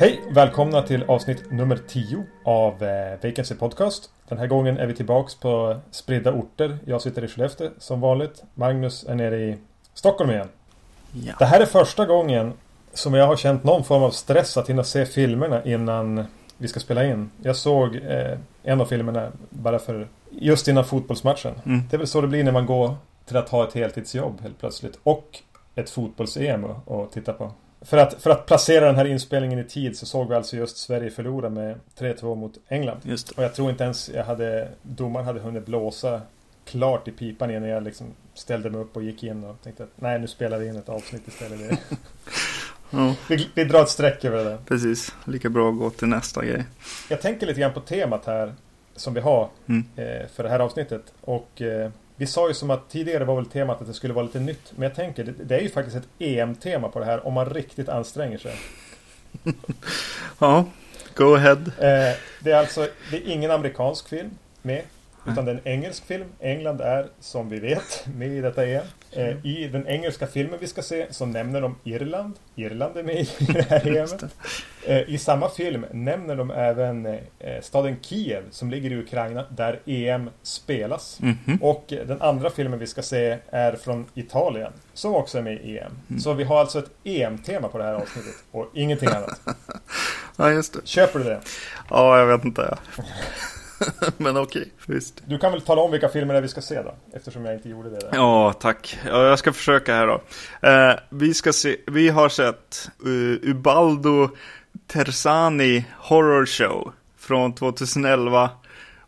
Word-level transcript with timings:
Hej! 0.00 0.20
Välkomna 0.30 0.82
till 0.82 1.02
avsnitt 1.02 1.50
nummer 1.50 1.78
10 1.88 2.24
av 2.44 2.82
eh, 2.82 3.18
Vacancy 3.22 3.54
Podcast. 3.54 4.10
Den 4.28 4.38
här 4.38 4.46
gången 4.46 4.78
är 4.78 4.86
vi 4.86 4.94
tillbaks 4.94 5.34
på 5.34 5.80
spridda 5.90 6.32
orter. 6.32 6.78
Jag 6.86 7.02
sitter 7.02 7.24
i 7.24 7.28
Skellefteå 7.28 7.70
som 7.78 8.00
vanligt. 8.00 8.42
Magnus 8.54 9.04
är 9.08 9.14
nere 9.14 9.36
i 9.36 9.58
Stockholm 9.94 10.30
igen. 10.30 10.48
Ja. 11.12 11.32
Det 11.38 11.44
här 11.44 11.60
är 11.60 11.66
första 11.66 12.06
gången 12.06 12.52
som 12.92 13.14
jag 13.14 13.26
har 13.26 13.36
känt 13.36 13.64
någon 13.64 13.84
form 13.84 14.02
av 14.02 14.10
stress 14.10 14.56
att 14.56 14.68
hinna 14.70 14.84
se 14.84 15.06
filmerna 15.06 15.64
innan 15.64 16.24
vi 16.58 16.68
ska 16.68 16.80
spela 16.80 17.04
in. 17.04 17.30
Jag 17.42 17.56
såg 17.56 17.96
eh, 17.96 18.38
en 18.62 18.80
av 18.80 18.84
filmerna 18.86 19.32
bara 19.50 19.78
för 19.78 20.08
just 20.30 20.68
innan 20.68 20.84
fotbollsmatchen. 20.84 21.54
Mm. 21.66 21.82
Det 21.90 21.96
är 21.96 21.98
väl 21.98 22.06
så 22.06 22.20
det 22.20 22.26
blir 22.28 22.44
när 22.44 22.52
man 22.52 22.66
går 22.66 22.96
till 23.26 23.36
att 23.36 23.48
ha 23.48 23.68
ett 23.68 23.74
heltidsjobb 23.74 24.40
helt 24.40 24.58
plötsligt. 24.58 24.98
Och 25.02 25.38
ett 25.74 25.90
fotbolls-EM 25.90 26.64
att- 26.64 27.12
titta 27.12 27.32
på. 27.32 27.52
För 27.82 27.96
att, 27.96 28.14
för 28.22 28.30
att 28.30 28.46
placera 28.46 28.86
den 28.86 28.96
här 28.96 29.04
inspelningen 29.04 29.58
i 29.58 29.64
tid 29.64 29.98
så 29.98 30.06
såg 30.06 30.28
vi 30.28 30.34
alltså 30.34 30.56
just 30.56 30.76
Sverige 30.76 31.10
förlora 31.10 31.48
med 31.48 31.74
3-2 31.98 32.34
mot 32.34 32.52
England. 32.68 32.98
Och 33.36 33.44
jag 33.44 33.54
tror 33.54 33.70
inte 33.70 33.84
ens 33.84 34.08
jag 34.14 34.24
hade 34.24 34.68
domaren 34.82 35.26
hade 35.26 35.40
hunnit 35.40 35.66
blåsa 35.66 36.20
klart 36.64 37.08
i 37.08 37.10
pipan 37.10 37.50
innan 37.50 37.68
jag 37.68 37.82
liksom 37.82 38.06
ställde 38.34 38.70
mig 38.70 38.80
upp 38.80 38.96
och 38.96 39.02
gick 39.02 39.22
in 39.22 39.44
och 39.44 39.56
tänkte 39.62 39.82
att 39.82 39.90
nej 39.96 40.18
nu 40.18 40.26
spelar 40.28 40.58
vi 40.58 40.68
in 40.68 40.76
ett 40.76 40.88
avsnitt 40.88 41.28
istället. 41.28 41.60
Ja, 42.90 43.14
Vi, 43.28 43.48
vi 43.54 43.64
drar 43.64 43.82
ett 43.82 43.88
streck 43.88 44.24
över 44.24 44.36
det 44.38 44.44
där. 44.44 44.58
precis. 44.68 45.14
Lika 45.24 45.48
bra 45.48 45.70
att 45.70 45.78
gå 45.78 45.90
till 45.90 46.08
nästa 46.08 46.44
grej. 46.44 46.64
Jag 47.08 47.20
tänker 47.20 47.46
lite 47.46 47.60
grann 47.60 47.72
på 47.72 47.80
temat 47.80 48.26
här 48.26 48.54
som 48.96 49.14
vi 49.14 49.20
har 49.20 49.48
Mm. 49.68 49.84
eh, 49.96 50.26
för 50.34 50.42
det 50.42 50.48
här 50.48 50.58
avsnittet. 50.58 51.02
Och 51.20 51.62
eh, 51.62 51.90
vi 52.16 52.26
sa 52.26 52.48
ju 52.48 52.54
som 52.54 52.70
att 52.70 52.90
tidigare 52.90 53.24
var 53.24 53.36
väl 53.36 53.46
temat 53.46 53.80
att 53.80 53.86
det 53.86 53.94
skulle 53.94 54.14
vara 54.14 54.24
lite 54.24 54.40
nytt. 54.40 54.72
Men 54.76 54.82
jag 54.82 54.94
tänker 54.94 55.24
det, 55.24 55.32
det 55.44 55.56
är 55.56 55.60
ju 55.60 55.68
faktiskt 55.68 55.96
ett 55.96 56.08
EM-tema 56.18 56.88
på 56.88 56.98
det 56.98 57.04
här 57.04 57.26
om 57.26 57.32
man 57.34 57.46
riktigt 57.50 57.88
anstränger 57.88 58.38
sig. 58.38 58.54
Ja, 60.38 60.64
go 61.14 61.34
ahead. 61.34 61.52
Eh, 61.78 62.16
det 62.40 62.50
är 62.52 62.56
alltså 62.56 62.88
det 63.10 63.16
är 63.16 63.28
ingen 63.28 63.50
amerikansk 63.50 64.08
film 64.08 64.30
med. 64.62 64.82
Utan 65.26 65.44
det 65.44 65.50
är 65.50 65.54
en 65.54 65.68
engelsk 65.68 66.06
film. 66.06 66.24
England 66.40 66.80
är 66.80 67.06
som 67.20 67.48
vi 67.50 67.58
vet 67.60 68.06
med 68.16 68.28
i 68.28 68.40
detta 68.40 68.66
EM. 68.66 68.84
Eh, 69.12 69.46
I 69.46 69.68
den 69.72 69.86
engelska 69.88 70.26
filmen 70.26 70.58
vi 70.60 70.66
ska 70.66 70.82
se 70.82 71.06
så 71.10 71.26
nämner 71.26 71.60
de 71.60 71.76
Irland. 71.84 72.34
Irland 72.54 72.96
är 72.96 73.02
med 73.02 73.16
i 73.16 73.28
det 73.52 73.62
här 73.70 73.86
EMet. 73.96 74.24
Eh, 74.86 75.10
I 75.10 75.18
samma 75.18 75.48
film 75.48 75.86
nämner 75.92 76.36
de 76.36 76.50
även 76.50 77.06
eh, 77.06 77.18
staden 77.62 77.96
Kiev 78.02 78.42
som 78.50 78.70
ligger 78.70 78.92
i 78.92 78.96
Ukraina 78.96 79.44
där 79.50 79.80
EM 79.86 80.30
spelas. 80.42 81.20
Mhm. 81.20 81.58
Och 81.62 81.92
eh, 81.92 82.06
den 82.06 82.22
andra 82.22 82.50
filmen 82.50 82.78
vi 82.78 82.86
ska 82.86 83.02
se 83.02 83.38
är 83.50 83.72
från 83.76 84.06
Italien 84.14 84.72
som 84.94 85.14
också 85.14 85.38
är 85.38 85.42
med 85.42 85.54
i 85.54 85.78
EM. 85.78 85.92
Mm. 86.08 86.20
Så 86.20 86.32
vi 86.32 86.44
har 86.44 86.60
alltså 86.60 86.78
ett 86.78 86.90
EM-tema 87.04 87.68
på 87.68 87.78
det 87.78 87.84
här 87.84 87.94
avsnittet 87.94 88.34
och 88.50 88.70
ingenting 88.74 89.08
annat. 89.08 89.40
Ja, 90.36 90.50
just 90.50 90.72
det. 90.72 90.80
Köper 90.84 91.18
du 91.18 91.24
det? 91.24 91.40
Ja, 91.90 92.18
jag 92.18 92.26
vet 92.26 92.44
inte. 92.44 92.78
Men 94.16 94.36
okej, 94.36 94.72
visst. 94.86 95.22
Du 95.26 95.38
kan 95.38 95.52
väl 95.52 95.60
tala 95.60 95.82
om 95.82 95.90
vilka 95.90 96.08
filmer 96.08 96.34
det 96.34 96.38
är 96.38 96.42
vi 96.42 96.48
ska 96.48 96.60
se 96.60 96.82
då? 96.82 96.94
Eftersom 97.12 97.44
jag 97.44 97.54
inte 97.54 97.68
gjorde 97.68 97.90
det 97.90 97.98
där. 97.98 98.10
Ja, 98.12 98.52
tack. 98.52 98.98
Ja, 99.06 99.26
jag 99.26 99.38
ska 99.38 99.52
försöka 99.52 99.94
här 99.94 100.06
då. 100.06 100.22
Eh, 100.68 100.98
vi, 101.08 101.34
ska 101.34 101.52
se, 101.52 101.76
vi 101.86 102.08
har 102.08 102.28
sett 102.28 102.90
uh, 103.06 103.38
Ubaldo 103.42 104.28
Terzani 104.86 105.84
Horror 105.98 106.46
Show 106.46 106.92
från 107.16 107.54
2011. 107.54 108.50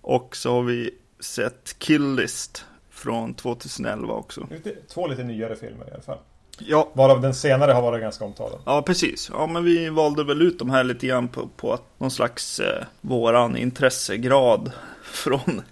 Och 0.00 0.36
så 0.36 0.54
har 0.54 0.62
vi 0.62 0.90
sett 1.20 1.78
Kill 1.78 2.14
List 2.14 2.64
från 2.90 3.34
2011 3.34 4.14
också. 4.14 4.46
Lite, 4.50 4.74
två 4.88 5.06
lite 5.06 5.22
nyare 5.22 5.56
filmer 5.56 5.88
i 5.88 5.90
alla 5.92 6.02
fall. 6.02 6.18
Ja, 6.58 6.88
Varav 6.92 7.20
den 7.20 7.34
senare 7.34 7.72
har 7.72 7.82
varit 7.82 8.00
ganska 8.00 8.24
omtalad. 8.24 8.60
Ja, 8.64 8.82
precis. 8.82 9.30
Ja, 9.32 9.46
men 9.46 9.64
vi 9.64 9.88
valde 9.88 10.24
väl 10.24 10.42
ut 10.42 10.58
de 10.58 10.70
här 10.70 10.84
lite 10.84 11.06
grann 11.06 11.28
på, 11.28 11.48
på 11.56 11.72
att 11.72 11.82
någon 11.98 12.10
slags 12.10 12.60
eh, 12.60 12.84
våran 13.00 13.56
intressegrad 13.56 14.72
från, 15.02 15.62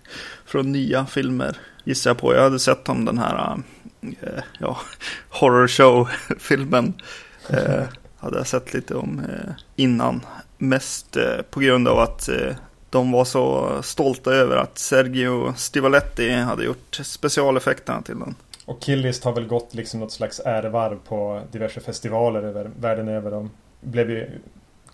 från 0.46 0.72
nya 0.72 1.06
filmer 1.06 1.56
gissar 1.84 2.10
jag 2.10 2.19
på. 2.19 2.34
Jag 2.34 2.42
hade 2.42 2.58
sett 2.58 2.88
om 2.88 3.04
den 3.04 3.19
här 3.19 3.62
eh, 4.02 4.42
ja, 4.58 4.76
horror 5.28 5.69
show-filmen. 5.69 6.94
Eh, 7.48 7.82
hade 8.19 8.36
jag 8.36 8.46
sett 8.46 8.74
lite 8.74 8.94
om 8.94 9.19
eh, 9.19 9.52
innan. 9.76 10.20
Mest 10.58 11.16
eh, 11.16 11.42
på 11.50 11.60
grund 11.60 11.88
av 11.88 11.98
att 11.98 12.28
eh, 12.28 12.54
de 12.90 13.12
var 13.12 13.24
så 13.24 13.78
stolta 13.82 14.32
över 14.32 14.56
att 14.56 14.78
Sergio 14.78 15.54
Stivaletti 15.56 16.30
hade 16.30 16.64
gjort 16.64 17.00
specialeffekterna 17.02 18.02
till 18.02 18.19
den. 18.19 18.34
Och 18.70 18.81
Killist 18.81 19.25
har 19.25 19.32
väl 19.32 19.47
gått 19.47 19.75
liksom 19.75 20.00
något 20.00 20.12
slags 20.12 20.41
ärevarv 20.44 20.98
på 21.08 21.41
diverse 21.53 21.81
festivaler 21.81 22.42
över 22.42 22.70
världen 22.81 23.08
över. 23.08 23.31
De 23.31 23.50
blev 23.81 24.10
ju 24.10 24.31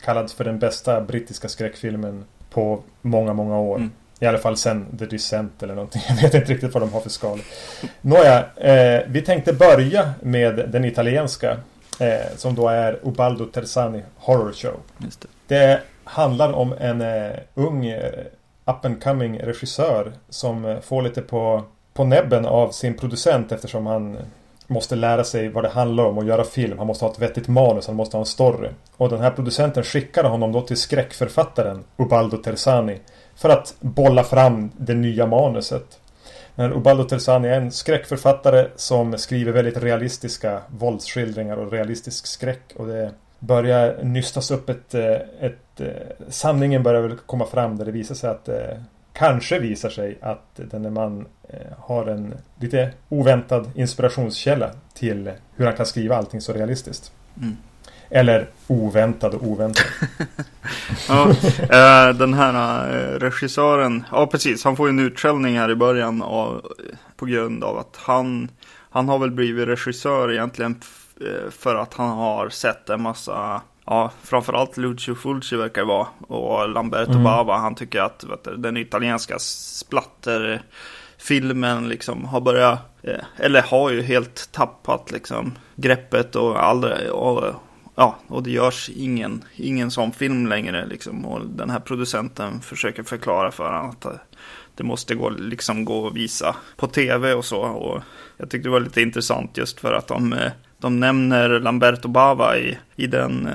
kallad 0.05 0.31
för 0.31 0.45
den 0.45 0.59
bästa 0.59 1.01
brittiska 1.01 1.49
skräckfilmen 1.49 2.25
på 2.51 2.83
många, 3.03 3.33
många 3.33 3.59
år. 3.59 3.77
Mm. 3.77 3.91
I 4.21 4.27
alla 4.27 4.39
fall 4.39 4.57
sen 4.57 4.99
The 4.99 5.07
Descent 5.07 5.63
eller 5.63 5.75
någonting. 5.75 6.03
Jag 6.09 6.17
vet 6.17 6.35
inte 6.35 6.53
riktigt 6.53 6.75
vad 6.75 6.83
de 6.83 6.93
har 6.93 7.01
för 7.01 7.11
skal. 7.11 7.41
Nåja, 8.01 8.45
eh, 8.57 9.03
vi 9.07 9.23
tänkte 9.23 9.53
börja 9.53 10.13
med 10.23 10.69
den 10.73 10.85
italienska. 10.85 11.57
Eh, 12.01 12.37
som 12.37 12.55
då 12.55 12.69
är 12.69 13.01
Ubaldo 13.03 13.45
Terzani 13.47 14.03
Horror 14.17 14.53
Show. 14.53 14.81
Det. 14.99 15.27
Det 15.47 15.81
handlar 16.05 16.53
om 16.53 16.75
en 16.79 17.01
eh, 17.01 17.33
ung 17.55 17.87
eh, 17.87 18.13
up 18.65 18.85
and 18.85 19.03
coming 19.03 19.39
regissör 19.39 20.13
som 20.29 20.65
eh, 20.65 20.81
får 20.81 21.03
lite 21.03 21.23
på, 21.23 21.65
på 21.97 22.05
näbben 22.05 22.47
av 22.47 22.71
sin 22.71 22.95
producent 22.95 23.53
eftersom 23.53 23.87
han 23.87 24.19
måste 24.67 24.97
lära 24.97 25.25
sig 25.25 25.49
vad 25.49 25.65
det 25.65 25.69
handlar 25.69 26.05
om 26.05 26.19
och 26.19 26.25
göra 26.25 26.45
film. 26.45 26.79
Han 26.79 26.87
måste 26.87 27.05
ha 27.05 27.13
ett 27.13 27.19
vettigt 27.19 27.49
manus, 27.49 27.87
han 27.87 27.97
måste 27.97 28.17
ha 28.17 28.23
en 28.23 28.27
story. 28.27 28.69
Och 28.97 29.09
den 29.09 29.21
här 29.21 29.31
producenten 29.31 29.85
skickade 29.85 30.29
honom 30.29 30.53
då 30.53 30.61
till 30.61 30.77
skräckförfattaren 30.77 31.85
Ubaldo 31.97 32.37
Terzani 32.37 32.99
för 33.37 33.49
att 33.49 33.75
bolla 33.81 34.25
fram 34.25 34.71
det 34.77 34.95
nya 34.95 35.27
manuset. 35.27 36.01
Men 36.55 36.73
Ubaldo 36.73 37.05
Terzani 37.05 37.49
är 37.49 37.61
en 37.61 37.73
skräckförfattare 37.73 38.69
som 38.77 39.19
skriver 39.19 39.53
väldigt 39.53 39.83
realistiska 39.83 40.61
våldsskildringar 40.69 41.57
och 41.57 41.73
realistisk 41.73 42.27
skräck. 42.27 42.63
Och 42.77 42.87
det 42.87 43.11
börjar 43.39 43.99
nystas 44.03 44.51
upp 44.51 44.69
ett... 44.69 44.95
Eh, 44.95 45.13
ett, 45.41 45.81
eh, 45.81 45.87
ett 45.87 46.19
sanningen 46.29 46.83
börjar 46.83 47.01
väl 47.01 47.17
komma 47.17 47.47
fram 47.47 47.77
där 47.77 47.85
det 47.85 47.93
visar 47.93 48.15
sig 48.15 48.31
att... 48.31 48.49
Eh, 48.49 48.77
Kanske 49.19 49.59
visar 49.59 49.91
sig 49.91 50.19
att 50.23 50.51
denne 50.55 50.91
man 50.91 51.27
eh, 51.49 51.59
har 51.79 52.07
en 52.07 52.35
lite 52.61 52.93
oväntad 53.09 53.71
inspirationskälla 53.75 54.71
till 54.95 55.31
hur 55.55 55.65
han 55.67 55.77
kan 55.77 55.87
skriva 55.87 56.17
allting 56.17 56.41
så 56.41 56.53
realistiskt. 56.53 57.13
Mm. 57.43 57.57
Eller 58.11 58.49
oväntad 58.67 59.35
och 59.35 59.43
oväntad. 59.43 59.85
Ja, 61.09 61.31
eh, 61.61 62.17
den 62.17 62.35
här 62.35 62.89
eh, 62.89 63.19
regissören, 63.19 64.05
ja 64.13 64.27
precis, 64.27 64.65
han 64.65 64.77
får 64.77 64.89
ju 64.89 64.91
en 64.91 64.99
utskällning 64.99 65.59
här 65.59 65.71
i 65.71 65.75
början 65.75 66.23
av, 66.23 66.67
på 67.17 67.27
grund 67.27 67.65
av 67.65 67.79
att 67.79 67.97
han, 67.97 68.49
han 68.91 69.09
har 69.09 69.19
väl 69.19 69.31
blivit 69.31 69.69
regissör 69.69 70.33
egentligen 70.33 70.81
för 71.51 71.75
att 71.75 71.95
han 71.95 72.11
har 72.11 72.49
sett 72.49 72.91
en 72.91 73.03
massa, 73.03 73.63
ja 73.87 74.11
framförallt 74.23 74.77
Lucio 74.77 75.15
Fulci 75.15 75.57
verkar 75.57 75.81
det 75.81 75.87
vara, 75.87 76.07
och 76.29 76.69
Lamberto 76.69 77.11
Mm. 77.13 77.25
Bava, 77.25 77.57
han 77.57 77.75
tycker 77.75 78.01
att 78.01 78.25
du, 78.45 78.57
den 78.57 78.77
italienska 78.77 79.39
splatter 79.39 80.63
filmen 81.19 81.89
liksom 81.89 82.25
har 82.25 82.41
börjat, 82.41 82.79
eh, 83.03 83.25
eller 83.37 83.63
har 83.63 83.91
ju 83.91 84.03
helt 84.03 84.53
tappat 84.53 85.11
liksom 85.11 85.53
greppet 85.77 86.37
och 86.37 86.65
aldrig, 86.65 87.11
och, 87.11 87.55
ja, 87.95 88.17
och 88.29 88.43
det 88.43 88.51
görs 88.51 88.91
ingen, 88.97 89.45
ingen 89.57 89.91
sån 89.91 90.13
film 90.13 90.47
längre 90.47 90.87
liksom. 90.87 91.27
Och 91.27 91.47
den 91.47 91.71
här 91.71 91.81
producenten 91.81 92.61
försöker 92.61 93.03
förklara 93.03 93.51
för 93.51 93.73
honom 93.73 93.91
att 93.91 94.05
eh, 94.05 94.13
det 94.75 94.85
måste 94.85 95.15
gå, 95.15 95.31
liksom 95.31 95.85
gå 95.85 96.07
att 96.07 96.15
visa 96.15 96.57
på 96.77 96.87
tv 96.87 97.35
och 97.35 97.45
så. 97.45 97.61
Och 97.61 98.03
jag 98.37 98.51
tyckte 98.51 98.69
det 98.69 98.73
var 98.73 98.81
lite 98.81 99.03
intressant 99.03 99.57
just 99.57 99.81
för 99.81 99.93
att 99.93 100.09
de, 100.09 100.33
eh, 100.33 100.53
de 100.79 101.01
nämner 101.01 101.49
Lamberto 101.49 102.09
Bava 102.09 102.57
i, 102.59 102.79
i 102.97 103.07
den, 103.07 103.49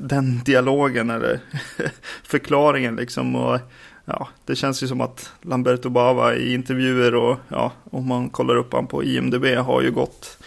den 0.00 0.40
dialogen 0.44 1.10
eller 1.10 1.40
förklaringen 2.22 2.96
liksom. 2.96 3.36
Och 3.36 3.60
ja, 4.04 4.28
det 4.44 4.56
känns 4.56 4.82
ju 4.82 4.88
som 4.88 5.00
att 5.00 5.32
Lamberto 5.42 5.88
Bava 5.88 6.34
i 6.34 6.54
intervjuer 6.54 7.14
och 7.14 7.36
ja, 7.48 7.72
om 7.90 8.06
man 8.08 8.30
kollar 8.30 8.56
upp 8.56 8.72
han 8.72 8.86
på 8.86 9.04
IMDB 9.04 9.44
har 9.44 9.82
ju 9.82 9.90
gått 9.90 10.38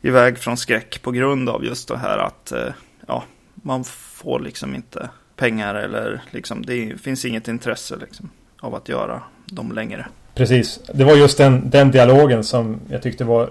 iväg 0.00 0.38
från 0.38 0.56
skräck 0.56 1.02
på 1.02 1.10
grund 1.10 1.48
av 1.48 1.64
just 1.64 1.88
det 1.88 1.98
här 1.98 2.18
att 2.18 2.52
eh, 2.52 2.72
ja, 3.06 3.24
man 3.54 3.84
får 3.84 4.40
liksom 4.40 4.74
inte 4.74 5.08
pengar 5.36 5.74
eller 5.74 6.22
liksom 6.30 6.66
det 6.66 7.00
finns 7.02 7.24
inget 7.24 7.48
intresse 7.48 7.96
liksom 7.96 8.30
av 8.60 8.74
att 8.74 8.88
göra 8.88 9.22
dem 9.46 9.72
längre. 9.72 10.06
Precis. 10.34 10.80
Det 10.94 11.04
var 11.04 11.16
just 11.16 11.38
den, 11.38 11.70
den 11.70 11.90
dialogen 11.90 12.44
som 12.44 12.80
jag 12.88 13.02
tyckte 13.02 13.24
var... 13.24 13.50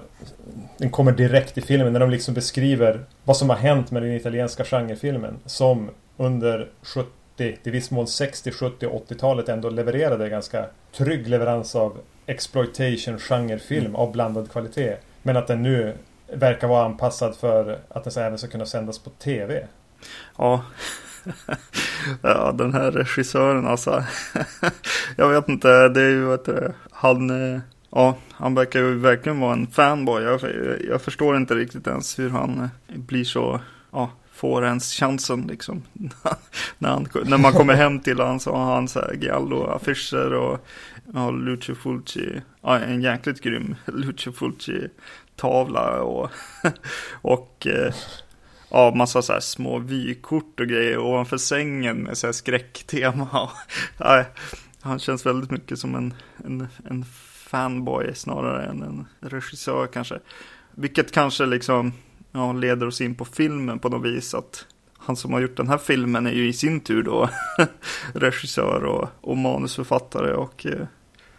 Den 0.84 0.92
kommer 0.92 1.12
direkt 1.12 1.58
i 1.58 1.62
filmen 1.62 1.94
när 1.94 2.00
de 2.00 2.10
liksom 2.10 2.34
beskriver 2.34 3.06
vad 3.24 3.38
som 3.38 3.50
har 3.50 3.58
hänt 3.58 3.92
med 3.92 4.04
den 4.04 4.12
italienska 4.12 4.64
genrefilmen. 4.64 5.40
Som 5.46 5.90
under 6.18 6.70
70, 6.82 7.58
till 7.64 7.72
viss 7.72 7.92
mån 7.92 8.08
60, 8.08 8.52
70 8.52 8.86
och 8.88 9.10
80-talet 9.10 9.50
ändå 9.50 9.70
levererade 9.70 10.30
ganska 10.30 10.66
trygg 10.98 11.28
leverans 11.28 11.76
av 11.76 11.98
exploitation 12.26 13.20
genrefilm 13.20 13.86
mm. 13.86 13.96
av 13.96 14.12
blandad 14.12 14.52
kvalitet. 14.52 14.96
Men 15.22 15.38
att 15.38 15.48
den 15.48 15.64
nu 15.64 15.94
verkar 16.34 16.68
vara 16.68 16.86
anpassad 16.86 17.36
för 17.36 17.80
att 17.90 18.04
den 18.04 18.24
även 18.24 18.38
ska 18.38 18.48
kunna 18.48 18.66
sändas 18.66 19.00
på 19.00 19.10
tv. 19.10 19.68
Ja. 20.38 20.64
ja, 22.22 22.52
den 22.52 22.74
här 22.74 22.92
regissören 22.92 23.68
alltså. 23.68 24.04
jag 25.18 25.30
vet 25.30 25.50
inte, 25.50 25.90
det 25.90 26.02
är 26.02 26.10
ju 26.10 26.34
att 26.34 26.50
han, 26.92 27.32
ja, 27.96 28.18
han 28.32 28.56
verkar 28.56 28.80
ju 28.80 28.96
verkligen 28.96 29.40
vara 29.40 29.54
en 29.54 29.68
fanboy. 29.68 30.24
Jag, 30.24 30.42
jag 30.90 31.02
förstår 31.02 31.38
inte 31.38 31.56
riktigt 31.56 31.88
ens 31.88 32.20
hur 32.20 32.30
han 32.30 32.60
eh, 32.60 32.98
blir 32.98 33.24
så, 33.24 33.62
ja, 33.92 34.12
får 34.34 34.66
ens 34.66 34.94
chansen 34.94 35.42
liksom. 35.42 35.84
när, 36.78 36.90
han, 36.90 37.08
när 37.26 37.38
man 37.38 37.54
kommer 37.54 37.74
hem 37.74 38.00
till 38.00 38.20
honom 38.20 38.40
så 38.40 38.56
har 38.56 38.76
han 38.76 38.88
så 38.88 39.00
här 39.00 39.14
Giallo-affischer 39.14 40.34
och 40.34 40.68
ja, 41.14 41.32
Lucio 41.32 41.76
Fulci, 41.76 42.42
ja, 42.62 42.80
en 42.80 43.02
jäkligt 43.02 43.42
grym 43.42 43.76
Lucio 43.86 44.32
Fulci-tavla 44.32 46.02
och, 46.02 46.30
och 47.22 47.68
eh, 47.68 47.94
ja, 48.70 48.94
massa 48.96 49.22
så 49.22 49.34
här 49.34 49.40
små 49.40 49.80
vykort 49.80 50.60
och 50.60 50.68
grejer 50.68 50.98
ovanför 50.98 51.38
sängen 51.38 51.98
med 51.98 52.18
så 52.18 52.28
här 52.28 52.32
skräcktema. 52.32 53.50
ja, 53.98 54.26
han 54.82 55.00
känns 55.00 55.26
väldigt 55.26 55.52
mycket 55.52 55.80
som 55.80 55.96
en, 55.96 56.14
en, 56.46 56.68
en 56.90 57.06
fanboy 57.54 58.16
snarare 58.16 58.66
än 58.66 58.82
en 58.82 59.06
regissör 59.20 59.88
kanske. 59.88 60.20
Vilket 60.72 61.12
kanske 61.12 61.46
liksom 61.46 61.94
ja, 62.32 62.54
leder 62.54 62.88
oss 62.88 63.02
in 63.02 63.16
på 63.16 63.26
filmen 63.26 63.80
på 63.80 63.90
något 63.90 64.06
vis. 64.06 64.34
Att 64.34 64.66
han 64.98 65.16
som 65.16 65.34
har 65.34 65.40
gjort 65.40 65.58
den 65.58 65.68
här 65.68 65.78
filmen 65.78 66.28
är 66.28 66.32
ju 66.32 66.48
i 66.48 66.54
sin 66.54 66.80
tur 66.80 67.04
då 67.04 67.30
regissör 68.14 68.84
och, 68.86 69.10
och 69.22 69.38
manusförfattare. 69.38 70.34
Och, 70.34 70.66
eh... 70.66 70.88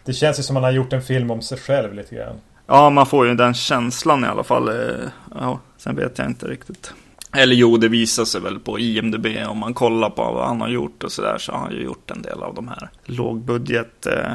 Det 0.03 0.13
känns 0.13 0.39
ju 0.39 0.43
som 0.43 0.57
att 0.57 0.63
han 0.63 0.71
har 0.71 0.77
gjort 0.77 0.93
en 0.93 1.01
film 1.01 1.31
om 1.31 1.41
sig 1.41 1.57
själv 1.57 1.93
lite 1.93 2.15
grann. 2.15 2.35
Ja, 2.67 2.89
man 2.89 3.05
får 3.05 3.27
ju 3.27 3.35
den 3.35 3.53
känslan 3.53 4.23
i 4.23 4.27
alla 4.27 4.43
fall. 4.43 4.69
Eh, 4.69 5.07
ja, 5.35 5.59
sen 5.77 5.95
vet 5.95 6.17
jag 6.17 6.27
inte 6.27 6.47
riktigt. 6.47 6.93
Eller 7.37 7.55
jo, 7.55 7.77
det 7.77 7.87
visar 7.87 8.25
sig 8.25 8.41
väl 8.41 8.59
på 8.59 8.79
IMDB 8.79 9.27
om 9.47 9.57
man 9.57 9.73
kollar 9.73 10.09
på 10.09 10.23
vad 10.23 10.47
han 10.47 10.61
har 10.61 10.69
gjort 10.69 11.03
och 11.03 11.11
sådär 11.11 11.37
så 11.37 11.51
har 11.51 11.59
han 11.59 11.71
ju 11.71 11.83
gjort 11.83 12.11
en 12.11 12.21
del 12.21 12.43
av 12.43 12.53
de 12.53 12.67
här 12.67 12.89
lågbudget 13.05 14.05
eh, 14.05 14.31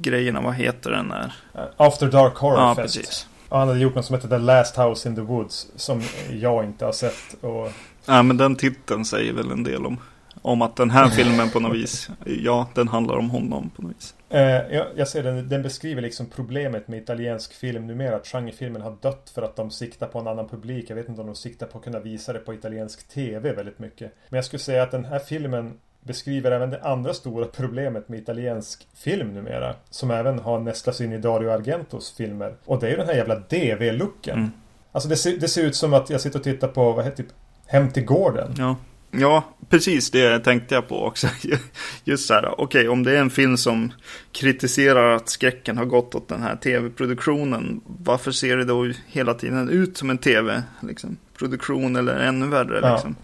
grejerna. 0.00 0.40
Vad 0.40 0.54
heter 0.54 0.90
den 0.90 1.08
där? 1.08 1.32
After 1.76 2.06
Dark 2.06 2.36
Horror 2.36 2.58
ja, 2.58 2.74
Fest. 2.74 2.96
Precis. 2.96 3.28
Och 3.48 3.58
han 3.58 3.68
hade 3.68 3.80
gjort 3.80 3.94
något 3.94 4.04
som 4.04 4.14
heter 4.14 4.28
The 4.28 4.38
Last 4.38 4.76
House 4.76 5.08
in 5.08 5.14
the 5.14 5.20
Woods. 5.20 5.68
Som 5.76 6.02
jag 6.30 6.64
inte 6.64 6.84
har 6.84 6.92
sett. 6.92 7.36
Och... 7.40 7.72
Ja, 8.06 8.22
men 8.22 8.36
den 8.36 8.56
titeln 8.56 9.04
säger 9.04 9.32
väl 9.32 9.50
en 9.50 9.64
del 9.64 9.86
om, 9.86 9.96
om 10.42 10.62
att 10.62 10.76
den 10.76 10.90
här 10.90 11.08
filmen 11.08 11.50
på 11.50 11.60
något 11.60 11.74
vis, 11.76 12.10
ja, 12.24 12.68
den 12.74 12.88
handlar 12.88 13.16
om 13.16 13.30
honom 13.30 13.70
på 13.70 13.82
något 13.82 13.90
vis. 13.96 14.14
Eh, 14.28 14.40
jag, 14.40 14.86
jag 14.96 15.08
ser 15.08 15.22
den, 15.22 15.48
den 15.48 15.62
beskriver 15.62 16.02
liksom 16.02 16.26
problemet 16.26 16.88
med 16.88 16.98
italiensk 16.98 17.52
film 17.54 17.86
numera. 17.86 18.16
Att 18.16 18.26
genrefilmen 18.26 18.82
har 18.82 18.96
dött 19.02 19.30
för 19.34 19.42
att 19.42 19.56
de 19.56 19.70
siktar 19.70 20.06
på 20.06 20.18
en 20.18 20.26
annan 20.26 20.48
publik. 20.48 20.90
Jag 20.90 20.96
vet 20.96 21.08
inte 21.08 21.20
om 21.20 21.26
de 21.26 21.36
siktar 21.36 21.66
på 21.66 21.78
att 21.78 21.84
kunna 21.84 22.00
visa 22.00 22.32
det 22.32 22.38
på 22.38 22.54
italiensk 22.54 23.08
TV 23.08 23.52
väldigt 23.52 23.78
mycket. 23.78 24.12
Men 24.28 24.36
jag 24.36 24.44
skulle 24.44 24.60
säga 24.60 24.82
att 24.82 24.90
den 24.90 25.04
här 25.04 25.18
filmen 25.18 25.78
beskriver 26.06 26.50
även 26.50 26.70
det 26.70 26.82
andra 26.82 27.14
stora 27.14 27.46
problemet 27.46 28.08
med 28.08 28.18
italiensk 28.18 28.86
film 28.94 29.34
numera. 29.34 29.74
Som 29.90 30.10
även 30.10 30.38
har 30.38 30.60
nästlats 30.60 31.00
in 31.00 31.12
i 31.12 31.18
Dario 31.18 31.50
Argentos 31.50 32.14
filmer. 32.16 32.54
Och 32.64 32.80
det 32.80 32.86
är 32.86 32.90
ju 32.90 32.96
den 32.96 33.06
här 33.06 33.14
jävla 33.14 33.34
DV-looken. 33.34 34.38
Mm. 34.38 34.50
Alltså 34.92 35.08
det 35.08 35.16
ser, 35.16 35.36
det 35.36 35.48
ser, 35.48 35.64
ut 35.64 35.76
som 35.76 35.94
att 35.94 36.10
jag 36.10 36.20
sitter 36.20 36.38
och 36.38 36.44
tittar 36.44 36.68
på, 36.68 36.92
vad 36.92 37.04
heter 37.04 37.22
typ 37.22 37.32
Hem 37.66 37.90
till 37.90 38.04
gården. 38.04 38.54
Ja. 38.58 38.76
Ja, 39.10 39.44
precis 39.68 40.10
det 40.10 40.38
tänkte 40.38 40.74
jag 40.74 40.88
på 40.88 41.04
också. 41.04 41.28
Just 42.04 42.26
så 42.26 42.34
här, 42.34 42.60
okej, 42.60 42.64
okay, 42.64 42.88
om 42.88 43.02
det 43.02 43.16
är 43.16 43.20
en 43.20 43.30
film 43.30 43.56
som 43.56 43.92
kritiserar 44.32 45.16
att 45.16 45.28
skräcken 45.28 45.78
har 45.78 45.84
gått 45.84 46.14
åt 46.14 46.28
den 46.28 46.42
här 46.42 46.56
tv-produktionen, 46.56 47.80
varför 47.84 48.30
ser 48.30 48.56
det 48.56 48.64
då 48.64 48.92
hela 49.06 49.34
tiden 49.34 49.68
ut 49.68 49.96
som 49.96 50.10
en 50.10 50.18
tv-produktion 50.18 51.82
liksom, 51.82 51.96
eller 51.96 52.20
ännu 52.20 52.46
värre, 52.46 52.80
ja. 52.82 52.92
liksom, 52.92 53.16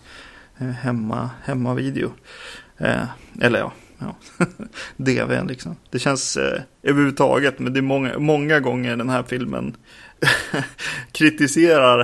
eh, 0.59 0.67
hemma, 0.67 1.31
hemma-video? 1.45 2.11
Eh, 2.79 3.05
eller 3.41 3.59
ja, 3.59 3.73
ja. 3.99 4.17
DV 4.97 5.47
liksom. 5.49 5.77
Det 5.91 5.99
känns 5.99 6.37
eh, 6.37 6.63
överhuvudtaget, 6.83 7.59
men 7.59 7.73
det 7.73 7.81
är 7.81 7.83
många, 7.83 8.19
många 8.19 8.61
gånger 8.61 8.97
den 8.97 9.11
här 9.11 9.23
filmen 9.23 9.77
kritiserar 11.13 12.01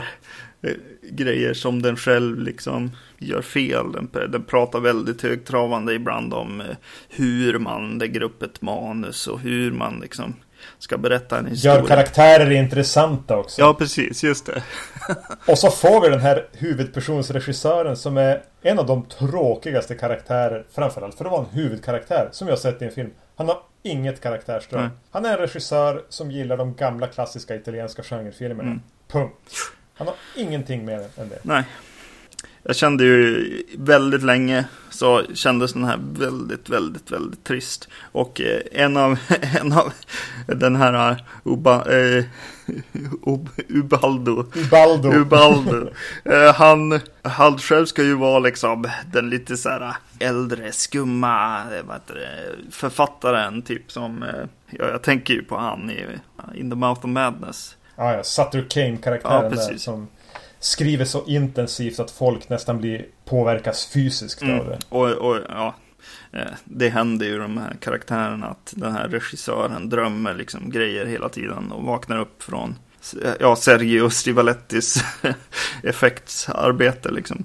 eh, 0.62 0.72
grejer 1.10 1.54
som 1.54 1.82
den 1.82 1.96
själv 1.96 2.40
liksom 2.40 2.90
gör 3.18 3.42
fel. 3.42 3.92
Den, 3.92 4.08
den 4.12 4.42
pratar 4.42 4.80
väldigt 4.80 5.22
högtravande 5.22 5.94
ibland 5.94 6.34
om 6.34 6.60
eh, 6.60 6.76
hur 7.08 7.58
man 7.58 7.98
lägger 7.98 8.22
upp 8.22 8.42
ett 8.42 8.62
manus 8.62 9.26
och 9.26 9.40
hur 9.40 9.72
man 9.72 10.00
liksom 10.00 10.34
ska 10.78 10.98
berätta 10.98 11.38
en 11.38 11.46
historia. 11.46 11.80
Gör 11.80 11.86
karaktärer 11.86 12.50
intressanta 12.50 13.36
också. 13.36 13.60
Ja, 13.60 13.74
precis. 13.74 14.24
Just 14.24 14.46
det. 14.46 14.62
och 15.46 15.58
så 15.58 15.70
får 15.70 16.00
vi 16.00 16.08
den 16.08 16.20
här 16.20 16.46
huvudpersonsregissören 16.52 17.96
som 17.96 18.16
är 18.16 18.42
en 18.62 18.78
av 18.78 18.86
de 18.86 19.04
tråkigaste 19.04 19.94
karaktärer, 19.94 20.64
framförallt 20.74 21.14
för 21.14 21.24
att 21.24 21.30
vara 21.30 21.44
en 21.44 21.50
huvudkaraktär, 21.50 22.28
som 22.32 22.48
jag 22.48 22.58
sett 22.58 22.82
i 22.82 22.84
en 22.84 22.90
film. 22.90 23.10
Han 23.36 23.48
har 23.48 23.62
inget 23.82 24.20
karaktärsdrag. 24.20 24.88
Han 25.10 25.24
är 25.24 25.32
en 25.32 25.38
regissör 25.38 26.02
som 26.08 26.30
gillar 26.30 26.56
de 26.56 26.74
gamla 26.74 27.06
klassiska 27.06 27.54
italienska 27.54 28.02
genrefilmerna. 28.02 28.68
Mm. 28.70 28.82
Punkt. 29.08 29.34
Han 29.94 30.06
har 30.06 30.16
ingenting 30.36 30.84
mer 30.84 31.06
än 31.16 31.28
det. 31.28 31.38
Nej. 31.42 31.64
Jag 32.68 32.76
kände 32.76 33.04
ju 33.04 33.62
väldigt 33.78 34.22
länge 34.22 34.64
så 34.90 35.22
kändes 35.34 35.72
den 35.72 35.84
här 35.84 35.98
väldigt, 36.00 36.68
väldigt, 36.68 37.10
väldigt 37.10 37.44
trist. 37.44 37.88
Och 38.12 38.40
eh, 38.40 38.60
en 38.72 38.96
av, 38.96 39.18
en 39.60 39.72
av 39.72 39.92
den 40.46 40.76
här 40.76 41.10
uh, 41.10 41.18
Uba, 41.44 41.84
eh, 41.84 42.24
Ubaldo. 43.68 44.44
Ubaldo. 44.54 45.12
Ubaldo. 45.12 45.90
eh, 46.24 46.54
han, 46.54 47.00
han 47.22 47.58
själv 47.58 47.86
ska 47.86 48.02
ju 48.02 48.14
vara 48.14 48.38
liksom 48.38 48.88
den 49.12 49.30
lite 49.30 49.56
så 49.56 49.68
här 49.68 49.96
äldre, 50.18 50.72
skumma 50.72 51.62
vad 51.84 52.00
det, 52.06 52.28
författaren. 52.70 53.62
Typ 53.62 53.92
som, 53.92 54.22
eh, 54.22 54.44
jag, 54.70 54.88
jag 54.88 55.02
tänker 55.02 55.34
ju 55.34 55.42
på 55.42 55.56
han 55.56 55.90
i 55.90 56.06
In 56.54 56.70
the 56.70 56.76
Mouth 56.76 57.00
of 57.00 57.10
Madness. 57.10 57.76
Ah, 57.96 58.12
ja, 58.12 58.22
Sutter 58.22 58.66
Kane-karaktären 58.70 59.52
ja, 59.56 59.66
där 59.66 59.78
som 59.78 60.08
skriver 60.60 61.04
så 61.04 61.24
intensivt 61.26 62.00
att 62.00 62.10
folk 62.10 62.48
nästan 62.48 62.78
blir 62.78 63.06
påverkas 63.24 63.86
fysiskt 63.86 64.42
mm. 64.42 64.60
av 64.60 64.66
det. 64.66 64.78
Och, 64.88 65.08
och 65.08 65.38
ja, 65.48 65.74
eh, 66.32 66.52
det 66.64 66.88
händer 66.88 67.26
ju 67.26 67.38
de 67.38 67.58
här 67.58 67.76
karaktärerna 67.80 68.46
att 68.46 68.72
den 68.76 68.92
här 68.92 69.08
regissören 69.08 69.88
drömmer 69.88 70.34
liksom 70.34 70.70
grejer 70.70 71.06
hela 71.06 71.28
tiden 71.28 71.72
och 71.72 71.84
vaknar 71.84 72.18
upp 72.18 72.42
från 72.42 72.74
ja, 73.40 73.56
Sergio 73.56 74.10
Stivalettis 74.10 75.04
effektsarbete 75.82 77.10
liksom. 77.10 77.44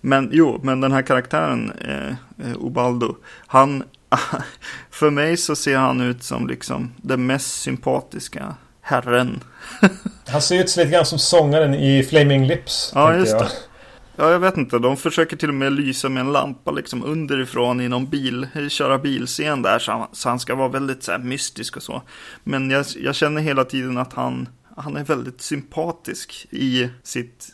Men 0.00 0.28
jo, 0.32 0.60
men 0.62 0.80
den 0.80 0.92
här 0.92 1.02
karaktären, 1.02 1.70
eh, 1.70 2.14
Ubaldo, 2.58 3.16
han, 3.46 3.84
för 4.90 5.10
mig 5.10 5.36
så 5.36 5.56
ser 5.56 5.76
han 5.76 6.00
ut 6.00 6.22
som 6.22 6.46
liksom 6.46 6.92
den 6.96 7.26
mest 7.26 7.62
sympatiska 7.62 8.54
herren. 8.80 9.40
Han 10.32 10.42
ser 10.42 10.60
ut 10.60 10.76
lite 10.76 10.90
grann 10.90 11.06
som 11.06 11.18
sångaren 11.18 11.74
i 11.74 12.02
Flaming 12.02 12.46
Lips. 12.46 12.92
Ja, 12.94 13.16
just 13.16 13.38
det. 13.38 13.48
Ja, 14.16 14.30
jag 14.30 14.38
vet 14.38 14.56
inte. 14.56 14.78
De 14.78 14.96
försöker 14.96 15.36
till 15.36 15.48
och 15.48 15.54
med 15.54 15.72
lysa 15.72 16.08
med 16.08 16.20
en 16.20 16.32
lampa 16.32 16.70
liksom 16.70 17.04
underifrån 17.04 17.80
i 17.80 17.88
någon 17.88 18.06
bil, 18.06 18.46
köra 18.68 18.98
bilscen 18.98 19.62
där. 19.62 19.78
Så 19.78 19.92
han, 19.92 20.06
så 20.12 20.28
han 20.28 20.40
ska 20.40 20.54
vara 20.54 20.68
väldigt 20.68 21.02
så 21.02 21.12
här, 21.12 21.18
mystisk 21.18 21.76
och 21.76 21.82
så. 21.82 22.02
Men 22.44 22.70
jag, 22.70 22.86
jag 22.96 23.14
känner 23.14 23.40
hela 23.40 23.64
tiden 23.64 23.98
att 23.98 24.12
han, 24.12 24.48
han 24.76 24.96
är 24.96 25.04
väldigt 25.04 25.40
sympatisk 25.40 26.46
i 26.50 26.88
sitt, 27.02 27.48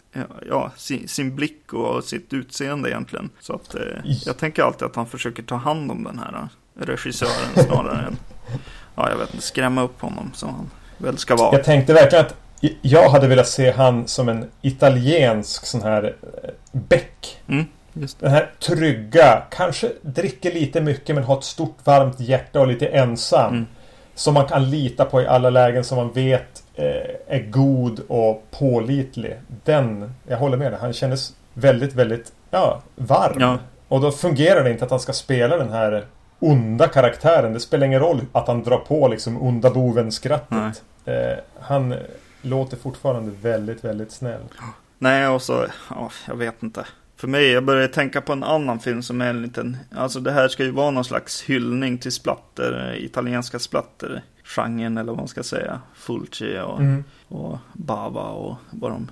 ja, 0.48 0.70
sin, 0.76 1.08
sin 1.08 1.36
blick 1.36 1.72
och 1.72 2.04
sitt 2.04 2.32
utseende 2.32 2.90
egentligen. 2.90 3.30
Så 3.40 3.54
att 3.54 3.74
eh, 3.74 4.14
jag 4.24 4.36
tänker 4.38 4.62
alltid 4.62 4.86
att 4.86 4.96
han 4.96 5.06
försöker 5.06 5.42
ta 5.42 5.56
hand 5.56 5.90
om 5.90 6.04
den 6.04 6.18
här 6.18 6.48
regissören 6.74 7.64
snarare 7.66 8.06
än, 8.06 8.16
ja, 8.94 9.10
jag 9.10 9.18
vet 9.18 9.34
inte, 9.34 9.46
skrämma 9.46 9.82
upp 9.82 10.00
honom 10.00 10.30
som 10.34 10.48
han 10.48 10.70
väl 10.98 11.18
ska 11.18 11.36
vara. 11.36 11.56
Jag 11.56 11.64
tänkte 11.64 11.94
verkligen 11.94 12.26
att 12.26 12.34
jag 12.82 13.08
hade 13.08 13.26
velat 13.26 13.48
se 13.48 13.70
han 13.70 14.08
som 14.08 14.28
en 14.28 14.50
italiensk 14.62 15.66
sån 15.66 15.82
här 15.82 16.04
eh, 16.04 16.50
Beck. 16.72 17.40
Mm, 17.48 17.64
Den 17.92 18.30
här 18.30 18.50
trygga, 18.60 19.42
kanske 19.50 19.92
dricker 20.02 20.52
lite 20.52 20.80
mycket 20.80 21.14
men 21.14 21.24
har 21.24 21.38
ett 21.38 21.44
stort 21.44 21.76
varmt 21.84 22.20
hjärta 22.20 22.60
och 22.60 22.68
lite 22.68 22.86
ensam. 22.86 23.52
Mm. 23.52 23.66
Som 24.14 24.34
man 24.34 24.46
kan 24.46 24.70
lita 24.70 25.04
på 25.04 25.22
i 25.22 25.26
alla 25.26 25.50
lägen 25.50 25.84
som 25.84 25.96
man 25.98 26.12
vet 26.12 26.62
eh, 26.74 27.36
är 27.36 27.50
god 27.50 28.00
och 28.08 28.44
pålitlig. 28.50 29.36
Den, 29.64 30.14
jag 30.26 30.38
håller 30.38 30.56
med 30.56 30.72
dig, 30.72 30.80
han 30.80 30.92
kändes 30.92 31.32
väldigt, 31.54 31.94
väldigt 31.94 32.32
ja, 32.50 32.82
varm. 32.96 33.40
Ja. 33.40 33.58
Och 33.88 34.00
då 34.00 34.10
fungerar 34.10 34.64
det 34.64 34.70
inte 34.70 34.84
att 34.84 34.90
han 34.90 35.00
ska 35.00 35.12
spela 35.12 35.56
den 35.56 35.70
här 35.70 36.04
onda 36.38 36.88
karaktären. 36.88 37.52
Det 37.52 37.60
spelar 37.60 37.86
ingen 37.86 38.00
roll 38.00 38.20
att 38.32 38.46
han 38.46 38.62
drar 38.62 38.78
på 38.78 39.08
liksom 39.08 39.42
onda 39.42 39.70
boven-skrattet. 39.70 40.82
Eh, 41.04 41.38
han 41.60 41.94
låter 42.42 42.76
fortfarande 42.76 43.32
väldigt, 43.42 43.84
väldigt 43.84 44.12
snäll. 44.12 44.42
Nej, 44.98 45.28
och 45.28 45.42
så, 45.42 45.66
ja, 45.90 46.10
jag 46.26 46.36
vet 46.36 46.62
inte. 46.62 46.86
för 47.16 47.28
mig, 47.28 47.50
jag 47.50 47.64
började 47.64 47.88
tänka 47.88 48.20
på 48.20 48.32
en 48.32 48.42
annan 48.42 48.80
film 48.80 49.02
som 49.02 49.20
är 49.20 49.30
en 49.30 49.42
liten, 49.42 49.76
alltså 49.96 50.20
det 50.20 50.32
här 50.32 50.48
ska 50.48 50.64
ju 50.64 50.70
vara 50.70 50.90
någon 50.90 51.04
slags 51.04 51.42
hyllning 51.42 51.98
till 51.98 52.12
splatter, 52.12 52.96
italienska 52.98 53.58
splatter 53.58 54.22
genren 54.44 54.98
eller 54.98 55.12
vad 55.12 55.18
man 55.18 55.28
ska 55.28 55.42
säga. 55.42 55.80
Fulci 55.94 56.58
och, 56.58 56.80
mm. 56.80 57.04
och 57.28 57.58
Bava 57.72 58.22
och 58.22 58.56
vad 58.70 58.90
de, 58.90 59.10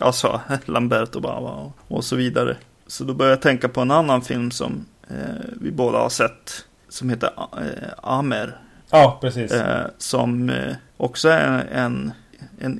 alltså 0.00 0.40
Lamberto 0.64 1.20
Bava 1.20 1.50
och, 1.50 1.72
och 1.88 2.04
så 2.04 2.16
vidare. 2.16 2.56
Så 2.86 3.04
då 3.04 3.14
började 3.14 3.32
jag 3.32 3.42
tänka 3.42 3.68
på 3.68 3.80
en 3.80 3.90
annan 3.90 4.22
film 4.22 4.50
som 4.50 4.86
eh, 5.08 5.44
vi 5.60 5.70
båda 5.70 5.98
har 5.98 6.08
sett 6.08 6.66
som 6.88 7.10
heter 7.10 7.30
eh, 7.36 7.92
Amer. 8.02 8.56
Ja, 8.90 9.18
precis. 9.20 9.52
Eh, 9.52 9.86
som 9.98 10.50
eh, 10.50 10.74
också 10.96 11.28
är 11.28 11.48
en, 11.48 11.60
en 11.72 12.12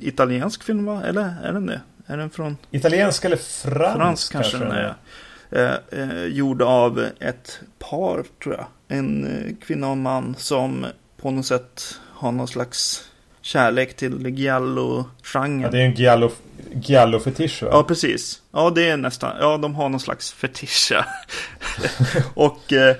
italiensk 0.01 0.63
film, 0.63 0.85
va? 0.85 1.03
Eller 1.03 1.35
är 1.43 1.53
den 1.53 1.65
det? 1.65 1.81
Är 2.05 2.17
den 2.17 2.29
från? 2.29 2.57
Italiensk 2.71 3.25
eller 3.25 3.37
fransk, 3.37 3.97
fransk 3.97 4.31
kanske? 4.31 4.57
kanske 4.57 4.75
den 4.75 4.77
är. 4.77 4.95
Eh, 5.51 6.01
eh, 6.01 6.25
gjord 6.25 6.61
av 6.61 7.05
ett 7.19 7.59
par, 7.79 8.23
tror 8.43 8.55
jag. 8.55 8.65
En 8.87 9.25
eh, 9.25 9.55
kvinna 9.65 9.87
och 9.87 9.93
en 9.93 10.01
man 10.01 10.35
som 10.37 10.85
på 11.21 11.31
något 11.31 11.45
sätt 11.45 11.99
har 12.13 12.31
någon 12.31 12.47
slags 12.47 13.09
kärlek 13.41 13.95
till 13.95 14.27
giallo-genren. 14.27 15.61
Ja, 15.61 15.69
det 15.69 15.81
är 15.81 15.85
en 15.85 15.93
giallo, 15.93 16.31
giallo-fetisch 16.73 17.63
va? 17.63 17.69
Ja, 17.71 17.83
precis. 17.83 18.41
Ja, 18.51 18.69
det 18.69 18.89
är 18.89 18.97
nästan, 18.97 19.35
ja, 19.39 19.57
de 19.57 19.75
har 19.75 19.89
någon 19.89 19.99
slags 19.99 20.31
fetisch. 20.31 20.91
och 22.33 22.73
eh, 22.73 22.95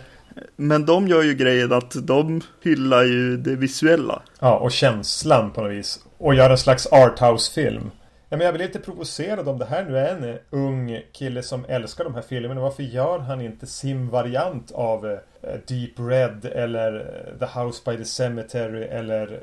men 0.56 0.86
de 0.86 1.08
gör 1.08 1.24
ju 1.24 1.34
grejen 1.34 1.74
att 1.74 2.08
de 2.08 2.42
hyllar 2.64 3.04
ju 3.04 3.38
det 3.38 3.56
visuella. 3.56 4.22
Ja, 4.40 4.58
och 4.58 4.72
känslan 4.72 5.52
på 5.52 5.62
något 5.62 5.72
vis. 5.72 6.00
Och 6.18 6.36
gör 6.36 6.50
en 6.50 6.58
slags 6.58 6.88
arthouse-film. 6.88 7.92
Ja, 8.30 8.38
men 8.38 8.46
jag 8.46 8.56
blir 8.56 8.68
lite 8.68 8.80
provocerad 8.80 9.48
om 9.48 9.60
det 9.60 9.66
här 9.66 9.86
nu 9.86 9.98
är 9.98 10.16
en 10.16 10.24
eh, 10.24 10.36
ung 10.50 11.02
kille 11.12 11.44
som 11.44 11.66
älskar 11.68 12.04
de 12.04 12.16
här 12.16 12.22
filmerna. 12.22 12.62
Varför 12.62 12.84
gör 12.84 13.20
han 13.20 13.42
inte 13.42 13.68
sin 13.68 14.10
variant 14.10 14.72
av 14.72 15.06
eh, 15.06 15.20
Deep 15.68 16.00
Red 16.00 16.46
eller 16.46 16.96
eh, 16.96 17.40
The 17.40 17.60
House 17.60 17.82
by 17.86 17.98
the 17.98 18.06
Cemetery 18.06 18.84
eller 18.84 19.40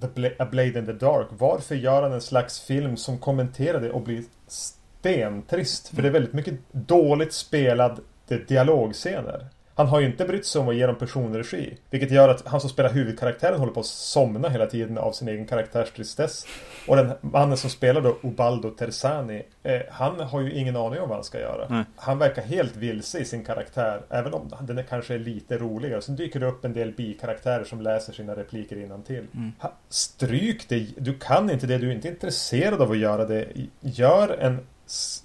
the 0.00 0.06
Bla 0.14 0.28
A 0.38 0.46
Blade 0.50 0.78
in 0.78 0.86
the 0.86 0.92
Dark? 0.92 1.26
Varför 1.30 1.74
gör 1.74 2.02
han 2.02 2.12
en 2.12 2.20
slags 2.20 2.60
film 2.60 2.96
som 2.96 3.18
kommenterar 3.18 3.80
det 3.80 3.90
och 3.90 4.02
blir 4.02 4.22
stentrist? 4.46 5.88
För 5.88 6.02
det 6.02 6.08
är 6.08 6.12
väldigt 6.12 6.32
mycket 6.32 6.54
dåligt 6.72 7.32
spelade 7.32 8.00
dialogscener. 8.48 9.46
Han 9.76 9.86
har 9.86 10.00
ju 10.00 10.06
inte 10.06 10.24
brytt 10.24 10.46
sig 10.46 10.60
om 10.60 10.68
att 10.68 10.76
ge 10.76 10.86
dem 10.86 10.96
personregi. 10.96 11.76
Vilket 11.90 12.10
gör 12.10 12.28
att 12.28 12.46
han 12.46 12.60
som 12.60 12.70
spelar 12.70 12.90
huvudkaraktären 12.90 13.58
håller 13.58 13.72
på 13.72 13.80
att 13.80 13.86
somna 13.86 14.48
hela 14.48 14.66
tiden 14.66 14.98
av 14.98 15.12
sin 15.12 15.28
egen 15.28 15.46
karaktärstristess. 15.46 16.46
Och 16.88 16.96
den 16.96 17.12
mannen 17.20 17.56
som 17.56 17.70
spelar 17.70 18.00
då 18.00 18.16
Ubaldo 18.22 18.70
Tersani. 18.70 19.42
Eh, 19.62 19.80
han 19.90 20.20
har 20.20 20.40
ju 20.40 20.52
ingen 20.52 20.76
aning 20.76 21.00
om 21.00 21.08
vad 21.08 21.16
han 21.16 21.24
ska 21.24 21.40
göra. 21.40 21.66
Mm. 21.66 21.84
Han 21.96 22.18
verkar 22.18 22.42
helt 22.42 22.76
vilse 22.76 23.18
i 23.18 23.24
sin 23.24 23.44
karaktär. 23.44 24.02
Även 24.10 24.34
om 24.34 24.52
den 24.60 24.78
är 24.78 24.82
kanske 24.82 25.14
är 25.14 25.18
lite 25.18 25.58
roligare. 25.58 26.02
Sen 26.02 26.16
dyker 26.16 26.40
det 26.40 26.46
upp 26.46 26.64
en 26.64 26.72
del 26.72 26.92
bikaraktärer 26.92 27.64
som 27.64 27.80
läser 27.80 28.12
sina 28.12 28.36
repliker 28.36 28.76
innan 28.82 29.02
till. 29.02 29.26
Mm. 29.34 29.52
Stryk 29.88 30.68
det. 30.68 30.86
Du 30.96 31.18
kan 31.18 31.50
inte 31.50 31.66
det. 31.66 31.78
Du 31.78 31.90
är 31.90 31.94
inte 31.94 32.08
intresserad 32.08 32.82
av 32.82 32.90
att 32.90 32.98
göra 32.98 33.24
det. 33.24 33.48
Gör 33.80 34.28
en, 34.40 34.66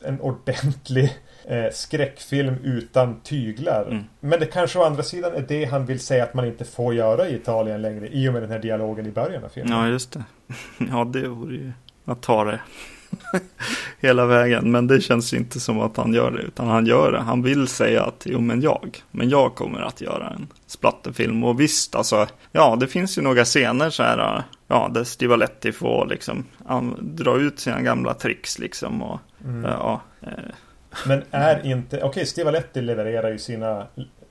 en 0.04 0.22
ordentlig 0.22 1.18
eh, 1.46 1.66
skräckfilm 1.72 2.56
utan 2.64 3.20
tyglar. 3.20 3.86
Mm. 3.86 4.04
Men 4.20 4.40
det 4.40 4.46
kanske 4.46 4.80
å 4.80 4.84
andra 4.84 5.04
sidan 5.04 5.34
är 5.34 5.46
det 5.48 5.66
han 5.66 5.86
vill 5.86 6.00
säga 6.00 6.24
att 6.24 6.34
man 6.34 6.46
inte 6.46 6.66
får 6.66 6.94
göra 6.94 7.28
i 7.28 7.36
Italien 7.36 7.82
längre 7.82 8.08
i 8.08 8.30
och 8.30 8.34
med 8.34 8.42
den 8.42 8.52
här 8.52 8.60
dialogen 8.60 9.06
i 9.06 9.12
början 9.12 9.44
av 9.44 9.50
filmen. 9.50 9.78
Ja, 9.78 9.88
just 9.88 10.12
det. 10.12 10.24
Ja, 10.92 11.04
det 11.06 11.28
vore 11.28 11.56
ju 11.56 11.72
att 12.06 12.22
ta 12.22 12.44
det 12.44 12.60
hela 14.00 14.26
vägen. 14.26 14.72
Men 14.72 14.88
det 14.88 15.02
känns 15.02 15.34
inte 15.34 15.60
som 15.60 15.80
att 15.80 15.98
han 15.98 16.14
gör 16.14 16.32
det, 16.32 16.42
utan 16.42 16.68
han 16.68 16.86
gör 16.86 17.12
det. 17.12 17.20
Han 17.20 17.42
vill 17.42 17.68
säga 17.68 18.04
att 18.04 18.24
jo, 18.26 18.40
men 18.40 18.62
jag, 18.62 18.98
men 19.12 19.30
jag 19.30 19.56
kommer 19.56 19.82
att 19.82 20.02
göra 20.02 20.30
en 20.30 20.48
splatterfilm. 20.68 21.44
Och 21.44 21.60
visst, 21.60 21.96
alltså, 21.96 22.28
ja, 22.52 22.76
det 22.80 22.88
finns 22.88 23.18
ju 23.18 23.22
några 23.22 23.46
scener 23.46 23.90
så 23.90 24.04
här, 24.04 24.44
ja, 24.68 24.90
där 24.94 25.04
Stivaletti 25.04 25.72
får 25.72 26.06
liksom 26.06 26.46
dra 27.00 27.38
ut 27.38 27.60
sina 27.60 27.82
gamla 27.82 28.14
tricks 28.14 28.60
liksom 28.60 29.02
och 29.02 29.20
mm. 29.46 29.64
ja. 29.64 30.02
Men 31.08 31.24
är 31.32 31.66
inte... 31.66 31.98
Okej, 31.98 32.10
okay, 32.10 32.26
Stivaletti 32.26 32.82
levererar 32.82 33.32
ju 33.32 33.38
sina... 33.38 33.88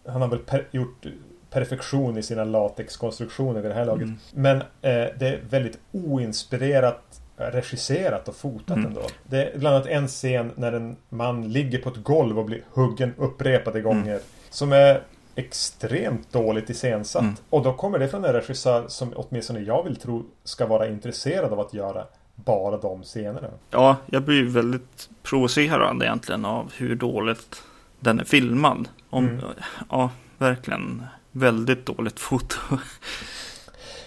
Han 0.06 0.22
har 0.22 0.28
väl 0.28 0.38
per, 0.38 0.68
gjort 0.70 1.06
perfektion 1.50 2.18
i 2.18 2.22
sina 2.22 2.44
latexkonstruktioner 2.44 3.60
vid 3.60 3.70
det 3.70 3.74
här 3.74 3.84
laget. 3.84 4.02
Mm. 4.02 4.18
Men 4.34 4.56
eh, 4.56 5.08
det 5.18 5.28
är 5.28 5.40
väldigt 5.50 5.78
oinspirerat 5.92 7.20
regisserat 7.36 8.28
och 8.28 8.36
fotat 8.36 8.76
mm. 8.76 8.86
ändå. 8.86 9.02
Det 9.24 9.44
är 9.44 9.58
bland 9.58 9.76
annat 9.76 9.88
en 9.88 10.08
scen 10.08 10.52
när 10.56 10.72
en 10.72 10.96
man 11.08 11.52
ligger 11.52 11.78
på 11.78 11.88
ett 11.88 12.02
golv 12.02 12.38
och 12.38 12.44
blir 12.44 12.62
huggen 12.72 13.14
upprepade 13.18 13.80
gånger. 13.80 14.10
Mm. 14.10 14.22
Som 14.50 14.72
är 14.72 15.02
extremt 15.34 16.32
dåligt 16.32 16.70
iscensatt. 16.70 17.22
Mm. 17.22 17.34
Och 17.50 17.62
då 17.62 17.72
kommer 17.72 17.98
det 17.98 18.08
från 18.08 18.24
en 18.24 18.32
regissör 18.32 18.84
som 18.88 19.12
åtminstone 19.16 19.60
jag 19.60 19.82
vill 19.84 19.96
tro 19.96 20.24
ska 20.44 20.66
vara 20.66 20.88
intresserad 20.88 21.52
av 21.52 21.60
att 21.60 21.74
göra 21.74 22.06
bara 22.44 22.76
de 22.76 23.02
scenerna. 23.02 23.48
Ja, 23.70 23.96
jag 24.06 24.22
blir 24.22 24.44
väldigt 24.44 25.08
provocerad 25.22 26.02
egentligen 26.02 26.44
av 26.44 26.72
hur 26.76 26.94
dåligt 26.94 27.62
den 28.00 28.20
är 28.20 28.24
filmad. 28.24 28.88
Om, 29.10 29.28
mm. 29.28 29.44
Ja, 29.90 30.10
verkligen 30.38 31.04
väldigt 31.32 31.86
dåligt 31.86 32.20
foto. 32.20 32.56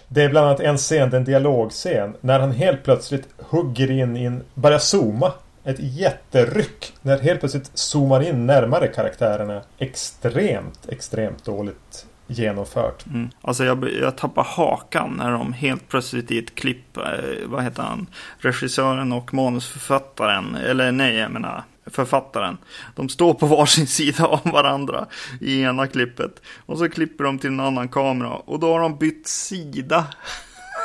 Det 0.08 0.24
är 0.24 0.30
bland 0.30 0.48
annat 0.48 0.60
en 0.60 0.78
scen, 0.78 1.14
en 1.14 1.24
dialogscen, 1.24 2.16
när 2.22 2.40
han 2.40 2.52
helt 2.52 2.84
plötsligt 2.84 3.28
hugger 3.38 3.92
in 3.92 4.18
i 4.18 4.24
en, 4.24 4.44
börjar 4.54 4.80
zooma. 4.80 5.32
Ett 5.64 5.80
jätteryck. 5.80 6.94
När 7.02 7.20
helt 7.20 7.40
plötsligt 7.40 7.72
zoomar 7.74 8.22
in 8.22 8.46
närmare 8.46 8.88
karaktärerna. 8.88 9.62
Extremt, 9.78 10.90
extremt 10.90 11.46
dåligt 11.46 12.06
genomfört. 12.28 13.06
Mm. 13.06 13.30
Alltså 13.42 13.66
jag, 13.66 13.94
jag 14.02 14.18
tappar 14.18 14.44
hakan 14.44 15.14
när 15.18 15.32
de 15.32 15.54
helt 15.54 15.90
plötsligt 15.90 16.32
i 16.32 16.40
ett 16.40 16.56
klipp, 16.56 16.98
eh, 16.98 17.04
vad 17.46 17.64
heter 17.64 17.84
han, 17.84 18.08
regissören 18.38 19.12
och 19.12 19.34
manusförfattaren, 19.34 20.56
eller 20.56 20.92
nej, 20.92 21.16
jag 21.16 21.32
menar 21.32 21.64
författaren. 21.86 22.58
De 22.96 23.10
står 23.10 23.34
på 23.34 23.46
varsin 23.46 23.88
sida 23.98 24.26
av 24.26 24.52
varandra 24.52 25.06
i 25.42 25.62
ena 25.62 25.88
klippet. 25.88 26.42
Och 26.66 26.78
så 26.78 26.90
klipper 26.90 27.24
de 27.24 27.40
till 27.40 27.50
en 27.50 27.60
annan 27.60 27.88
kamera 27.88 28.30
och 28.30 28.60
då 28.60 28.74
har 28.74 28.80
de 28.80 28.98
bytt 28.98 29.28
sida. 29.28 30.06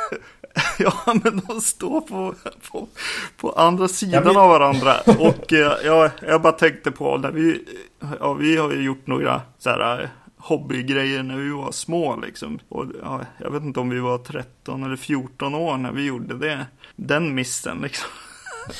ja, 0.79 0.93
men 1.23 1.41
de 1.47 1.61
står 1.61 2.01
på, 2.01 2.35
på, 2.71 2.87
på 3.37 3.51
andra 3.51 3.87
sidan 3.87 4.23
blir... 4.23 4.39
av 4.39 4.49
varandra. 4.49 4.95
Och 5.19 5.53
eh, 5.53 5.73
jag, 5.85 6.11
jag 6.27 6.41
bara 6.41 6.53
tänkte 6.53 6.91
på 6.91 7.17
när 7.17 7.31
vi, 7.31 7.65
ja, 8.19 8.33
vi 8.33 8.57
har 8.57 8.71
ju 8.71 8.81
gjort 8.81 9.07
några 9.07 9.41
så 9.57 9.69
här 9.69 10.09
hobbygrejer 10.39 11.23
när 11.23 11.37
vi 11.37 11.49
var 11.49 11.71
små 11.71 12.15
liksom. 12.15 12.59
Och, 12.69 12.85
ja, 13.01 13.21
jag 13.37 13.51
vet 13.51 13.63
inte 13.63 13.79
om 13.79 13.89
vi 13.89 13.99
var 13.99 14.17
13 14.17 14.83
eller 14.83 14.95
14 14.95 15.55
år 15.55 15.77
när 15.77 15.91
vi 15.91 16.05
gjorde 16.05 16.37
det. 16.37 16.65
Den 16.95 17.35
missen 17.35 17.77
liksom. 17.77 18.09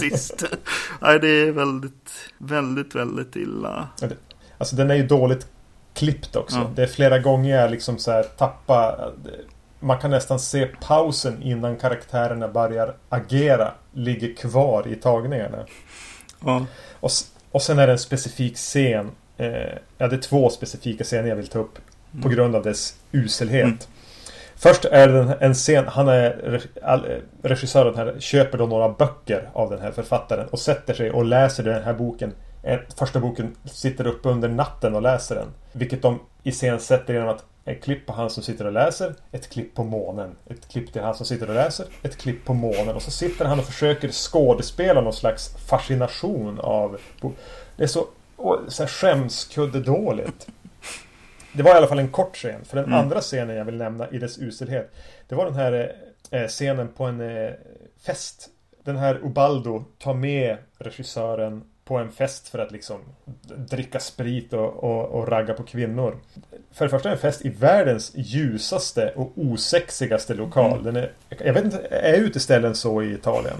Sist. 0.00 0.44
Nej, 1.00 1.20
det 1.20 1.28
är 1.28 1.52
väldigt, 1.52 2.32
väldigt, 2.38 2.94
väldigt 2.94 3.36
illa. 3.36 3.88
Alltså 4.58 4.76
den 4.76 4.90
är 4.90 4.94
ju 4.94 5.06
dåligt 5.06 5.46
klippt 5.94 6.36
också. 6.36 6.56
Ja. 6.56 6.70
Det 6.74 6.82
är 6.82 6.86
flera 6.86 7.18
gånger 7.18 7.56
jag 7.56 7.70
liksom 7.70 7.98
så 7.98 8.10
här 8.10 8.22
tappa 8.22 9.10
man 9.80 9.98
kan 9.98 10.10
nästan 10.10 10.40
se 10.40 10.66
pausen 10.66 11.42
innan 11.42 11.76
karaktärerna 11.76 12.48
börjar 12.48 12.96
agera 13.08 13.72
ligger 13.92 14.34
kvar 14.34 14.88
i 14.88 14.94
tagningarna. 14.94 15.66
Ja. 16.44 16.66
Och, 17.00 17.10
och 17.50 17.62
sen 17.62 17.78
är 17.78 17.86
det 17.86 17.92
en 17.92 17.98
specifik 17.98 18.56
scen 18.56 19.10
ja, 19.98 20.08
det 20.08 20.16
är 20.16 20.20
två 20.20 20.50
specifika 20.50 21.04
scener 21.04 21.28
jag 21.28 21.36
vill 21.36 21.48
ta 21.48 21.58
upp. 21.58 21.78
Mm. 22.12 22.22
På 22.22 22.28
grund 22.28 22.56
av 22.56 22.62
dess 22.62 22.96
uselhet. 23.12 23.64
Mm. 23.64 23.78
Först 24.56 24.84
är 24.84 25.08
det 25.08 25.36
en 25.40 25.54
scen, 25.54 25.84
han 25.88 26.08
är 26.08 26.60
regissören 27.42 27.94
här, 27.94 28.16
köper 28.18 28.58
då 28.58 28.66
några 28.66 28.88
böcker 28.88 29.50
av 29.52 29.70
den 29.70 29.80
här 29.80 29.90
författaren 29.90 30.48
och 30.48 30.58
sätter 30.58 30.94
sig 30.94 31.10
och 31.10 31.24
läser 31.24 31.62
den 31.62 31.82
här 31.82 31.94
boken. 31.94 32.32
Första 32.96 33.20
boken 33.20 33.56
sitter 33.64 34.06
uppe 34.06 34.28
under 34.28 34.48
natten 34.48 34.94
och 34.94 35.02
läser 35.02 35.34
den. 35.34 35.48
Vilket 35.72 36.02
de 36.02 36.20
iscensätter 36.42 37.14
genom 37.14 37.28
att 37.28 37.44
ett 37.64 37.82
klipp 37.84 38.06
på 38.06 38.12
han 38.12 38.30
som 38.30 38.42
sitter 38.42 38.66
och 38.66 38.72
läser, 38.72 39.14
ett 39.32 39.50
klipp 39.50 39.74
på 39.74 39.84
månen. 39.84 40.36
Ett 40.46 40.68
klipp 40.68 40.92
till 40.92 41.02
han 41.02 41.14
som 41.14 41.26
sitter 41.26 41.48
och 41.48 41.54
läser, 41.54 41.86
ett 42.02 42.16
klipp 42.16 42.44
på 42.44 42.54
månen. 42.54 42.96
Och 42.96 43.02
så 43.02 43.10
sitter 43.10 43.44
han 43.44 43.58
och 43.58 43.64
försöker 43.64 44.08
skådespela 44.08 45.00
någon 45.00 45.12
slags 45.12 45.56
fascination 45.68 46.60
av... 46.60 46.98
Det 47.76 47.82
är 47.82 47.88
så 47.88 48.06
och 48.40 48.72
så 48.72 48.82
här 48.82 48.88
skämskudde 48.88 49.80
dåligt. 49.80 50.48
Det 51.52 51.62
var 51.62 51.74
i 51.74 51.74
alla 51.74 51.86
fall 51.86 51.98
en 51.98 52.10
kort 52.10 52.36
scen. 52.36 52.64
För 52.64 52.76
den 52.76 52.84
mm. 52.84 52.98
andra 52.98 53.20
scenen 53.20 53.56
jag 53.56 53.64
vill 53.64 53.76
nämna 53.76 54.10
i 54.10 54.18
dess 54.18 54.38
uselhet. 54.38 54.92
Det 55.28 55.34
var 55.34 55.44
den 55.44 55.54
här 55.54 55.96
eh, 56.30 56.46
scenen 56.46 56.88
på 56.88 57.04
en 57.04 57.20
eh, 57.20 57.50
fest. 58.06 58.48
Den 58.84 58.96
här 58.96 59.20
Ubaldo 59.24 59.84
tar 59.98 60.14
med 60.14 60.56
regissören 60.78 61.62
på 61.84 61.98
en 61.98 62.12
fest 62.12 62.48
för 62.48 62.58
att 62.58 62.72
liksom 62.72 63.00
dricka 63.56 64.00
sprit 64.00 64.52
och, 64.52 64.84
och, 64.84 65.04
och 65.04 65.28
ragga 65.28 65.54
på 65.54 65.62
kvinnor. 65.62 66.16
För 66.72 66.84
det 66.84 66.90
första 66.90 67.10
en 67.10 67.18
fest 67.18 67.44
i 67.44 67.48
världens 67.48 68.12
ljusaste 68.14 69.12
och 69.16 69.32
osexigaste 69.36 70.34
lokal. 70.34 70.72
Mm. 70.72 70.84
Den 70.84 70.96
är, 70.96 71.12
jag 71.38 71.54
vet 71.54 71.64
inte, 71.64 71.86
är 71.90 72.14
uteställen 72.14 72.74
så 72.74 73.02
i 73.02 73.12
Italien? 73.14 73.56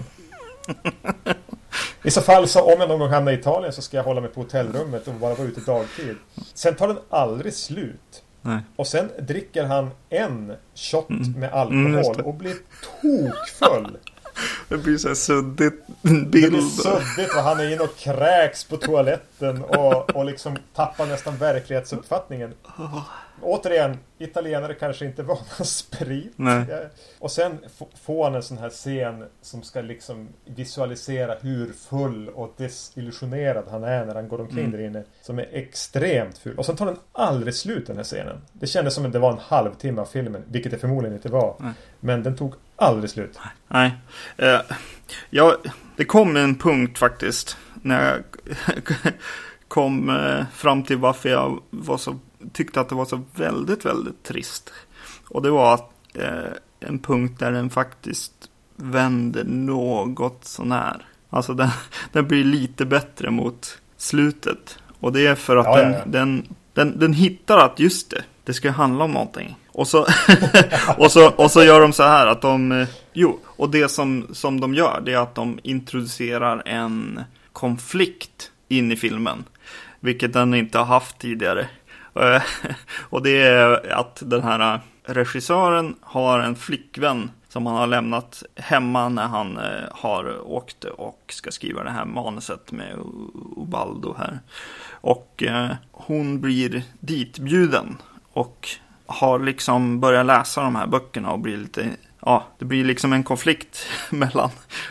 I 2.03 2.11
så 2.11 2.21
fall 2.21 2.47
så 2.47 2.73
om 2.73 2.79
jag 2.79 2.89
någon 2.89 2.99
gång 2.99 3.09
hamnar 3.09 3.31
i 3.31 3.35
Italien 3.35 3.73
så 3.73 3.81
ska 3.81 3.97
jag 3.97 4.03
hålla 4.03 4.21
mig 4.21 4.29
på 4.29 4.41
hotellrummet 4.41 5.07
och 5.07 5.13
bara 5.13 5.35
vara 5.35 5.47
ute 5.47 5.61
dagtid. 5.61 6.15
Sen 6.53 6.75
tar 6.75 6.87
den 6.87 6.97
aldrig 7.09 7.53
slut. 7.53 8.23
Nej. 8.41 8.59
Och 8.75 8.87
sen 8.87 9.09
dricker 9.19 9.63
han 9.63 9.89
en 10.09 10.53
shot 10.75 11.09
Mm. 11.09 11.31
med 11.31 11.49
Mm, 11.53 11.95
alkohol 11.95 12.17
det. 12.17 12.23
och 12.23 12.33
blir 12.33 12.55
tokfull. 13.01 13.97
Det 14.69 14.77
blir 14.77 14.97
så 14.97 15.07
här 15.07 15.15
suddigt 15.15 15.83
Det 16.01 16.09
bild. 16.25 16.51
blir 16.51 16.61
suddigt 16.61 17.35
och 17.35 17.41
han 17.43 17.59
är 17.59 17.71
inne 17.73 17.83
och 17.83 17.95
kräks 17.97 18.63
på 18.63 18.77
toaletten 18.77 19.63
och, 19.63 20.09
och 20.15 20.25
liksom 20.25 20.57
tappar 20.75 21.05
nästan 21.05 21.37
verklighetsuppfattningen. 21.37 22.53
Återigen, 23.43 23.97
italienare 24.17 24.73
kanske 24.73 25.05
inte 25.05 25.23
vana 25.23 25.39
sprit. 25.63 26.33
Nej. 26.35 26.65
Ja. 26.69 26.77
Och 27.19 27.31
sen 27.31 27.57
får 28.03 28.23
han 28.23 28.35
en 28.35 28.43
sån 28.43 28.57
här 28.57 28.69
scen 28.69 29.25
som 29.41 29.63
ska 29.63 29.81
liksom 29.81 30.27
visualisera 30.45 31.35
hur 31.41 31.73
full 31.73 32.29
och 32.29 32.53
desillusionerad 32.57 33.65
han 33.71 33.83
är 33.83 34.05
när 34.05 34.15
han 34.15 34.27
går 34.27 34.41
omkring 34.41 34.59
Mm. 34.65 34.71
där 34.71 34.85
inne. 34.87 35.03
Som 35.21 35.39
är 35.39 35.47
extremt 35.51 36.37
ful. 36.37 36.57
Och 36.57 36.65
sen 36.65 36.75
tar 36.75 36.85
den 36.85 36.97
aldrig 37.11 37.55
slut 37.55 37.87
den 37.87 37.97
här 37.97 38.03
scenen. 38.03 38.41
Det 38.53 38.67
kändes 38.67 38.93
som 38.93 39.05
att 39.05 39.13
det 39.13 39.19
var 39.19 39.31
en 39.31 39.39
halvtimme 39.39 40.01
av 40.01 40.05
filmen, 40.05 40.43
vilket 40.47 40.71
det 40.71 40.77
förmodligen 40.77 41.15
inte 41.15 41.29
var. 41.29 41.55
Nej. 41.59 41.71
Men 41.99 42.23
den 42.23 42.35
tog 42.35 42.53
aldrig 42.75 43.09
slut. 43.09 43.39
Nej. 43.67 43.91
Eh, 44.37 44.59
ja, 45.29 45.57
det 45.95 46.05
kom 46.05 46.35
en 46.35 46.55
punkt 46.55 46.97
faktiskt. 46.97 47.57
När 47.81 48.11
jag 48.13 48.23
kom 49.67 50.09
eh, 50.09 50.45
fram 50.53 50.83
till 50.83 50.97
varför 50.97 51.29
jag 51.29 51.59
var 51.69 51.97
så, 51.97 52.19
tyckte 52.53 52.81
att 52.81 52.89
det 52.89 52.95
var 52.95 53.05
så 53.05 53.21
väldigt, 53.35 53.85
väldigt 53.85 54.23
trist. 54.23 54.73
Och 55.27 55.41
det 55.41 55.49
var 55.49 55.73
att, 55.73 55.91
eh, 56.13 56.51
en 56.79 56.99
punkt 56.99 57.39
där 57.39 57.51
den 57.51 57.69
faktiskt 57.69 58.33
vände 58.75 59.43
något 59.43 60.45
sånär. 60.45 61.05
Alltså 61.29 61.53
den, 61.53 61.69
den 62.11 62.27
blir 62.27 62.43
lite 62.43 62.85
bättre 62.85 63.31
mot 63.31 63.77
slutet. 63.97 64.77
Och 64.99 65.13
det 65.13 65.27
är 65.27 65.35
för 65.35 65.57
att 65.57 65.65
Ja, 65.65 65.77
den, 65.77 65.91
ja, 65.91 65.97
ja. 65.97 66.05
Den, 66.05 66.47
den, 66.73 66.99
den 66.99 67.13
hittar 67.13 67.57
att 67.57 67.79
just 67.79 68.09
det, 68.09 68.23
det 68.43 68.53
ska 68.53 68.71
handla 68.71 69.03
om 69.03 69.11
någonting. 69.11 69.57
Och 69.71 69.87
så, 69.87 70.05
och 70.97 71.11
så, 71.11 71.29
och 71.29 71.51
så 71.51 71.63
gör 71.63 71.81
de 71.81 71.93
så 71.93 72.03
här 72.03 72.27
att 72.27 72.41
de, 72.41 72.71
eh, 72.71 72.87
jo, 73.13 73.39
och 73.45 73.69
det 73.69 73.87
som, 73.87 74.27
som 74.31 74.59
de 74.59 74.73
gör 74.73 75.01
det 75.05 75.13
är 75.13 75.17
att 75.17 75.35
de 75.35 75.59
introducerar 75.63 76.63
en 76.65 77.19
konflikt 77.53 78.51
in 78.67 78.91
i 78.91 78.95
filmen. 78.95 79.43
Vilket 79.99 80.33
den 80.33 80.53
inte 80.53 80.77
har 80.77 80.85
haft 80.85 81.19
tidigare. 81.19 81.67
Eh, 82.15 82.41
och 83.09 83.23
det 83.23 83.41
är 83.41 83.91
att 83.93 84.23
den 84.25 84.43
här 84.43 84.73
eh, 84.73 84.79
regissören 85.13 85.95
har 86.01 86.39
en 86.39 86.55
flickvän 86.55 87.31
som 87.49 87.65
han 87.65 87.75
har 87.75 87.87
lämnat 87.87 88.43
hemma 88.55 89.09
när 89.09 89.27
han 89.27 89.57
eh, 89.57 89.83
har 89.91 90.51
åkt 90.51 90.83
och 90.83 91.23
ska 91.29 91.51
skriva 91.51 91.83
det 91.83 91.89
här 91.89 92.05
manuset 92.05 92.71
med 92.71 92.95
Ubaldo 93.57 94.15
här. 94.17 94.39
Och 94.91 95.43
hon 95.91 96.41
blir 96.41 96.83
ditbjuden 96.99 97.97
och 98.33 98.69
har 99.05 99.39
liksom 99.39 99.99
börjat 99.99 100.25
läsa 100.25 100.63
de 100.63 100.75
här 100.75 100.87
böckerna 100.87 101.31
och 101.31 101.39
blir 101.39 101.57
lite, 101.57 101.89
ja, 102.19 102.43
det 102.57 102.65
blir 102.65 102.83
liksom 102.83 103.13
en 103.13 103.23
konflikt 103.23 103.87
mellan 104.09 104.49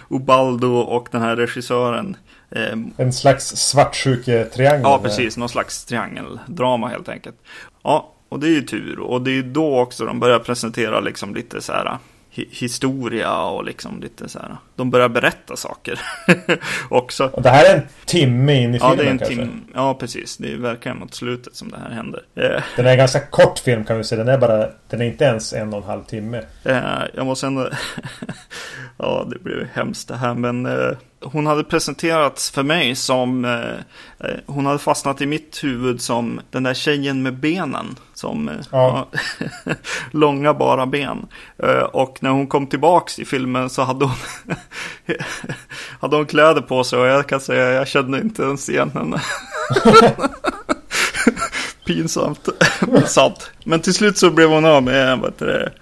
Ubaldo 0.09 0.77
och 0.77 1.09
den 1.11 1.23
här 1.23 1.37
regissören. 1.37 2.17
Eh, 2.51 2.73
En 2.97 3.13
slags 3.13 3.47
svartsjuketriangel. 3.57 4.81
Ja, 4.83 4.99
precis. 5.03 5.37
Någon 5.37 5.49
slags 5.49 5.85
triangeldrama 5.85 6.89
helt 6.89 7.09
enkelt. 7.09 7.37
Ja, 7.83 8.13
och 8.29 8.41
det 8.41 8.47
är 8.47 8.51
ju 8.53 8.63
tur. 8.63 8.99
Och 9.01 9.23
det 9.23 9.39
är 9.39 9.43
då 9.43 9.79
också 9.81 10.05
de 10.05 10.21
börjar 10.21 10.39
presentera 10.39 11.01
liksom 11.01 11.35
lite 11.35 11.61
så 11.63 11.73
här 11.73 11.99
hi- 12.35 12.49
historia 12.51 13.41
och 13.43 13.65
liksom 13.65 14.01
lite 14.01 14.29
så 14.29 14.39
här. 14.39 14.57
De 14.77 14.91
börjar 14.91 15.09
berätta 15.09 15.57
saker 15.57 16.01
också. 16.89 17.27
Och 17.33 17.43
det 17.43 17.51
här 17.51 17.65
är 17.75 17.75
en 17.79 17.83
timme 18.05 18.63
in 18.63 18.75
i 18.75 18.79
Ja, 18.79 18.89
filmen 18.91 18.97
det 18.99 19.05
är 19.05 19.11
en 19.13 19.19
kanske. 19.19 19.35
tim- 19.35 19.61
Ja, 19.75 19.95
precis. 19.95 20.37
Det 20.37 20.53
är 20.53 20.57
verkligen 20.57 20.99
mot 20.99 21.15
slutet 21.15 21.57
som 21.57 21.71
det 21.71 21.77
här 21.79 21.91
händer. 21.91 22.23
Eh, 22.35 22.63
Den 22.77 22.87
är 22.87 22.91
en 22.91 22.99
ganska 22.99 23.21
kort 23.21 23.59
film 23.59 23.85
kan 23.85 23.97
vi 23.99 24.05
säga. 24.05 24.25
Den 24.25 24.35
är 24.35 24.39
bara... 24.39 24.69
Den 24.89 25.01
är 25.01 25.05
inte 25.05 25.25
ens 25.25 25.53
en 25.53 25.73
och 25.75 25.79
en 25.83 25.89
halv 25.89 26.05
timme. 26.05 26.43
Eh, 26.65 26.79
jag 27.15 27.27
måste 27.27 27.47
ändå... 27.47 27.69
ja, 28.97 29.27
det 29.31 29.39
blev 29.39 29.67
hemskt 29.75 30.09
det 30.09 30.17
här, 30.17 30.35
men 30.35 30.67
eh, 30.67 30.91
hon 31.23 31.47
hade 31.47 31.65
presenterats 31.65 32.51
för 32.51 32.63
mig 32.63 32.95
som... 32.95 33.45
Eh, 33.45 34.29
eh, 34.29 34.37
hon 34.47 34.67
hade 34.67 34.79
fastnat 34.79 35.21
i 35.21 35.27
mitt 35.27 35.65
huvud 35.65 36.01
som 36.01 36.41
den 36.51 36.63
där 36.63 36.75
tjejen 36.75 37.23
med 37.23 37.35
benen. 37.39 37.97
Som... 38.15 38.49
Eh, 38.49 38.55
Ja. 38.71 39.09
ja, 39.65 39.75
långa 40.11 40.55
bara 40.55 40.87
ben. 40.87 41.27
Eh, 41.63 41.83
och 41.83 42.19
när 42.21 42.31
hon 42.31 42.47
kom 42.47 42.67
tillbaks 42.67 43.19
i 43.19 43.25
filmen 43.25 43.71
så 43.71 43.83
hade 43.83 44.05
hon... 44.05 44.17
hade 46.01 46.17
hon 46.17 46.27
kläder 46.27 46.61
på 46.61 46.85
sig 46.85 46.99
och 46.99 47.07
jag 47.07 47.29
kan 47.29 47.41
säga 47.41 47.71
jag 47.71 47.89
kände 47.89 48.21
inte 48.21 48.43
ens 48.43 48.69
igen 48.69 48.91
henne. 48.95 49.23
Pinsamt, 51.87 52.49
men 52.81 53.07
sant. 53.07 53.51
Men 53.65 53.81
till 53.81 53.95
slut 53.95 54.19
så 54.19 54.31
blev 54.31 54.49
hon 54.49 54.65
av 54.65 54.83
med, 54.83 55.19
vad 55.19 55.31
heter 55.31 55.47
det, 55.47 55.73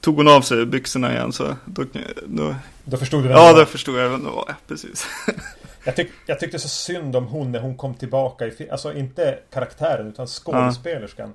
tog 0.00 0.16
hon 0.16 0.28
av 0.28 0.40
sig 0.40 0.66
byxorna 0.66 1.12
igen 1.12 1.32
så 1.32 1.56
då, 1.64 1.84
då 2.26 2.54
Då 2.90 2.96
förstod 2.96 3.24
du 3.24 3.28
vem 3.28 3.36
Ja, 3.36 3.52
då 3.52 3.64
förstod 3.64 3.98
jag 3.98 4.08
vem 4.08 4.24
det 4.24 4.30
var, 4.30 4.54
precis. 4.68 5.06
Jag, 5.84 5.96
tyck, 5.96 6.10
jag 6.26 6.40
tyckte 6.40 6.58
så 6.58 6.68
synd 6.68 7.16
om 7.16 7.26
hon 7.26 7.52
när 7.52 7.60
hon 7.60 7.76
kom 7.76 7.94
tillbaka 7.94 8.46
i. 8.46 8.70
Alltså 8.70 8.94
inte 8.94 9.38
karaktären 9.52 10.08
utan 10.08 10.26
skådespelerskan. 10.26 11.34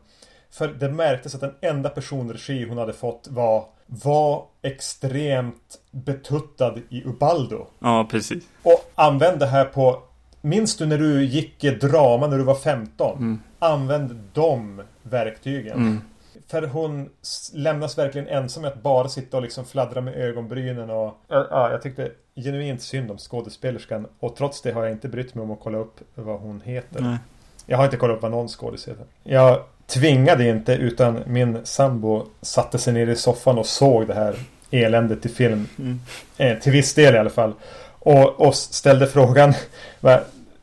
För 0.51 0.67
det 0.67 0.89
märktes 0.89 1.35
att 1.35 1.41
den 1.41 1.53
enda 1.61 1.89
personregi 1.89 2.65
hon 2.69 2.77
hade 2.77 2.93
fått 2.93 3.27
var 3.29 3.65
var 3.85 4.45
extremt 4.61 5.79
betuttad 5.91 6.79
i 6.89 7.03
Ubaldo. 7.05 7.67
Ja, 7.79 8.07
precis. 8.11 8.43
Och 8.63 8.91
använd 8.95 9.39
det 9.39 9.47
här 9.47 9.65
på 9.65 10.03
Minns 10.41 10.77
du 10.77 10.85
när 10.85 10.97
du 10.97 11.25
gick 11.25 11.63
i 11.63 11.69
drama 11.69 12.27
när 12.27 12.37
du 12.37 12.43
var 12.43 12.55
15? 12.55 13.17
Mm. 13.17 13.39
Använd 13.59 14.23
de 14.33 14.81
verktygen. 15.03 15.77
Mm. 15.77 16.01
För 16.47 16.61
hon 16.61 17.09
lämnas 17.53 17.97
verkligen 17.97 18.27
ensam 18.27 18.61
med 18.61 18.71
att 18.71 18.83
bara 18.83 19.09
sitta 19.09 19.37
och 19.37 19.43
liksom 19.43 19.65
fladdra 19.65 20.01
med 20.01 20.15
ögonbrynen 20.15 20.89
och... 20.89 21.17
Ja, 21.27 21.47
ja, 21.49 21.71
jag 21.71 21.81
tyckte 21.81 22.11
genuint 22.35 22.81
synd 22.81 23.11
om 23.11 23.17
skådespelerskan. 23.17 24.07
Och 24.19 24.35
trots 24.35 24.61
det 24.61 24.71
har 24.71 24.83
jag 24.83 24.91
inte 24.91 25.07
brytt 25.07 25.35
mig 25.35 25.43
om 25.43 25.51
att 25.51 25.59
kolla 25.63 25.77
upp 25.77 25.99
vad 26.15 26.39
hon 26.39 26.61
heter. 26.61 27.01
Nej. 27.01 27.17
Jag 27.65 27.77
har 27.77 27.85
inte 27.85 27.97
kollat 27.97 28.15
upp 28.15 28.21
vad 28.21 28.31
någon 28.31 28.47
skådis 28.47 28.87
heter. 28.87 29.05
Jag 29.23 29.63
tvingade 29.87 30.47
inte 30.49 30.73
utan 30.73 31.19
min 31.25 31.59
sambo 31.63 32.25
satte 32.41 32.77
sig 32.77 32.93
ner 32.93 33.07
i 33.07 33.15
soffan 33.15 33.57
och 33.57 33.65
såg 33.65 34.07
det 34.07 34.13
här 34.13 34.35
eländet 34.71 35.25
i 35.25 35.29
film. 35.29 35.67
Mm. 35.79 35.99
Eh, 36.37 36.59
till 36.59 36.71
viss 36.71 36.93
del 36.93 37.15
i 37.15 37.17
alla 37.17 37.29
fall. 37.29 37.53
Och, 37.99 38.41
och 38.41 38.55
ställde 38.55 39.07
frågan. 39.07 39.53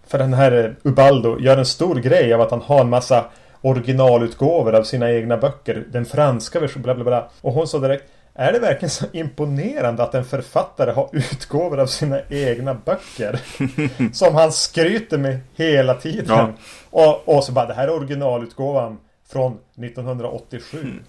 För 0.07 0.19
den 0.19 0.35
här 0.35 0.65
eh, 0.65 0.91
Ubaldo 0.91 1.41
gör 1.41 1.57
en 1.57 1.67
stor 1.67 1.97
grej 1.97 2.33
av 2.35 2.41
att 2.41 2.51
han 2.51 2.61
har 2.61 2.81
en 2.81 2.91
massa 2.91 3.25
originalutgåvor 3.61 4.75
av 4.75 4.83
sina 4.83 5.11
egna 5.13 5.37
böcker. 5.37 5.85
Den 5.93 6.05
franska 6.05 6.61
versionen, 6.61 6.83
bla 6.83 6.95
bla 6.95 7.05
bla. 7.05 7.31
Och 7.41 7.53
hon 7.53 7.67
sa 7.67 7.79
direkt. 7.79 8.05
Är 8.35 8.53
det 8.53 8.59
verkligen 8.59 8.91
så 8.91 9.07
imponerande 9.13 10.03
att 10.03 10.15
en 10.15 10.25
författare 10.25 10.91
har 10.91 11.09
utgåvor 11.13 11.81
av 11.81 11.87
sina 11.87 12.21
egna 12.29 12.75
böcker? 12.75 13.41
som 14.13 14.35
han 14.35 14.53
skryter 14.53 15.19
med 15.19 15.41
hela 15.57 15.95
tiden. 15.95 16.27
Ja. 16.29 16.53
Och, 16.91 17.37
och 17.37 17.45
så 17.45 17.53
bara, 17.53 17.67
det 17.67 17.75
här 17.75 17.89
är 17.89 17.95
originalutgåvan 17.95 18.99
från 19.33 19.59
1987. 19.85 20.95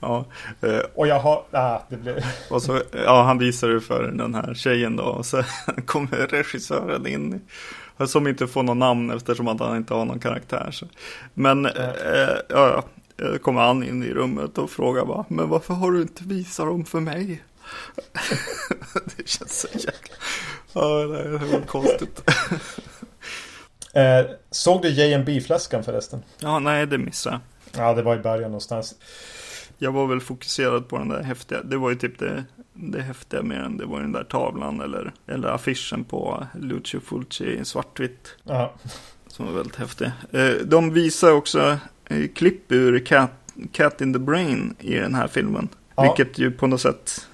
Ja, 0.00 0.24
eh, 0.60 0.78
Och 0.94 1.06
jag 1.06 1.20
har... 1.20 1.42
Ah, 1.50 1.78
det 1.88 1.96
blev... 1.96 2.24
och 2.50 2.62
så, 2.62 2.80
ja, 3.04 3.22
han 3.22 3.38
visade 3.38 3.74
det 3.74 3.80
för 3.80 4.02
den 4.02 4.34
här 4.34 4.54
tjejen 4.54 4.96
då. 4.96 5.04
Och 5.04 5.26
så 5.26 5.42
kommer 5.86 6.16
regissören 6.16 7.06
in. 7.06 7.40
Som 8.06 8.26
inte 8.26 8.46
får 8.46 8.62
någon 8.62 8.78
namn 8.78 9.10
eftersom 9.10 9.48
att 9.48 9.60
han 9.60 9.76
inte 9.76 9.94
har 9.94 10.04
någon 10.04 10.20
karaktär. 10.20 10.68
Så. 10.72 10.86
Men, 11.34 11.66
eh, 11.66 11.72
ja, 12.48 12.48
ja. 12.48 12.84
Eh, 13.18 13.36
kommer 13.36 13.60
han 13.60 13.82
in 13.82 14.02
i 14.02 14.10
rummet 14.10 14.58
och 14.58 14.70
frågar 14.70 15.04
bara, 15.04 15.24
men 15.28 15.48
varför 15.48 15.74
har 15.74 15.92
du 15.92 16.02
inte 16.02 16.24
visat 16.24 16.66
dem 16.66 16.84
för 16.84 17.00
mig? 17.00 17.42
det 19.16 19.28
känns 19.28 19.60
så 19.60 19.68
jäkla... 19.72 20.14
Ja, 20.72 20.82
det 20.82 21.38
var 21.38 21.66
konstigt. 21.66 22.30
Eh, 23.96 24.26
såg 24.50 24.82
du 24.82 24.88
JMB-flaskan 24.88 25.84
förresten? 25.84 26.22
Ja, 26.38 26.58
nej, 26.58 26.86
det 26.86 26.98
missade 26.98 27.40
jag. 27.72 27.86
Ja, 27.86 27.94
det 27.94 28.02
var 28.02 28.16
i 28.16 28.18
början 28.18 28.50
någonstans. 28.50 28.94
Jag 29.78 29.92
var 29.92 30.06
väl 30.06 30.20
fokuserad 30.20 30.88
på 30.88 30.98
den 30.98 31.08
där 31.08 31.22
häftiga. 31.22 31.62
Det 31.62 31.76
var 31.76 31.90
ju 31.90 31.96
typ 31.96 32.18
det, 32.18 32.44
det 32.76 33.02
häftiga 33.02 33.42
med 33.42 33.60
den. 33.60 33.76
Det 33.76 33.86
var 33.86 34.00
den 34.00 34.12
där 34.12 34.24
tavlan 34.24 34.80
eller, 34.80 35.12
eller 35.26 35.48
affischen 35.48 36.04
på 36.04 36.46
Lucio 36.54 37.00
Fulci 37.00 37.44
i 37.44 37.64
svartvitt. 37.64 38.34
Ja. 38.44 38.74
Som 39.26 39.46
var 39.46 39.52
väldigt 39.52 39.76
häftig. 39.76 40.10
Eh, 40.32 40.50
De 40.50 40.92
visar 40.92 41.32
också 41.32 41.78
eh, 42.10 42.26
klipp 42.34 42.72
ur 42.72 42.98
Cat, 43.06 43.30
Cat 43.72 44.00
in 44.00 44.12
the 44.12 44.18
Brain 44.18 44.76
i 44.80 44.94
den 44.94 45.14
här 45.14 45.28
filmen. 45.28 45.68
Ja. 45.96 46.02
Vilket 46.02 46.38
ju 46.38 46.50
på 46.50 46.66
något 46.66 46.80
sätt 46.80 47.28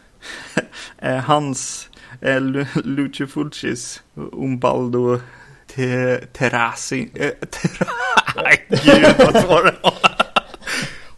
är 0.98 1.18
hans, 1.18 1.88
är 2.20 2.40
Lucio 2.85 3.26
Fulcis 3.26 4.02
Umbaldo 4.14 5.20
te, 5.66 6.16
Terrasi. 6.16 7.11
Eh, 7.14 7.31
terra, 7.50 7.87
Gud 8.68 9.14
vad 9.18 9.35
det 9.35 9.46
var. 9.46 9.76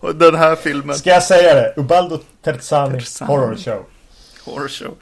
Och 0.00 0.14
den 0.16 0.34
här 0.34 0.56
filmen. 0.56 0.96
Ska 0.96 1.10
jag 1.10 1.22
säga 1.22 1.54
det? 1.54 1.74
Ubaldo 1.76 2.18
Terzani 2.44 2.98
Terzani. 2.98 3.28
Horror 3.32 3.56
Show. 3.56 3.86
Horror 4.44 4.68
show. 4.68 4.96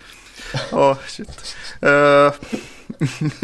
Ja, 0.70 0.98
shit. 1.07 1.57
Uh, 1.83 2.33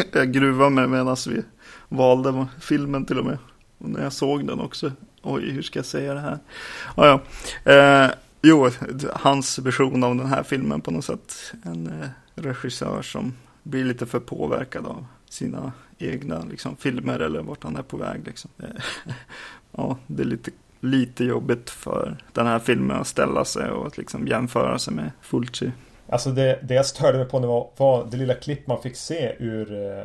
jag 0.12 0.32
gruvade 0.32 0.70
mig 0.70 0.87
medan 0.87 1.16
vi 1.28 1.42
valde 1.88 2.46
filmen 2.61 3.04
till 3.04 3.18
och 3.18 3.24
med. 3.24 3.38
Och 3.78 3.88
när 3.88 4.02
jag 4.02 4.12
såg 4.12 4.46
den 4.46 4.61
också. 4.61 4.92
Oj, 5.22 5.50
hur 5.50 5.62
ska 5.62 5.78
jag 5.78 5.87
säga 5.87 6.14
det 6.14 6.20
här? 6.20 6.38
Ah, 6.94 7.20
ja. 7.64 8.06
Uh, 8.06 8.11
jo, 8.42 8.70
hans 9.12 9.58
version 9.58 10.04
av 10.04 10.16
den 10.16 10.26
här 10.26 10.42
filmen 10.42 10.80
på 10.80 10.90
något 10.90 11.04
sätt. 11.04 11.52
En 11.62 11.87
uh, 11.87 12.08
regissör 12.34 13.02
som 13.02 13.34
blir 13.62 13.84
lite 13.84 14.06
för 14.06 14.20
påverkad 14.20 14.87
av 14.87 15.06
sina 15.28 15.72
egna 15.98 16.44
liksom, 16.50 16.76
filmer 16.76 17.20
eller 17.20 17.42
vart 17.42 17.64
han 17.64 17.76
är 17.76 17.82
på 17.82 17.96
väg. 17.96 18.26
Liksom. 18.26 18.50
Ja, 19.72 19.98
det 20.06 20.22
är 20.22 20.26
lite, 20.26 20.50
lite 20.80 21.24
jobbigt 21.24 21.70
för 21.70 22.16
den 22.32 22.46
här 22.46 22.58
filmen 22.58 22.96
att 22.96 23.06
ställa 23.06 23.44
sig 23.44 23.70
och 23.70 23.87
att 23.87 23.98
liksom 23.98 24.26
jämföra 24.28 24.78
sig 24.78 24.94
med 24.94 25.11
Fulci. 25.20 25.72
Alltså 26.09 26.31
det, 26.31 26.59
det 26.62 26.75
jag 26.75 26.87
störde 26.87 27.18
mig 27.18 27.27
på 27.27 27.38
nu 27.38 27.47
var, 27.47 27.71
var 27.77 28.07
det 28.11 28.16
lilla 28.16 28.35
klipp 28.35 28.66
man 28.66 28.83
fick 28.83 28.97
se 28.97 29.35
ur 29.38 29.73
uh, 29.73 30.05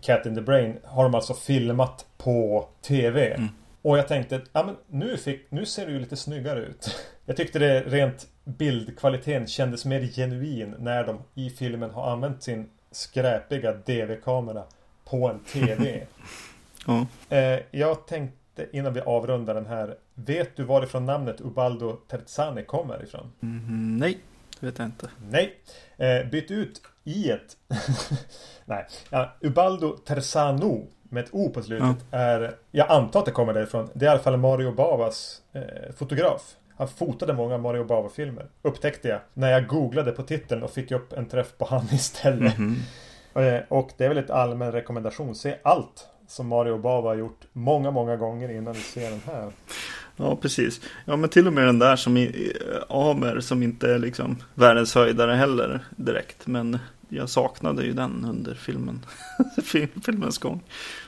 Cat 0.00 0.26
in 0.26 0.34
the 0.34 0.40
Brain. 0.40 0.78
Har 0.84 1.04
de 1.04 1.14
alltså 1.14 1.34
filmat 1.34 2.06
på 2.16 2.68
TV. 2.82 3.34
Mm. 3.34 3.48
Och 3.82 3.98
jag 3.98 4.08
tänkte, 4.08 4.40
ja 4.52 4.64
men 4.64 4.76
nu, 4.86 5.16
fick, 5.16 5.50
nu 5.50 5.66
ser 5.66 5.86
det 5.86 5.92
ju 5.92 5.98
lite 5.98 6.16
snyggare 6.16 6.60
ut. 6.60 6.96
Jag 7.26 7.36
tyckte 7.36 7.58
det 7.58 7.80
rent 7.80 8.26
bildkvaliteten 8.44 9.46
kändes 9.46 9.84
mer 9.84 10.00
genuin 10.00 10.74
när 10.78 11.04
de 11.04 11.18
i 11.34 11.50
filmen 11.50 11.90
har 11.90 12.12
använt 12.12 12.42
sin 12.42 12.68
skräpiga 12.90 13.72
DV-kamera 13.72 14.62
på 15.04 15.28
en 15.28 15.38
TV. 15.38 16.02
ja. 16.86 17.06
eh, 17.28 17.60
jag 17.70 18.06
tänkte 18.06 18.66
innan 18.72 18.92
vi 18.92 19.00
avrundar 19.00 19.54
den 19.54 19.66
här. 19.66 19.96
Vet 20.14 20.56
du 20.56 20.62
varifrån 20.62 21.06
namnet 21.06 21.40
Ubaldo 21.40 21.92
Terzani 21.92 22.64
kommer 22.64 23.02
ifrån? 23.02 23.32
Mm, 23.42 23.96
nej, 23.96 24.18
vet 24.60 24.78
jag 24.78 24.86
inte. 24.86 25.10
Nej. 25.30 25.54
Eh, 25.96 26.30
byt 26.30 26.50
ut 26.50 26.82
i 27.04 27.30
ett. 27.30 27.56
nej. 28.64 28.86
Ja, 29.10 29.32
Ubaldo 29.40 29.96
Terzano 29.96 30.86
med 31.02 31.24
ett 31.24 31.30
O 31.32 31.50
på 31.54 31.62
slutet 31.62 31.96
ja. 32.10 32.18
är, 32.18 32.54
jag 32.70 32.90
antar 32.90 33.20
att 33.20 33.26
det 33.26 33.32
kommer 33.32 33.54
därifrån, 33.54 33.90
det 33.94 34.04
är 34.04 34.08
i 34.08 34.12
alla 34.12 34.22
fall 34.22 34.36
Mario 34.36 34.72
Bavas 34.72 35.42
eh, 35.52 35.94
fotograf. 35.96 36.56
Han 36.76 36.88
fotade 36.88 37.32
många 37.32 37.58
Mario 37.58 37.84
Bava-filmer. 37.84 38.46
Upptäckte 38.62 39.08
jag 39.08 39.20
när 39.34 39.50
jag 39.50 39.66
googlade 39.66 40.12
på 40.12 40.22
titeln 40.22 40.62
och 40.62 40.70
fick 40.70 40.90
upp 40.90 41.12
en 41.12 41.26
träff 41.26 41.58
på 41.58 41.64
han 41.64 41.84
istället. 41.92 42.58
Mm 42.58 42.76
-hmm. 43.34 43.62
och 43.68 43.90
det 43.96 44.04
är 44.04 44.08
väl 44.08 44.18
ett 44.18 44.30
allmän 44.30 44.72
rekommendation. 44.72 45.34
Se 45.34 45.56
allt 45.62 46.08
som 46.28 46.48
Mario 46.48 46.78
Bava 46.78 47.08
har 47.08 47.14
gjort 47.14 47.40
många, 47.52 47.90
många 47.90 48.16
gånger 48.16 48.50
innan 48.50 48.74
du 48.74 48.80
ser 48.80 49.10
den 49.10 49.20
här. 49.26 49.52
Ja, 50.16 50.36
precis. 50.36 50.80
Ja, 51.04 51.16
men 51.16 51.30
till 51.30 51.46
och 51.46 51.52
med 51.52 51.66
den 51.66 51.78
där 51.78 51.96
som 51.96 52.16
i, 52.16 52.52
Amer 52.88 53.40
som 53.40 53.62
inte 53.62 53.90
är 53.94 53.98
liksom 53.98 54.36
världens 54.54 54.94
höjdare 54.94 55.32
heller 55.32 55.80
direkt. 55.96 56.46
Men 56.46 56.78
jag 57.08 57.28
saknade 57.28 57.84
ju 57.84 57.92
den 57.92 58.26
under 58.28 58.54
filmen. 58.54 59.06
filmens 60.04 60.38
gång. 60.38 60.62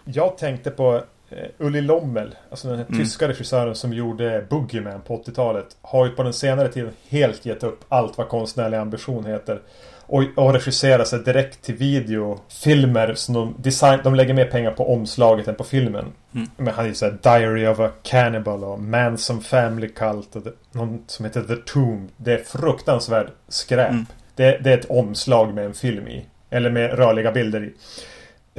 Jag 0.04 0.38
tänkte 0.38 0.70
på 0.70 1.02
eh, 1.28 1.48
Ulli 1.58 1.80
Lommel, 1.80 2.34
alltså 2.50 2.68
den 2.68 2.78
här 2.78 2.86
mm. 2.88 3.00
tyska 3.00 3.28
regissören 3.28 3.74
som 3.74 3.92
gjorde 3.92 4.46
Boogeyman 4.50 5.00
på 5.00 5.22
80-talet. 5.22 5.76
Har 5.82 6.06
ju 6.06 6.12
på 6.12 6.22
den 6.22 6.32
senare 6.32 6.68
tiden 6.68 6.92
helt 7.08 7.46
gett 7.46 7.62
upp 7.62 7.84
allt 7.88 8.18
vad 8.18 8.28
konstnärlig 8.28 8.76
ambition 8.76 9.24
heter. 9.24 9.60
Och, 10.06 10.24
och 10.34 10.52
regisserar 10.52 11.04
sig 11.04 11.18
direkt 11.18 11.62
till 11.62 11.74
videofilmer 11.74 13.14
som 13.14 13.34
de, 13.34 13.54
design, 13.58 14.00
de 14.04 14.14
lägger 14.14 14.34
mer 14.34 14.44
pengar 14.44 14.70
på 14.70 14.92
omslaget 14.94 15.48
än 15.48 15.54
på 15.54 15.64
filmen. 15.64 16.12
Mm. 16.34 16.48
Men 16.56 16.74
han 16.74 16.84
är 16.84 16.88
ju 16.88 16.94
såhär 16.94 17.18
Diary 17.22 17.66
of 17.66 17.80
a 17.80 17.90
Cannibal 18.02 18.64
och 18.64 18.80
Man 18.80 19.18
Some 19.18 19.40
Family 19.40 19.88
Cult 19.88 20.36
och 20.36 20.42
det, 20.42 20.52
någon 20.72 21.04
som 21.06 21.24
heter 21.24 21.42
The 21.42 21.56
Tomb. 21.56 22.10
Det 22.16 22.32
är 22.32 22.44
fruktansvärd 22.44 23.30
skräp. 23.48 23.90
Mm. 23.90 24.06
Det, 24.34 24.58
det, 24.58 24.70
är 24.70 24.78
ett 24.78 24.90
omslag 24.90 25.54
med 25.54 25.64
en 25.64 25.74
film 25.74 26.08
i. 26.08 26.26
Eller 26.50 26.70
med 26.70 26.92
rörliga 26.92 27.32
bilder 27.32 27.64
i. 27.64 27.74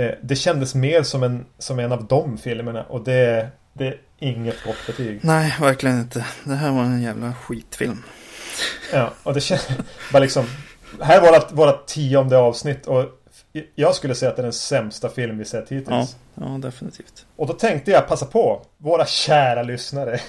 Eh, 0.04 0.12
det 0.22 0.36
kändes 0.36 0.76
mer 0.76 1.04
som 1.04 1.24
en, 1.24 1.46
som 1.58 1.80
en 1.80 1.92
av 1.92 2.06
de 2.06 2.38
filmerna 2.38 2.84
och 2.84 3.04
det, 3.04 3.48
det 3.74 3.88
är 3.88 3.98
inget 4.20 4.64
gott 4.64 4.88
betyg. 4.88 5.20
Nej, 5.24 5.56
verkligen 5.60 6.00
inte. 6.00 6.26
Det 6.44 6.56
här 6.56 6.72
var 6.72 6.84
en 6.84 7.02
jävla 7.02 7.34
skitfilm. 7.34 8.04
Ja, 8.94 9.14
och 9.24 9.34
det 9.34 9.42
känns 9.42 9.68
bara 10.12 10.20
liksom 10.20 10.46
Här 11.02 11.22
var 11.22 11.32
vårt, 11.32 11.52
vårt 11.52 11.86
tionde 11.86 12.38
avsnitt 12.38 12.88
och 12.88 13.06
jag 13.76 13.96
skulle 13.96 14.16
säga 14.16 14.30
att 14.30 14.36
det 14.36 14.42
är 14.42 14.44
den 14.44 14.54
sämsta 14.54 15.10
film 15.10 15.38
vi 15.38 15.46
sett 15.46 15.70
hittills. 15.70 16.16
Ja, 16.36 16.44
ja, 16.46 16.58
definitivt. 16.58 17.26
Och 17.36 17.48
då 17.48 17.54
tänkte 17.54 17.92
jag 17.92 18.08
passa 18.08 18.26
på, 18.26 18.62
våra 18.78 19.06
kära 19.06 19.64
lyssnare. 19.64 20.20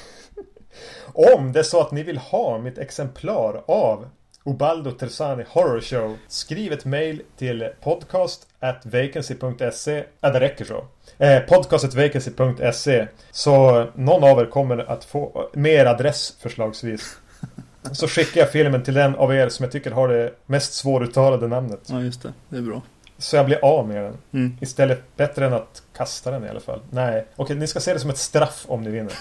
Om 1.34 1.52
det 1.52 1.58
är 1.58 1.62
så 1.62 1.80
att 1.80 1.90
ni 1.90 2.02
vill 2.02 2.18
ha 2.18 2.58
mitt 2.58 2.78
exemplar 2.78 3.62
av 3.66 4.08
Ubaldo 4.44 4.90
Terzani 4.90 5.44
Horror 5.48 5.80
Show. 5.80 6.16
Skriv 6.28 6.72
ett 6.72 6.84
mail 6.84 7.22
till 7.36 7.68
podcast 7.82 8.46
at 8.60 8.86
vacancy.se. 8.86 10.04
Ja, 10.20 10.30
det 10.30 10.40
räcker 10.40 10.64
så. 10.64 10.84
Eh, 11.18 11.40
podcast.vacancy.se 11.40 13.06
Så 13.30 13.86
någon 13.94 14.24
av 14.24 14.40
er 14.40 14.46
kommer 14.46 14.78
att 14.90 15.04
få 15.04 15.50
mer 15.54 15.86
adress 15.86 16.36
förslagsvis. 16.40 17.16
Så 17.92 18.08
skickar 18.08 18.40
jag 18.40 18.52
filmen 18.52 18.82
till 18.82 18.94
den 18.94 19.14
av 19.14 19.34
er 19.34 19.48
som 19.48 19.62
jag 19.64 19.72
tycker 19.72 19.90
har 19.90 20.08
det 20.08 20.34
mest 20.46 20.72
svåruttalade 20.74 21.48
namnet. 21.48 21.80
Ja, 21.86 22.00
just 22.00 22.22
det. 22.22 22.32
Det 22.48 22.56
är 22.56 22.62
bra. 22.62 22.82
Så 23.18 23.36
jag 23.36 23.46
blir 23.46 23.64
av 23.64 23.88
med 23.88 24.04
den. 24.04 24.16
Mm. 24.32 24.56
Istället 24.60 25.16
bättre 25.16 25.46
än 25.46 25.52
att 25.52 25.82
kasta 25.96 26.30
den 26.30 26.44
i 26.44 26.48
alla 26.48 26.60
fall. 26.60 26.80
Nej, 26.90 27.26
okej, 27.36 27.56
ni 27.56 27.66
ska 27.66 27.80
se 27.80 27.92
det 27.92 28.00
som 28.00 28.10
ett 28.10 28.18
straff 28.18 28.64
om 28.68 28.82
ni 28.82 28.90
vinner. 28.90 29.12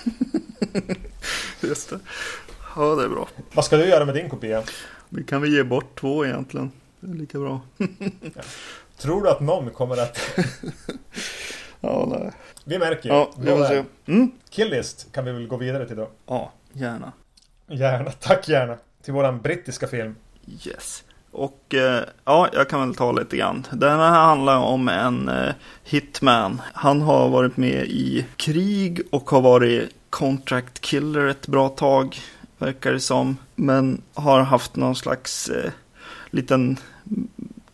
just 1.61 1.89
det. 1.89 1.99
Ja, 2.75 2.95
det 2.95 3.03
är 3.03 3.09
bra. 3.09 3.27
Vad 3.53 3.65
ska 3.65 3.77
du 3.77 3.85
göra 3.85 4.05
med 4.05 4.15
din 4.15 4.29
kopia? 4.29 4.63
Vi 5.09 5.23
kan 5.23 5.41
väl 5.41 5.53
ge 5.53 5.63
bort 5.63 5.99
två 5.99 6.25
egentligen. 6.25 6.71
Det 6.99 7.11
är 7.11 7.15
lika 7.15 7.39
bra. 7.39 7.61
ja. 7.77 8.41
Tror 8.97 9.23
du 9.23 9.29
att 9.29 9.39
någon 9.39 9.69
kommer 9.69 9.97
att... 9.97 10.19
ja, 11.81 12.05
nej. 12.19 12.31
Vi 12.63 12.79
märker. 12.79 13.09
Ja, 13.09 13.31
vi 13.37 13.49
får 13.49 13.65
se. 13.65 13.83
Mm. 14.05 14.31
Killlist 14.49 15.11
kan 15.11 15.25
vi 15.25 15.31
väl 15.31 15.47
gå 15.47 15.57
vidare 15.57 15.87
till 15.87 15.95
då? 15.97 16.09
Ja, 16.25 16.51
gärna. 16.73 17.11
Gärna, 17.67 18.11
tack 18.11 18.47
gärna. 18.47 18.77
Till 19.03 19.13
våran 19.13 19.41
brittiska 19.41 19.87
film. 19.87 20.15
Yes. 20.65 21.03
Och 21.31 21.73
eh, 21.73 22.03
ja, 22.25 22.49
jag 22.53 22.69
kan 22.69 22.79
väl 22.79 22.95
ta 22.95 23.11
lite 23.11 23.37
grann. 23.37 23.67
Den 23.71 23.99
här 23.99 24.25
handlar 24.25 24.57
om 24.57 24.89
en 24.89 25.29
eh, 25.29 25.53
hitman. 25.83 26.61
Han 26.73 27.01
har 27.01 27.29
varit 27.29 27.57
med 27.57 27.85
i 27.85 28.25
krig 28.35 29.01
och 29.09 29.29
har 29.29 29.41
varit 29.41 29.89
contract 30.09 30.81
killer 30.81 31.27
ett 31.27 31.47
bra 31.47 31.69
tag 31.69 32.17
verkar 32.57 32.93
det 32.93 32.99
som. 32.99 33.37
Men 33.55 34.01
har 34.13 34.41
haft 34.41 34.75
någon 34.75 34.95
slags 34.95 35.49
eh, 35.49 35.71
liten 36.29 36.77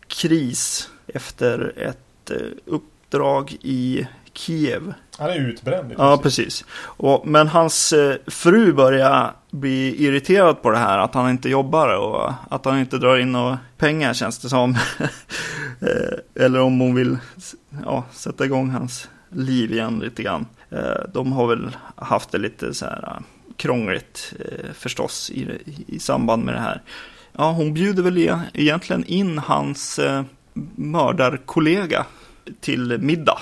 kris 0.06 0.88
efter 1.06 1.72
ett 1.78 2.30
eh, 2.30 2.46
uppdrag 2.64 3.56
i 3.62 4.06
Kiev. 4.34 4.94
Han 5.18 5.30
är 5.30 5.38
utbränd. 5.38 5.94
Ja, 5.98 6.18
precis. 6.22 6.64
Och, 6.80 7.26
men 7.26 7.48
hans 7.48 7.92
eh, 7.92 8.16
fru 8.26 8.72
börjar 8.72 9.32
bli 9.50 10.04
irriterad 10.04 10.62
på 10.62 10.70
det 10.70 10.78
här. 10.78 10.98
Att 10.98 11.14
han 11.14 11.30
inte 11.30 11.48
jobbar 11.48 11.96
och 11.96 12.32
att 12.50 12.64
han 12.64 12.78
inte 12.78 12.98
drar 12.98 13.18
in 13.18 13.32
några 13.32 13.58
pengar 13.78 14.14
känns 14.14 14.38
det 14.38 14.48
som. 14.48 14.76
Eh, 15.80 16.44
eller 16.44 16.60
om 16.60 16.80
hon 16.80 16.94
vill 16.94 17.18
ja, 17.84 18.04
sätta 18.12 18.44
igång 18.44 18.70
hans 18.70 19.08
liv 19.28 19.72
igen 19.72 19.98
lite 19.98 20.22
grann. 20.22 20.46
Eh, 20.70 21.10
de 21.14 21.32
har 21.32 21.46
väl 21.46 21.76
haft 21.96 22.32
det 22.32 22.38
lite 22.38 22.74
så 22.74 22.84
här 22.84 23.22
krångligt 23.56 24.34
eh, 24.40 24.72
förstås 24.72 25.30
i, 25.30 25.58
i 25.86 25.98
samband 25.98 26.44
med 26.44 26.54
det 26.54 26.60
här. 26.60 26.82
Ja, 27.32 27.52
hon 27.52 27.74
bjuder 27.74 28.02
väl 28.02 28.18
e-, 28.18 28.40
egentligen 28.52 29.04
in 29.04 29.38
hans 29.38 30.00
mördarkollega 30.74 32.06
till 32.60 32.98
middag. 32.98 33.38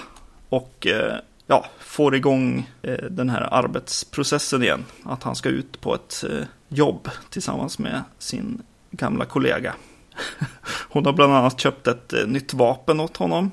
Och 0.52 0.86
eh, 0.86 1.16
ja, 1.46 1.66
får 1.78 2.14
igång 2.14 2.70
eh, 2.82 3.04
den 3.10 3.30
här 3.30 3.54
arbetsprocessen 3.54 4.62
igen. 4.62 4.84
Att 5.04 5.22
han 5.22 5.36
ska 5.36 5.48
ut 5.48 5.80
på 5.80 5.94
ett 5.94 6.24
eh, 6.30 6.44
jobb 6.68 7.08
tillsammans 7.30 7.78
med 7.78 8.02
sin 8.18 8.62
gamla 8.90 9.24
kollega. 9.24 9.74
Hon 10.88 11.06
har 11.06 11.12
bland 11.12 11.32
annat 11.32 11.60
köpt 11.60 11.86
ett 11.86 12.14
nytt 12.26 12.54
vapen 12.54 13.00
åt 13.00 13.16
honom 13.16 13.50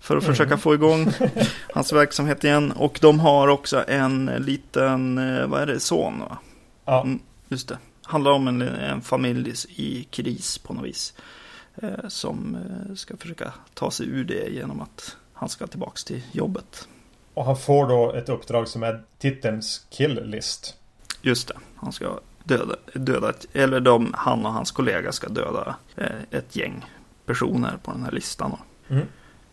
för 0.00 0.16
att 0.16 0.22
mm. 0.22 0.34
försöka 0.34 0.58
få 0.58 0.74
igång 0.74 1.12
hans 1.74 1.92
verksamhet 1.92 2.44
igen. 2.44 2.72
Och 2.72 2.98
de 3.02 3.20
har 3.20 3.48
också 3.48 3.84
en 3.88 4.26
liten, 4.26 5.16
vad 5.50 5.62
är 5.62 5.66
det, 5.66 5.80
son 5.80 6.20
va? 6.20 6.38
Ja. 6.84 7.02
Mm, 7.02 7.20
just 7.48 7.68
det. 7.68 7.78
Handlar 8.02 8.30
om 8.30 8.48
en, 8.48 8.62
en 8.62 9.00
familj 9.00 9.52
i 9.68 10.04
kris 10.04 10.58
på 10.58 10.74
något 10.74 10.84
vis. 10.84 11.14
Eh, 11.74 12.08
som 12.08 12.56
ska 12.96 13.16
försöka 13.16 13.52
ta 13.74 13.90
sig 13.90 14.06
ur 14.06 14.24
det 14.24 14.48
genom 14.48 14.80
att 14.80 15.16
han 15.36 15.48
ska 15.48 15.66
tillbaka 15.66 15.96
till 16.06 16.22
jobbet. 16.32 16.88
Och 17.34 17.44
han 17.44 17.56
får 17.56 17.88
då 17.88 18.12
ett 18.12 18.28
uppdrag 18.28 18.68
som 18.68 18.82
är 18.82 19.02
titelns 19.18 19.86
kill 19.90 20.24
list. 20.24 20.74
Just 21.22 21.48
det. 21.48 21.54
Han 21.76 21.92
ska 21.92 22.18
döda, 22.44 22.76
döda 22.94 23.32
eller 23.52 23.80
de, 23.80 24.14
han 24.16 24.46
och 24.46 24.52
hans 24.52 24.70
kollega 24.70 25.12
ska 25.12 25.28
döda 25.28 25.76
eh, 25.96 26.06
ett 26.30 26.56
gäng 26.56 26.84
personer 27.26 27.76
på 27.82 27.92
den 27.92 28.02
här 28.02 28.12
listan. 28.12 28.56
Mm. 28.88 29.06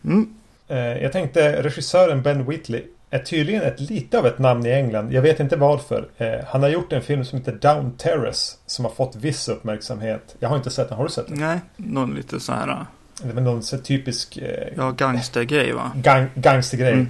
Mm. 0.04 0.34
Eh, 0.68 0.78
jag 0.78 1.12
tänkte 1.12 1.62
regissören 1.62 2.22
Ben 2.22 2.46
Whitley 2.46 2.82
är 3.10 3.18
tydligen 3.18 3.62
ett 3.62 3.80
lite 3.80 4.18
av 4.18 4.26
ett 4.26 4.38
namn 4.38 4.66
i 4.66 4.70
England. 4.70 5.12
Jag 5.12 5.22
vet 5.22 5.40
inte 5.40 5.56
varför. 5.56 6.08
Eh, 6.16 6.44
han 6.46 6.62
har 6.62 6.68
gjort 6.68 6.92
en 6.92 7.02
film 7.02 7.24
som 7.24 7.38
heter 7.38 7.52
Down 7.52 7.96
Terrace 7.96 8.56
som 8.66 8.84
har 8.84 8.92
fått 8.92 9.16
viss 9.16 9.48
uppmärksamhet. 9.48 10.36
Jag 10.38 10.48
har 10.48 10.56
inte 10.56 10.70
sett 10.70 10.88
den. 10.88 10.96
Har 10.96 11.04
du 11.04 11.10
sett 11.10 11.28
den? 11.28 11.38
Nej, 11.38 11.60
någon 11.76 12.14
lite 12.14 12.40
så 12.40 12.52
här 12.52 12.86
Det 13.22 13.28
är 13.28 13.32
väl 13.32 13.44
någon 13.44 13.62
så 13.62 13.78
typisk 13.78 14.36
eh, 14.36 14.68
Ja, 14.76 14.90
gangstergrej 14.90 15.72
va? 15.72 15.92
gang, 15.94 16.26
gangstergrej. 16.34 16.92
Mm. 16.92 17.08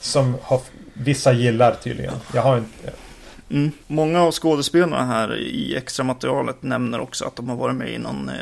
Som 0.00 0.36
har, 0.42 0.60
vissa 0.94 1.32
gillar 1.32 1.74
tydligen. 1.74 2.14
Jag 2.34 2.42
har 2.42 2.58
inte... 2.58 2.90
Mm. 3.50 3.70
Många 3.86 4.22
av 4.22 4.32
skådespelarna 4.32 5.04
här 5.06 5.36
i 5.36 5.76
extra 5.76 6.04
materialet 6.04 6.62
nämner 6.62 7.00
också 7.00 7.24
att 7.24 7.36
de 7.36 7.48
har 7.48 7.56
varit 7.56 7.74
med 7.76 7.88
i 7.92 7.98
någon 7.98 8.28
eh, 8.28 8.34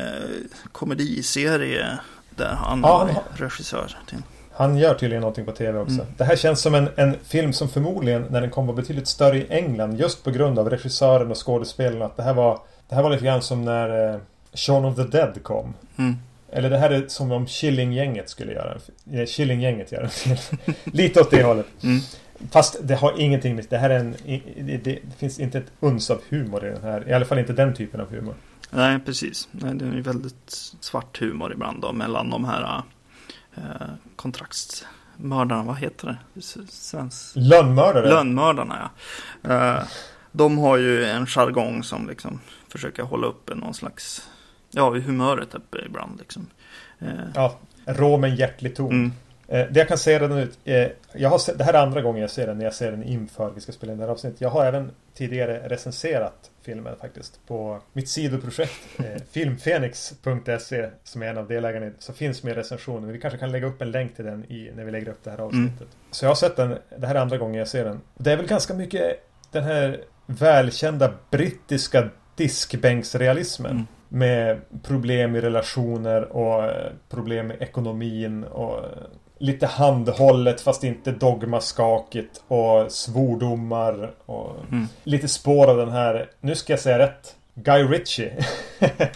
komediserie 0.73 1.87
där 2.31 2.55
han 2.55 2.81
Ja, 2.85 2.99
var 2.99 3.12
har- 3.12 3.23
regissör 3.37 3.97
till. 4.09 4.19
Han 4.53 4.77
gör 4.79 4.95
tydligen 4.95 5.21
någonting 5.21 5.45
på 5.45 5.53
TV 5.53 5.79
också. 5.79 5.95
Mm. 5.95 6.07
Det 6.16 6.25
här 6.25 6.37
känns 6.37 6.61
som 6.61 6.75
en, 6.75 6.88
en 6.97 7.16
film 7.25 7.53
som 7.53 7.69
förmodligen, 7.69 8.23
när 8.31 8.40
den 8.40 8.51
kom, 8.51 8.66
var 8.66 8.75
betydligt 8.75 9.09
större 9.09 9.38
i 9.38 9.47
England. 9.51 10.01
Just 10.01 10.25
på 10.25 10.31
grund 10.31 10.59
av 10.59 10.71
regissören 10.71 11.31
och 11.31 11.47
skådespelarna. 11.47 12.05
Att 12.05 12.16
det 12.16 12.23
här 12.23 12.35
var, 12.35 12.59
det 12.88 12.95
här 12.95 13.03
var 13.03 13.11
lite 13.11 13.25
grann 13.25 13.42
som 13.42 13.64
när 13.64 14.14
eh, 14.14 14.21
Shaun 14.55 14.85
of 14.85 14.97
the 14.97 15.03
Dead 15.03 15.42
kom. 15.42 15.75
Mm. 15.97 16.16
Eller 16.52 16.70
det 16.70 16.78
här 16.78 16.90
är 16.90 17.09
som 17.09 17.32
om 17.32 17.46
Killinggänget 17.46 18.30
skulle 18.30 18.52
göra 18.52 18.78
en. 19.06 19.18
Eh, 19.18 19.26
Killinggänget 19.26 19.92
gör 19.92 20.02
en 20.02 20.11
film. 20.11 20.37
lite 20.85 21.20
åt 21.20 21.30
det 21.30 21.42
hållet. 21.42 21.66
Mm. 21.82 22.00
Fast 22.50 22.76
det 22.82 22.94
har 22.94 23.20
ingenting 23.20 23.56
med... 23.56 23.66
Det 23.68 23.78
här 23.78 23.90
är 23.90 23.98
en... 23.98 24.16
Det, 24.56 24.76
det, 24.76 24.98
finns 25.18 25.40
inte 25.40 25.59
ett 25.59 25.72
uns 25.80 26.11
av 26.11 26.20
humor 26.28 26.66
i 26.66 26.70
den 26.70 26.82
här. 26.82 27.09
I 27.09 27.12
alla 27.12 27.24
fall 27.24 27.38
inte 27.38 27.52
den 27.52 27.74
typen 27.74 28.00
av 28.00 28.11
humor. 28.11 28.35
Nej, 28.70 28.98
precis. 28.98 29.48
Nej, 29.50 29.74
det 29.74 29.85
är 29.85 29.92
ju 29.92 30.02
väldigt 30.02 30.50
svart 30.80 31.20
humor 31.20 31.52
ibland 31.52 31.82
då 31.82 31.92
mellan 31.92 32.30
de 32.30 32.44
här 32.44 32.82
eh, 33.56 33.62
kontraktsmördarna. 34.16 35.62
Vad 35.62 35.78
heter 35.78 36.18
det? 36.35 36.42
Svensk... 36.68 37.32
Lönnmördare. 37.37 38.09
Lönnmördarna, 38.09 38.90
ja. 39.42 39.50
Eh, 39.50 39.82
de 40.32 40.59
har 40.59 40.76
ju 40.76 41.04
en 41.04 41.26
jargong 41.26 41.82
som 41.82 42.09
liksom 42.09 42.40
försöker 42.68 43.02
hålla 43.02 43.26
uppe 43.26 43.54
någon 43.54 43.74
slags, 43.74 44.28
ja, 44.70 44.90
humöret 44.90 45.55
uppe 45.55 45.79
ibland 45.87 46.18
liksom. 46.18 46.46
Eh, 46.98 47.09
Ja, 47.35 47.59
rå 47.85 48.16
med 48.16 48.31
en 48.31 48.37
hjärtlig 48.37 48.76
ton. 48.76 48.90
mm, 48.90 49.12
Eh, 49.48 49.66
det 49.70 49.79
jag 49.81 49.88
kan 49.88 49.98
säga 49.98 50.18
redan 50.20 50.38
ut. 50.38 50.59
Eh, 50.64 50.87
jag 51.12 51.29
har 51.31 51.38
sett, 51.38 51.59
det 51.59 51.64
här 51.64 51.74
är 51.74 51.79
andra 51.79 52.02
gången 52.02 52.20
jag 52.20 52.31
ser 52.31 52.46
den. 52.46 52.59
När 52.59 52.64
jag 52.64 52.74
ser 52.74 52.90
den 52.90 53.02
inför 53.02 53.50
vi 53.50 53.61
ska 53.61 53.72
spela 53.72 53.92
in 53.92 53.98
det 53.98 54.05
här 54.05 54.12
avsnittet. 54.12 54.40
Jag 54.40 54.48
har 54.50 54.64
även 54.64 54.90
tidigare 55.14 55.68
recenserat 55.68 56.50
filmen 56.62 56.96
faktiskt. 57.00 57.40
På 57.46 57.81
mitt 57.92 58.09
sidoprojekt. 58.09 58.72
Filmfenix.se 59.31 60.88
som 61.05 61.22
är 61.22 61.26
en 61.26 61.38
av 61.38 61.48
delägarna. 61.48 61.90
Så 61.98 62.12
finns 62.12 62.42
med 62.42 62.55
recensionen. 62.57 63.12
Vi 63.12 63.20
kanske 63.20 63.38
kan 63.38 63.52
lägga 63.52 63.66
upp 63.66 63.83
en 63.83 63.90
länk 63.90 64.16
till 64.16 64.24
den 64.24 64.44
i, 64.44 64.72
när 64.76 64.85
vi 64.85 64.90
lägger 64.90 65.09
upp 65.09 65.24
det 65.24 65.31
här 65.31 65.38
avsnittet. 65.40 65.88
Så 66.11 66.24
jag 66.24 66.31
har 66.31 66.35
sett 66.35 66.57
den. 66.57 66.79
Det 66.98 67.07
här 67.07 67.14
är 67.14 67.20
andra 67.20 67.38
gången 67.38 67.59
jag 67.59 67.68
ser 67.68 67.85
den. 67.85 68.00
Det 68.14 68.33
är 68.33 68.37
väl 68.37 68.46
ganska 68.46 68.74
mycket 68.74 69.20
den 69.52 69.64
här 69.64 70.00
välkända 70.26 71.12
brittiska 71.31 72.09
diskbänksrealismen. 72.37 73.70
Mm. 73.70 73.87
Med 74.16 74.61
problem 74.83 75.37
i 75.37 75.40
relationer 75.40 76.22
och 76.22 76.64
eh, 76.64 76.92
problem 77.09 77.46
med 77.46 77.62
ekonomin 77.62 78.44
och 78.44 78.79
eh, 78.79 78.85
lite 79.38 79.66
handhållet 79.66 80.61
fast 80.61 80.85
inte 80.85 81.11
dogmaskakigt 81.12 82.42
och 82.48 82.92
svordomar 82.92 84.14
och 84.26 84.57
mm. 84.72 84.87
lite 85.05 85.29
spår 85.29 85.70
av 85.70 85.76
den 85.76 85.90
här, 85.90 86.31
nu 86.40 86.55
ska 86.55 86.72
jag 86.72 86.81
säga 86.81 86.98
rätt, 86.98 87.37
Guy 87.55 87.83
Ritchie. 87.83 88.33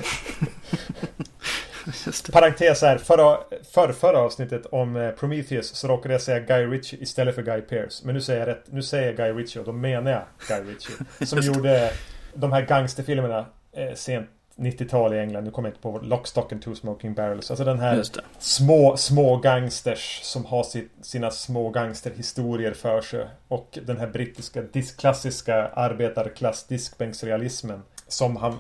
Parentes 2.33 2.83
här, 2.83 2.99
förra, 2.99 3.39
för, 3.75 3.93
förra 3.93 4.19
avsnittet 4.19 4.67
om 4.67 4.97
eh, 4.97 5.11
Prometheus 5.11 5.77
så 5.77 5.89
råkade 5.89 6.15
jag 6.15 6.23
säga 6.23 6.41
Guy 6.41 6.67
Ritchie 6.67 7.03
istället 7.03 7.35
för 7.35 7.43
Guy 7.43 7.61
Pearce. 7.61 8.07
Men 8.07 8.15
nu 8.15 8.21
säger 8.21 8.41
jag 8.41 8.49
rätt, 8.49 8.65
nu 8.67 8.83
säger 8.83 9.07
jag 9.07 9.17
Guy 9.17 9.33
Ritchie 9.33 9.61
och 9.61 9.67
då 9.67 9.73
menar 9.73 10.11
jag 10.11 10.23
Guy 10.49 10.73
Ritchie. 10.73 11.27
Som 11.27 11.41
gjorde 11.41 11.91
de 12.35 12.53
här 12.53 12.63
gangsterfilmerna 12.63 13.47
eh, 13.73 13.95
sent 13.95 14.31
90-tal 14.57 15.15
i 15.15 15.19
England. 15.19 15.45
Nu 15.45 15.51
kommer 15.51 15.69
jag 15.69 15.73
inte 15.73 15.83
på 15.83 15.99
Lock, 15.99 16.27
Stock 16.27 16.53
and 16.53 16.63
Two 16.63 16.75
Smoking 16.75 17.15
Barrels. 17.15 17.51
Alltså 17.51 17.65
den 17.65 17.79
här 17.79 18.03
små, 18.39 18.97
små 18.97 19.37
gangsters 19.37 20.21
som 20.23 20.45
har 20.45 20.63
sitt, 20.63 20.91
sina 21.03 21.31
små 21.31 21.71
gangsterhistorier 21.71 22.75
för 22.75 23.01
sig. 23.01 23.27
Och 23.49 23.79
den 23.87 23.97
här 23.97 24.07
brittiska 24.07 24.63
dis, 24.63 24.93
klassiska 24.93 25.69
arbetarklass 25.69 26.65
diskbänksrealismen 26.65 27.83
som 28.09 28.37
han 28.37 28.57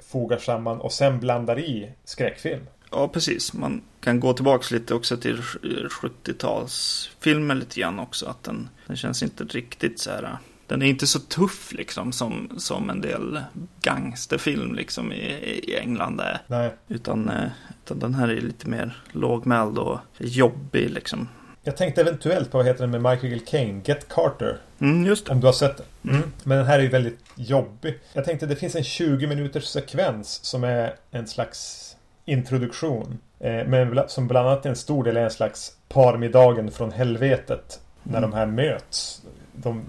fogar 0.00 0.38
samman 0.38 0.80
och 0.80 0.92
sen 0.92 1.20
blandar 1.20 1.58
i 1.58 1.92
skräckfilm. 2.04 2.66
Ja, 2.90 3.08
precis. 3.08 3.52
Man 3.52 3.82
kan 4.00 4.20
gå 4.20 4.32
tillbaka 4.32 4.74
lite 4.74 4.94
också 4.94 5.16
till 5.16 5.40
70-talsfilmer 5.40 7.54
lite 7.54 7.80
grann 7.80 7.98
också. 7.98 8.26
Att 8.26 8.42
den, 8.42 8.68
den 8.86 8.96
känns 8.96 9.22
inte 9.22 9.44
riktigt 9.44 10.00
så 10.00 10.10
här. 10.10 10.38
Den 10.72 10.82
är 10.82 10.86
inte 10.86 11.06
så 11.06 11.18
tuff 11.18 11.72
liksom 11.72 12.12
som, 12.12 12.50
som 12.58 12.90
en 12.90 13.00
del 13.00 13.40
gangsterfilm 13.82 14.74
liksom 14.74 15.12
i, 15.12 15.16
i 15.62 15.76
England 15.76 16.20
är. 16.20 16.38
Nej. 16.46 16.74
Utan, 16.88 17.28
eh, 17.28 17.44
utan 17.84 17.98
den 17.98 18.14
här 18.14 18.28
är 18.28 18.40
lite 18.40 18.68
mer 18.68 19.02
lågmäld 19.12 19.78
och 19.78 19.98
jobbig 20.18 20.90
liksom. 20.90 21.28
Jag 21.62 21.76
tänkte 21.76 22.00
eventuellt 22.00 22.50
på 22.50 22.58
vad 22.58 22.66
heter 22.66 22.86
den 22.86 23.02
med 23.02 23.12
Michael 23.12 23.40
Caine, 23.40 23.82
Get 23.84 24.08
Carter. 24.08 24.58
Mm, 24.78 25.04
just 25.06 25.26
det. 25.26 25.32
Om 25.32 25.40
du 25.40 25.46
har 25.46 25.52
sett 25.52 25.76
den. 26.02 26.14
Mm. 26.16 26.32
Men 26.44 26.58
den 26.58 26.66
här 26.66 26.78
är 26.78 26.82
ju 26.82 26.88
väldigt 26.88 27.18
jobbig. 27.34 27.98
Jag 28.12 28.24
tänkte 28.24 28.46
det 28.46 28.56
finns 28.56 28.74
en 28.74 28.84
20 28.84 29.26
minuters 29.26 29.64
sekvens 29.64 30.44
som 30.44 30.64
är 30.64 30.94
en 31.10 31.26
slags 31.26 31.88
introduktion. 32.24 33.18
Eh, 33.40 33.66
men 33.66 34.08
som 34.08 34.28
bland 34.28 34.48
annat 34.48 34.66
en 34.66 34.76
stor 34.76 35.04
del 35.04 35.16
är 35.16 35.24
en 35.24 35.30
slags 35.30 35.72
parmiddagen 35.88 36.70
från 36.70 36.92
helvetet. 36.92 37.80
När 38.02 38.18
Mm. 38.18 38.30
de 38.30 38.36
här 38.36 38.46
möts. 38.46 39.22
De 39.62 39.82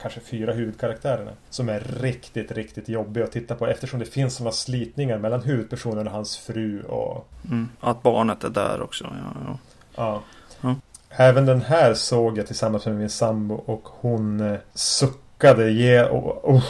kanske 0.00 0.20
fyra 0.20 0.52
huvudkaraktärerna. 0.52 1.30
Som 1.50 1.68
är 1.68 1.80
riktigt, 2.00 2.52
riktigt 2.52 2.88
jobbiga 2.88 3.24
att 3.24 3.32
titta 3.32 3.54
på. 3.54 3.66
Eftersom 3.66 3.98
det 4.00 4.06
finns 4.06 4.34
sådana 4.34 4.52
slitningar 4.52 5.18
mellan 5.18 5.42
huvudpersonen 5.42 6.06
och 6.06 6.12
hans 6.12 6.36
fru. 6.38 6.82
Och 6.82 7.28
Mm. 7.44 7.68
Att 7.80 8.02
barnet 8.02 8.44
är 8.44 8.48
där 8.48 8.82
också. 8.82 9.04
Ja, 9.04 9.32
ja. 9.46 9.58
Ja. 9.96 10.22
Ja. 10.60 10.74
Även 11.10 11.46
den 11.46 11.60
här 11.62 11.94
såg 11.94 12.38
jag 12.38 12.46
tillsammans 12.46 12.86
med 12.86 12.94
min 12.96 13.10
sambo 13.10 13.54
och 13.54 13.82
hon 13.84 14.40
eh, 14.40 14.58
suckade 14.74 15.70
ge, 15.70 16.02
oh, 16.02 16.38
oh, 16.42 16.64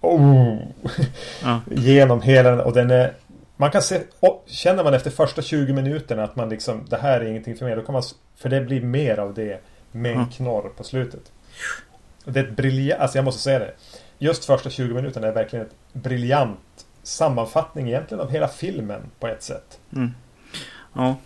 oh, 0.00 0.58
Ja. 1.42 1.60
genom 1.70 2.22
hela 2.22 2.50
den 2.50 2.60
och 2.60 2.72
den 2.72 2.90
är 2.90 3.14
man 3.56 3.70
kan 3.70 3.82
se, 3.82 4.00
oh, 4.20 4.36
känner 4.46 4.84
man 4.84 4.94
efter 4.94 5.10
första 5.10 5.42
20 5.42 5.72
minuterna 5.72 6.24
att 6.24 6.36
man 6.36 6.48
liksom 6.48 6.84
Det 6.90 6.96
här 6.96 7.20
är 7.20 7.24
ingenting 7.24 7.56
för 7.56 7.64
mig. 7.64 7.76
Då 7.76 7.82
kan 7.82 7.92
man, 7.92 8.02
för 8.36 8.48
det 8.48 8.60
blir 8.60 8.80
mer 8.80 9.18
av 9.18 9.34
det 9.34 9.60
med 9.92 10.10
en 10.10 10.16
Mm. 10.16 10.28
knorr 10.30 10.68
på 10.76 10.84
slutet. 10.84 11.32
Det 12.24 12.40
är 12.40 12.44
ett 12.44 12.56
briljant, 12.56 13.00
alltså 13.00 13.18
jag 13.18 13.24
måste 13.24 13.42
säga 13.42 13.58
det. 13.58 13.74
Just 14.18 14.44
första 14.44 14.70
20 14.70 14.94
minuterna 14.94 15.26
är 15.26 15.32
verkligen 15.32 15.66
ett 15.66 15.74
briljant 15.92 16.86
sammanfattning 17.02 17.88
egentligen 17.88 18.20
av 18.20 18.30
hela 18.30 18.48
filmen 18.48 19.02
på 19.20 19.26
ett 19.26 19.42
sätt. 19.42 19.78
Mm. 19.92 20.10
Ja. 20.92 21.16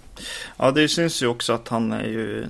ja, 0.56 0.70
det 0.70 0.88
syns 0.88 1.22
ju 1.22 1.26
också 1.26 1.52
att 1.52 1.68
han 1.68 1.92
är 1.92 2.04
ju 2.04 2.42
eh, 2.42 2.48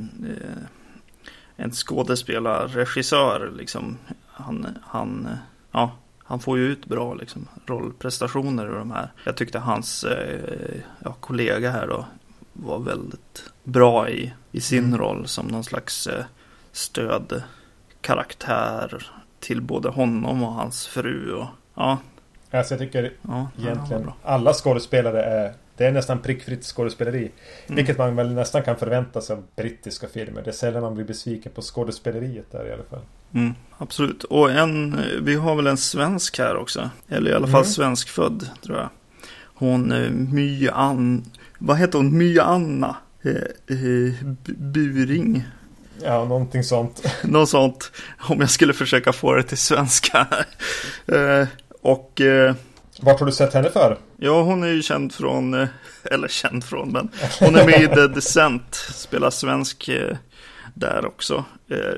en 1.56 1.72
skådespelarregissör. 1.72 3.52
Liksom. 3.56 3.98
Han, 4.26 4.78
han, 4.82 5.28
ja, 5.72 5.96
han 6.24 6.40
får 6.40 6.58
ju 6.58 6.64
ut 6.64 6.86
bra 6.86 7.14
liksom, 7.14 7.48
rollprestationer 7.66 8.66
ur 8.66 8.78
de 8.78 8.90
här. 8.90 9.12
Jag 9.24 9.36
tyckte 9.36 9.58
hans 9.58 10.04
eh, 10.04 10.80
ja, 11.04 11.16
kollega 11.20 11.70
här 11.70 11.86
då 11.86 12.06
var 12.52 12.78
väldigt 12.78 13.50
bra 13.64 14.08
i, 14.08 14.32
i 14.52 14.60
sin 14.60 14.84
Mm. 14.84 14.98
roll 14.98 15.28
som 15.28 15.46
någon 15.46 15.64
slags 15.64 16.06
eh, 16.06 16.24
stödkaraktär 18.04 19.06
till 19.40 19.60
både 19.60 19.88
honom 19.88 20.42
och 20.42 20.52
hans 20.52 20.86
fru. 20.86 21.32
Och, 21.32 21.46
ja, 21.74 21.98
Alltså 22.50 22.74
jag 22.74 22.80
tycker 22.80 23.12
ja, 23.22 23.48
egentligen 23.58 24.02
bra. 24.02 24.16
alla 24.22 24.52
skådespelare 24.52 25.22
är 25.22 25.52
Det 25.76 25.86
är 25.86 25.92
nästan 25.92 26.18
prickfritt 26.18 26.64
skådespeleri. 26.64 27.30
Mm. 27.66 27.76
Vilket 27.76 27.98
man 27.98 28.16
väl 28.16 28.34
nästan 28.34 28.62
kan 28.62 28.76
förvänta 28.76 29.20
sig 29.20 29.36
av 29.36 29.44
brittiska 29.56 30.06
filmer. 30.08 30.42
Det 30.42 30.50
är 30.50 30.52
sällan 30.52 30.82
man 30.82 30.94
blir 30.94 31.04
besviken 31.04 31.52
på 31.54 31.62
skådespeleriet 31.62 32.52
där 32.52 32.66
i 32.68 32.72
alla 32.72 32.82
fall. 32.90 33.00
Mm, 33.34 33.54
absolut. 33.78 34.24
Och 34.24 34.50
en, 34.50 35.00
vi 35.22 35.34
har 35.34 35.56
väl 35.56 35.66
en 35.66 35.76
svensk 35.76 36.38
här 36.38 36.56
också. 36.56 36.90
Eller 37.08 37.30
i 37.30 37.34
alla 37.34 37.46
fall 37.46 37.60
Mm. 37.60 37.64
svenskfödd 37.64 38.48
tror 38.62 38.78
jag. 38.78 38.88
Hon 39.54 39.92
eh, 39.92 40.10
My 40.10 40.68
Ann, 40.68 41.24
vad 41.58 41.76
heter 41.78 41.98
hon? 41.98 42.18
My 42.18 42.38
Anna 42.38 42.96
eh, 43.22 43.32
eh, 43.76 44.14
Buring. 44.58 45.44
Ja, 46.02 46.24
någonting 46.24 46.64
sånt. 46.64 47.02
Något 47.22 47.48
sånt. 47.48 47.92
Om 48.18 48.40
jag 48.40 48.50
skulle 48.50 48.72
försöka 48.72 49.12
få 49.12 49.35
det 49.35 49.42
till 49.42 49.59
svenska. 49.59 50.26
eh, 51.07 51.46
och 51.83 52.20
eh, 52.20 52.54
Vart 53.00 53.20
har 53.20 53.26
du 53.26 53.33
sett 53.33 53.54
henne 53.54 53.70
för? 53.70 53.98
ja, 54.16 54.42
hon 54.42 54.62
är 54.62 54.68
ju 54.68 54.83
känd 54.83 55.12
från, 55.12 55.54
eh, 55.54 55.68
eller 56.04 56.28
känd 56.28 56.64
från, 56.64 56.92
men 56.92 57.11
hon 57.40 57.57
är 57.57 57.66
med 57.66 57.83
i 57.83 57.87
The 57.87 58.07
Descent. 58.14 58.74
Spelar 58.74 59.30
svensk 59.30 59.88
eh, 59.88 60.16
där 60.74 61.07
också. 61.07 61.44
Eh, 61.68 61.94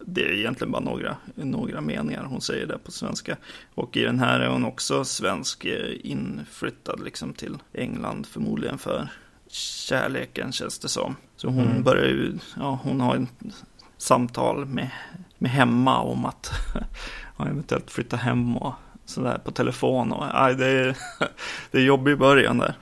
det 0.00 0.24
är 0.24 0.32
egentligen 0.32 0.72
bara 0.72 0.82
några, 0.82 1.16
några 1.34 1.80
meningar 1.80 2.24
hon 2.24 2.40
säger 2.40 2.66
där 2.66 2.78
på 2.78 2.90
svenska. 2.90 3.36
Och 3.74 3.96
i 3.96 4.02
den 4.02 4.18
här 4.18 4.40
är 4.40 4.48
hon 4.48 4.64
också 4.64 5.04
svensk 5.04 5.64
inflyttad 6.00 7.04
liksom 7.04 7.32
till 7.32 7.58
England 7.72 8.26
förmodligen 8.26 8.78
för 8.78 9.08
kärleken 9.50 10.52
känns 10.52 10.78
det 10.78 10.88
som. 10.88 11.16
Så 11.38 11.48
hon 11.48 11.66
Mm. 11.70 11.82
börjar 11.82 12.04
ju, 12.04 12.32
ja 12.56 12.78
hon 12.82 13.00
har 13.00 13.14
en 13.16 13.28
samtal 13.98 14.66
med, 14.66 14.90
med 15.38 15.50
hemma 15.50 16.00
om 16.00 16.24
att 16.24 16.50
ja, 17.36 17.46
eventuellt 17.46 17.90
flytta 17.90 18.16
hem 18.16 18.56
och 18.56 18.74
sådär 19.04 19.38
på 19.44 19.50
telefon. 19.50 20.12
Och, 20.12 20.24
aj, 20.44 20.54
det, 20.54 20.66
är, 20.66 20.96
det 21.70 21.78
är 21.78 21.82
jobbigt 21.82 22.12
i 22.12 22.16
början 22.16 22.58
där. 22.58 22.74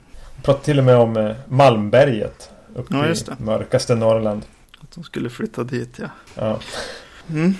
Pratar 0.43 0.63
till 0.63 0.79
och 0.79 0.85
med 0.85 0.97
om 0.97 1.17
eh, 1.17 1.35
Malmberget. 1.47 2.51
Uppe 2.75 2.95
Ja, 2.95 3.05
i 3.07 3.43
mörkaste 3.43 3.95
Norrland. 3.95 4.41
Att 4.81 4.91
de 4.91 5.03
skulle 5.03 5.29
flytta 5.29 5.63
dit, 5.63 5.99
ja. 5.99 6.09
Ja. 6.35 6.59
Mm. 7.29 7.53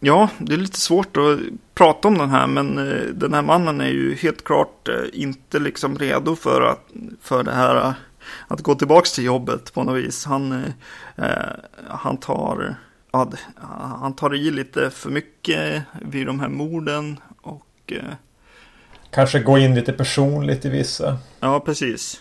Ja, 0.00 0.28
det 0.38 0.52
är 0.54 0.58
lite 0.58 0.80
svårt 0.80 1.16
att 1.16 1.38
prata 1.74 2.08
om 2.08 2.18
den 2.18 2.30
här, 2.30 2.46
men 2.46 2.78
eh, 2.78 3.04
den 3.14 3.34
här 3.34 3.42
mannen 3.42 3.80
är 3.80 3.88
ju 3.88 4.14
helt 4.14 4.44
klart 4.44 4.88
eh, 4.88 4.94
inte 5.12 5.58
liksom 5.58 5.98
redo 5.98 6.36
för, 6.36 6.60
att, 6.60 6.80
för 7.22 7.42
det 7.42 7.52
här 7.54 7.94
att 8.48 8.60
gå 8.60 8.74
tillbaka 8.74 9.06
till 9.14 9.24
jobbet 9.24 9.72
på 9.74 9.84
något 9.84 9.96
vis. 9.96 10.24
Han, 10.24 10.52
eh, 10.52 11.26
eh, 11.26 11.54
han, 11.88 12.16
tar, 12.16 12.76
ja, 13.12 13.28
han 14.00 14.16
tar 14.16 14.34
i 14.34 14.50
lite 14.50 14.90
för 14.90 15.10
mycket 15.10 15.82
vid 16.02 16.26
de 16.26 16.40
här 16.40 16.48
morden 16.48 17.20
och 17.42 17.92
eh, 17.92 18.14
Kanske 19.10 19.40
gå 19.40 19.58
in 19.58 19.74
lite 19.74 19.92
personligt 19.92 20.64
i 20.64 20.68
vissa. 20.68 21.18
ja, 21.40 21.60
precis. 21.60 22.20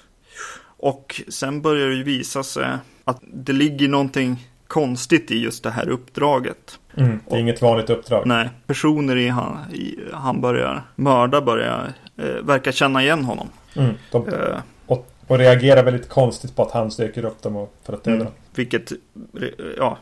Och 0.77 1.21
sen 1.27 1.61
börjar 1.61 1.87
det 1.87 1.95
ju 1.95 2.03
visa 2.03 2.43
sig 2.43 2.77
att 3.03 3.19
det 3.21 3.53
ligger 3.53 3.87
någonting 3.87 4.47
konstigt 4.67 5.31
i 5.31 5.39
just 5.39 5.63
det 5.63 5.71
här 5.71 5.89
uppdraget. 5.89 6.79
Mm. 6.97 7.19
Det 7.29 7.35
är 7.35 7.39
inget 7.39 7.61
vanligt 7.61 7.89
uppdrag. 7.89 8.27
Nej, 8.27 8.49
personer 8.67 9.15
i 9.15 9.27
han, 9.29 9.71
i, 9.73 9.99
han 10.13 10.41
börjar 10.41 10.83
mörda 10.95 11.41
börjar 11.41 11.93
eh, 12.17 12.25
verkar 12.25 12.71
känna 12.71 13.03
igen 13.03 13.25
honom. 13.25 13.47
Mm. 13.75 13.93
De, 14.11 14.27
Eh, 14.27 14.57
och, 14.87 15.07
och 15.27 15.37
reagerar 15.37 15.83
väldigt 15.83 16.09
konstigt 16.09 16.55
på 16.55 16.61
att 16.63 16.71
han 16.71 16.91
söker 16.91 17.25
upp 17.25 17.41
dem 17.41 17.55
och 17.55 17.73
för 17.83 17.93
att 17.93 18.03
döda 18.03 18.15
mm, 18.15 18.25
dem. 18.25 18.33
vilket 18.55 18.91
ja, 19.77 19.97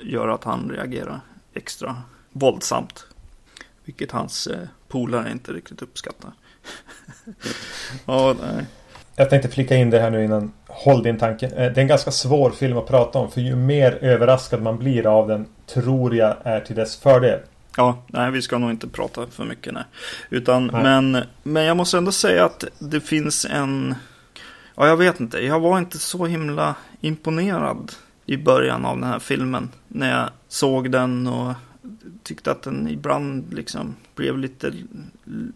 gör 0.00 0.28
att 0.28 0.44
han 0.44 0.70
reagerar 0.70 1.20
extra 1.54 1.96
våldsamt. 2.32 3.06
Vilket 3.84 4.10
hans 4.10 4.46
eh, 4.46 4.58
polare 4.88 5.32
inte 5.32 5.52
riktigt 5.52 5.82
uppskattar. 5.82 6.32
ja, 8.06 8.34
nej. 8.40 8.64
Jag 9.16 9.30
tänkte 9.30 9.48
flika 9.48 9.76
in 9.76 9.90
det 9.90 10.00
här 10.00 10.10
nu 10.10 10.24
innan. 10.24 10.52
Håll 10.66 11.02
din 11.02 11.18
tanke. 11.18 11.46
Eh, 11.46 11.52
Det 11.52 11.76
är 11.76 11.78
en 11.78 11.86
ganska 11.86 12.10
svår 12.10 12.50
film 12.50 12.78
att 12.78 12.86
prata 12.86 13.18
om. 13.18 13.30
För 13.30 13.40
ju 13.40 13.56
mer 13.56 13.92
överraskad 13.92 14.62
man 14.62 14.78
blir 14.78 15.06
av 15.06 15.28
den 15.28 15.46
tror 15.66 16.14
jag 16.16 16.36
är 16.42 16.60
till 16.60 16.76
dess 16.76 16.96
fördel. 16.96 17.40
Ja, 17.76 18.04
nej, 18.06 18.30
vi 18.30 18.42
ska 18.42 18.58
nog 18.58 18.70
inte 18.70 18.88
prata 18.88 19.26
för 19.26 19.44
mycket 19.44 19.74
nej. 19.74 19.84
Utan, 20.30 20.66
Nej. 20.66 20.82
men, 20.82 21.24
men 21.42 21.64
jag 21.64 21.76
måste 21.76 21.98
ändå 21.98 22.12
säga 22.12 22.44
att 22.44 22.64
det 22.78 23.00
finns 23.00 23.44
en... 23.44 23.94
Ja, 24.74 24.86
jag 24.86 24.96
vet 24.96 25.20
inte. 25.20 25.44
Jag 25.44 25.60
var 25.60 25.78
inte 25.78 25.98
så 25.98 26.26
himla 26.26 26.74
imponerad 27.00 27.92
i 28.26 28.36
början 28.36 28.84
av 28.84 29.00
den 29.00 29.08
här 29.08 29.18
filmen. 29.18 29.70
När 29.88 30.20
jag 30.20 30.30
såg 30.48 30.90
den 30.90 31.26
och 31.26 31.54
tyckte 32.22 32.50
att 32.50 32.62
den 32.62 32.88
ibland 32.88 33.54
liksom 33.54 33.96
blev 34.14 34.38
lite 34.38 34.72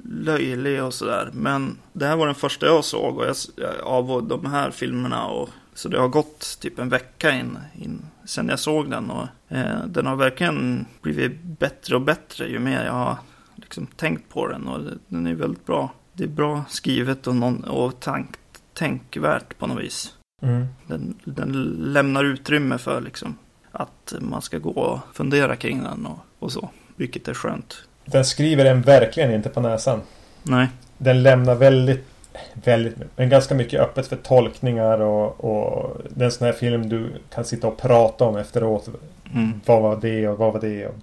löjlig 0.05 0.83
och 0.83 0.95
sådär. 0.95 1.31
Men 1.33 1.79
det 1.93 2.07
här 2.07 2.17
var 2.17 2.27
den 2.27 2.35
första 2.35 2.67
jag 2.67 2.85
såg 2.85 3.19
och 3.19 3.25
jag, 3.27 3.37
av 3.83 4.29
de 4.29 4.47
här 4.47 4.71
filmerna. 4.71 5.27
Och, 5.27 5.49
så 5.75 5.89
det 5.89 5.99
har 5.99 6.09
gått 6.09 6.59
typ 6.61 6.79
en 6.79 6.89
vecka 6.89 7.31
in, 7.31 7.59
in 7.75 8.03
sen 8.29 8.49
jag 8.49 8.59
såg 8.59 8.91
den. 8.91 9.11
Och 9.11 9.27
eh, 9.49 9.85
den 9.87 10.07
har 10.07 10.17
verkligen 10.17 10.87
blivit 11.03 11.43
bättre 11.43 11.95
och 11.95 12.03
bättre 12.03 12.49
ju 12.49 12.59
mer 12.59 12.85
jag 12.85 12.93
har 12.93 13.17
liksom 13.57 13.87
tänkt 13.87 14.29
på 14.29 14.47
den. 14.49 14.69
Och 14.69 14.81
den 15.09 15.27
är 15.27 15.35
väldigt 15.35 15.67
bra. 15.67 15.93
Det 16.13 16.25
är 16.25 16.29
bra 16.29 16.65
skrivet 16.69 17.27
och, 17.27 17.37
någon, 17.37 17.65
och 17.65 18.01
tank, 18.01 18.29
tänkvärt 18.75 19.59
på 19.59 19.67
något 19.67 19.83
vis. 19.83 20.15
Mm. 20.43 20.67
Den, 20.87 21.15
den 21.25 21.53
lämnar 21.79 22.25
utrymme 22.25 22.79
för 22.79 23.01
liksom 23.01 23.39
att 23.73 24.15
man 24.21 24.43
ska 24.43 24.59
gå 24.59 24.71
och 24.71 25.01
fundera 25.13 25.57
kring 25.57 25.83
den 25.83 26.07
och, 26.07 26.19
och 26.39 26.53
så. 26.53 26.71
Vilket 26.97 27.29
är 27.29 27.35
skönt. 27.35 27.83
Den 28.05 28.25
skriver 28.25 28.65
en 28.65 28.83
verkligen 28.83 29.35
inte 29.35 29.49
på 29.49 29.61
näsan. 29.61 30.01
Nej, 30.43 30.69
Den 30.99 31.23
lämnar 31.23 31.55
väldigt, 31.55 32.07
väldigt, 32.55 32.97
men 33.17 33.29
ganska 33.29 33.55
mycket 33.55 33.81
öppet 33.81 34.07
för 34.07 34.17
tolkningar 34.17 35.01
och, 35.01 35.45
och 35.45 35.97
det 36.11 36.21
är 36.21 36.25
en 36.25 36.33
sån 36.33 36.47
här 36.47 36.53
film 36.53 36.89
du 36.89 37.13
kan 37.31 37.45
sitta 37.45 37.69
och 37.69 37.79
prata 37.79 38.25
om 38.25 38.37
efteråt. 38.37 38.89
mm. 39.35 39.61
Vad 39.67 39.83
var 39.83 39.97
det 39.97 40.29
och 40.29 40.39
vad 40.39 40.53
var 40.53 40.61
det? 40.61 40.87
Och... 40.87 40.95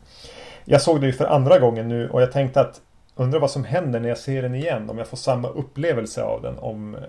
Jag 0.66 0.82
såg 0.82 1.02
det 1.02 1.08
ju 1.08 1.14
för 1.14 1.26
andra 1.26 1.60
gången 1.60 1.88
nu 1.88 2.10
och 2.10 2.22
jag 2.22 2.32
tänkte 2.32 2.62
att 2.62 2.82
undrar 3.16 3.40
vad 3.40 3.52
som 3.52 3.64
händer 3.64 4.00
när 4.00 4.10
jag 4.10 4.18
ser 4.18 4.42
den 4.42 4.56
igen. 4.56 4.90
Om 4.90 4.98
jag 4.98 5.08
får 5.08 5.18
samma 5.18 5.48
upplevelse 5.48 6.24
av 6.24 6.42
den. 6.42 6.58
Om, 6.58 6.96
eh, 6.96 7.02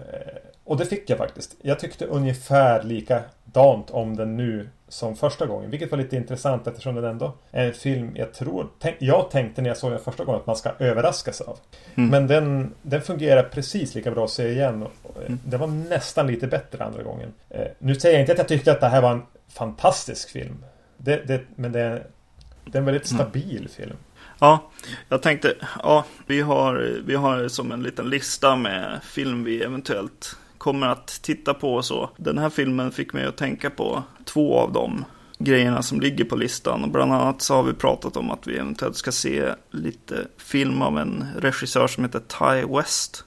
och 0.64 0.76
det 0.76 0.86
fick 0.86 1.10
jag 1.10 1.18
faktiskt. 1.18 1.54
Jag 1.62 1.78
tyckte 1.78 2.04
ungefär 2.04 2.82
likadant 2.82 3.90
om 3.90 4.16
den 4.16 4.36
nu 4.36 4.68
som 4.88 5.16
första 5.16 5.46
gången. 5.46 5.70
Vilket 5.70 5.90
var 5.90 5.98
lite 5.98 6.16
intressant 6.16 6.66
eftersom 6.66 6.94
den 6.94 7.04
ändå 7.04 7.34
är 7.50 7.66
en 7.66 7.74
film 7.74 8.12
jag 8.16 8.34
tror... 8.34 8.68
Tänk, 8.78 8.96
jag 8.98 9.30
tänkte 9.30 9.62
när 9.62 9.70
jag 9.70 9.76
såg 9.76 9.90
den 9.90 10.00
första 10.00 10.24
gången 10.24 10.40
att 10.40 10.46
man 10.46 10.56
ska 10.56 10.70
överraskas 10.78 11.40
av. 11.40 11.58
Mm. 11.94 12.10
Men 12.10 12.26
den, 12.26 12.74
den 12.82 13.02
fungerar 13.02 13.42
precis 13.42 13.94
lika 13.94 14.10
bra 14.10 14.24
att 14.24 14.30
se 14.30 14.48
igen. 14.48 14.86
Mm. 15.26 15.38
Den 15.44 15.60
var 15.60 15.66
nästan 15.66 16.26
lite 16.26 16.46
bättre 16.46 16.84
andra 16.84 17.02
gången. 17.02 17.32
Eh, 17.50 17.66
nu 17.78 17.94
säger 17.94 18.14
jag 18.14 18.22
inte 18.22 18.32
att 18.32 18.38
jag 18.38 18.48
tyckte 18.48 18.72
att 18.72 18.80
det 18.80 18.88
här 18.88 19.02
var 19.02 19.12
en 19.12 19.22
fantastisk 19.48 20.30
film. 20.30 20.64
Det, 20.96 21.16
det, 21.26 21.40
men 21.56 21.72
det 21.72 22.02
det 22.66 22.78
är 22.78 22.80
en 22.80 22.84
väldigt 22.84 23.10
Mm. 23.12 23.24
stabil 23.24 23.68
film. 23.68 23.96
Ja, 24.38 24.70
jag 25.08 25.22
tänkte, 25.22 25.54
ja, 25.82 26.04
vi 26.26 26.40
har, 26.40 27.00
vi 27.06 27.14
har 27.14 27.48
som 27.48 27.72
en 27.72 27.82
liten 27.82 28.10
lista 28.10 28.56
med 28.56 29.00
film 29.02 29.44
vi 29.44 29.62
eventuellt 29.62 30.36
kommer 30.66 30.86
att 30.86 31.06
titta 31.22 31.54
på 31.54 31.74
och 31.74 31.84
så. 31.84 32.10
Den 32.16 32.38
här 32.38 32.50
filmen 32.50 32.92
fick 32.92 33.12
mig 33.12 33.24
att 33.24 33.36
tänka 33.36 33.70
på 33.70 34.02
två 34.24 34.58
av 34.58 34.72
de 34.72 35.04
grejerna 35.38 35.82
som 35.82 36.00
ligger 36.00 36.24
på 36.24 36.36
listan. 36.36 36.84
Och 36.84 36.90
bland 36.90 37.12
annat 37.12 37.42
så 37.42 37.54
har 37.54 37.62
vi 37.62 37.72
pratat 37.72 38.16
om 38.16 38.30
att 38.30 38.46
vi 38.46 38.56
eventuellt 38.56 38.96
ska 38.96 39.12
se 39.12 39.52
lite 39.70 40.26
film 40.38 40.82
av 40.82 40.98
en 40.98 41.26
regissör 41.38 41.86
som 41.86 42.04
heter 42.04 42.20
Ty 42.20 42.74
West. 42.76 43.24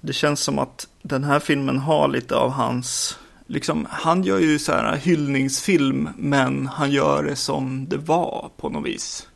Det 0.00 0.12
känns 0.12 0.40
som 0.40 0.58
att 0.58 0.88
den 1.02 1.24
här 1.24 1.38
filmen 1.38 1.78
har 1.78 2.08
lite 2.08 2.36
av 2.36 2.50
hans 2.50 3.18
Liksom, 3.46 3.86
han 3.90 4.22
gör 4.22 4.38
ju 4.38 4.58
så 4.58 4.72
här 4.72 4.96
hyllningsfilm, 4.96 6.08
men 6.16 6.66
han 6.66 6.90
gör 6.90 7.22
det 7.22 7.36
som 7.36 7.88
det 7.88 7.96
var 7.96 8.50
på 8.56 8.68
något 8.68 8.86
vis. 8.86 9.28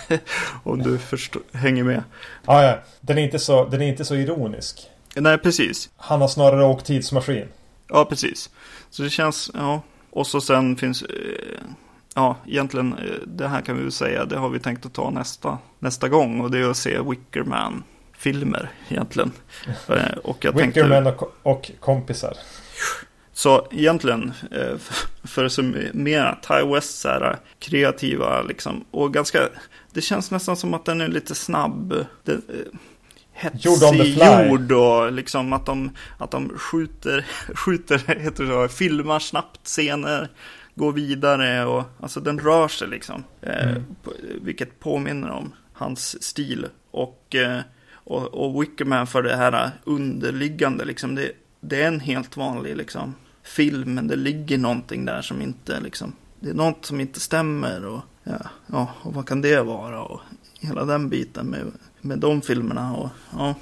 Om 0.62 0.82
du 0.82 0.98
förstår, 0.98 1.42
hänger 1.52 1.84
med. 1.84 2.02
Ja, 2.46 2.64
ja. 2.64 2.78
Den, 3.00 3.18
är 3.18 3.22
inte 3.22 3.38
så, 3.38 3.68
den 3.68 3.82
är 3.82 3.88
inte 3.88 4.04
så 4.04 4.14
ironisk. 4.14 4.90
Nej, 5.16 5.38
precis. 5.38 5.90
Han 5.96 6.20
har 6.20 6.28
snarare 6.28 6.64
åkt 6.64 6.86
tidsmaskin. 6.86 7.48
Ja, 7.88 8.04
precis. 8.04 8.50
Så 8.90 9.02
det 9.02 9.10
känns, 9.10 9.50
ja. 9.54 9.82
Och 10.10 10.26
så 10.26 10.40
sen 10.40 10.76
finns, 10.76 11.02
eh, 11.02 11.60
ja, 12.14 12.36
egentligen, 12.46 12.92
eh, 12.92 13.14
det 13.26 13.48
här 13.48 13.60
kan 13.60 13.76
vi 13.76 13.82
väl 13.82 13.92
säga, 13.92 14.24
det 14.24 14.36
har 14.36 14.48
vi 14.48 14.58
tänkt 14.60 14.86
att 14.86 14.92
ta 14.92 15.10
nästa, 15.10 15.58
nästa 15.78 16.08
gång. 16.08 16.40
Och 16.40 16.50
det 16.50 16.58
är 16.58 16.70
att 16.70 16.76
se 16.76 16.98
Wickerman-filmer 17.00 18.70
egentligen. 18.88 19.32
Eh, 19.88 20.16
Och 20.24 20.44
jag 20.44 20.56
tänkte... 20.56 20.82
Wickerman 20.82 21.06
och, 21.06 21.32
och 21.42 21.70
kompisar. 21.80 22.32
Så 23.32 23.66
egentligen, 23.70 24.32
för- 25.24 25.44
att 25.44 25.52
summera, 25.52 26.38
Ty 26.48 26.66
West 26.74 27.00
så 27.00 27.08
här, 27.08 27.38
kreativa 27.58 28.42
liksom, 28.42 28.84
och 28.90 29.14
ganska, 29.14 29.48
det 29.92 30.00
känns 30.00 30.30
nästan 30.30 30.56
som 30.56 30.74
att 30.74 30.84
den 30.84 31.00
är 31.00 31.08
lite 31.08 31.34
snabb. 31.34 32.04
Det, 32.24 32.40
eh, 33.44 33.50
hetsig 33.52 34.14
fly. 34.14 34.48
gjord 34.48 34.72
och 34.72 35.12
liksom 35.12 35.52
att 35.52 35.66
de, 35.66 35.90
att 36.18 36.30
de 36.30 36.58
skjuter, 36.58 37.26
skjuter, 37.54 37.98
heter 37.98 38.44
det 38.44 38.50
så, 38.50 38.68
filmar 38.68 39.18
snabbt 39.18 39.66
scener, 39.66 40.28
går 40.74 40.92
vidare 40.92 41.64
och 41.66 41.84
alltså 42.00 42.20
den 42.20 42.38
rör 42.38 42.68
sig 42.68 42.88
liksom. 42.88 43.24
Eh, 43.42 43.70
Mm. 43.70 43.82
på, 44.02 44.12
vilket 44.42 44.80
påminner 44.80 45.30
om 45.30 45.52
hans 45.72 46.22
stil. 46.22 46.66
Och, 46.90 47.34
eh, 47.34 47.60
och, 47.92 48.34
och 48.34 48.62
Wickerman 48.62 49.06
för 49.06 49.22
det 49.22 49.36
här 49.36 49.70
underliggande 49.84 50.84
liksom. 50.84 51.14
Det, 51.14 51.32
det 51.60 51.82
är 51.82 51.88
en 51.88 52.00
helt 52.00 52.36
vanlig 52.36 52.76
liksom, 52.76 53.14
film, 53.42 53.94
men 53.94 54.06
det 54.06 54.16
ligger 54.16 54.58
någonting 54.58 55.04
där 55.04 55.22
som 55.22 55.42
inte 55.42 55.80
liksom. 55.80 56.12
Det 56.40 56.50
är 56.50 56.54
något 56.54 56.84
som 56.86 57.00
inte 57.00 57.20
stämmer 57.20 57.84
och 57.86 58.00
ja, 58.24 58.38
ja 58.66 58.88
och 59.02 59.14
vad 59.14 59.28
kan 59.28 59.42
det 59.42 59.62
vara 59.62 60.02
och 60.02 60.20
hela 60.60 60.84
den 60.84 61.08
biten 61.08 61.46
med, 61.46 61.60
med 62.00 62.18
de 62.18 62.42
filmerna 62.42 62.96
och 62.96 63.08
ja. 63.38 63.54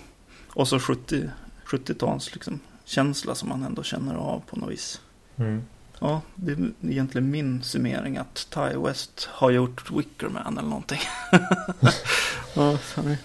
Och 0.48 0.68
så 0.68 0.80
70, 0.80 1.30
70-tals 1.66 2.34
liksom 2.34 2.60
känsla 2.84 3.34
som 3.34 3.48
man 3.48 3.62
ändå 3.62 3.82
känner 3.82 4.14
av 4.14 4.42
på 4.50 4.56
något 4.56 4.70
vis. 4.70 5.00
Mm. 5.36 5.62
Ja, 6.00 6.20
det 6.34 6.52
är 6.52 6.70
egentligen 6.82 7.30
min 7.30 7.62
summering 7.62 8.16
att 8.16 8.46
Ty 8.50 8.78
West 8.84 9.28
har 9.32 9.50
gjort 9.50 9.90
Wickerman 9.90 10.58
eller 10.58 10.68
någonting. 10.68 11.00
ja, 12.54 12.78
sorry. 12.94 13.16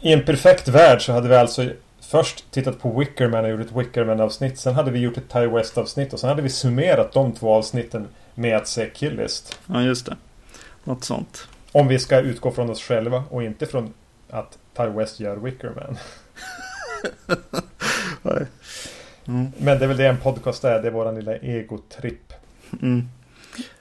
I 0.00 0.12
en 0.12 0.24
perfekt 0.24 0.68
värld 0.68 1.02
så 1.02 1.12
hade 1.12 1.28
vi 1.28 1.36
alltså 1.36 1.70
först 2.00 2.50
tittat 2.50 2.80
på 2.80 2.98
Wickerman 2.98 3.44
och 3.44 3.50
gjort 3.50 3.60
ett 3.60 3.76
Wickerman-avsnitt. 3.76 4.58
Sen 4.58 4.74
hade 4.74 4.90
vi 4.90 4.98
gjort 4.98 5.16
ett 5.16 5.32
Ty 5.32 5.46
West-avsnitt 5.46 6.12
och 6.12 6.20
sen 6.20 6.28
hade 6.28 6.42
vi 6.42 6.48
summerat 6.48 7.12
de 7.12 7.32
två 7.32 7.54
avsnitten 7.54 8.08
med 8.34 8.56
att 8.56 8.68
se 8.68 8.90
Killist. 8.94 9.58
Ja, 9.66 9.82
just 9.82 10.06
det. 10.06 10.16
Något 10.84 11.04
sånt. 11.04 11.48
Om 11.72 11.88
vi 11.88 11.98
ska 11.98 12.20
utgå 12.20 12.50
från 12.50 12.70
oss 12.70 12.82
själva 12.82 13.24
och 13.30 13.42
inte 13.42 13.66
från 13.66 13.92
att 14.34 14.58
Ty 14.76 14.84
West 14.84 15.20
gör 15.20 15.36
Wickerman. 15.36 15.96
Mm. 19.26 19.46
Men 19.58 19.78
det 19.78 19.84
är 19.84 19.88
väl 19.88 19.96
det 19.96 20.06
en 20.06 20.20
podcast 20.20 20.64
är. 20.64 20.82
Det 20.82 20.88
är 20.88 20.92
våran 20.92 21.14
lilla 21.14 21.36
egotripp. 21.36 22.32
Mm. 22.82 23.08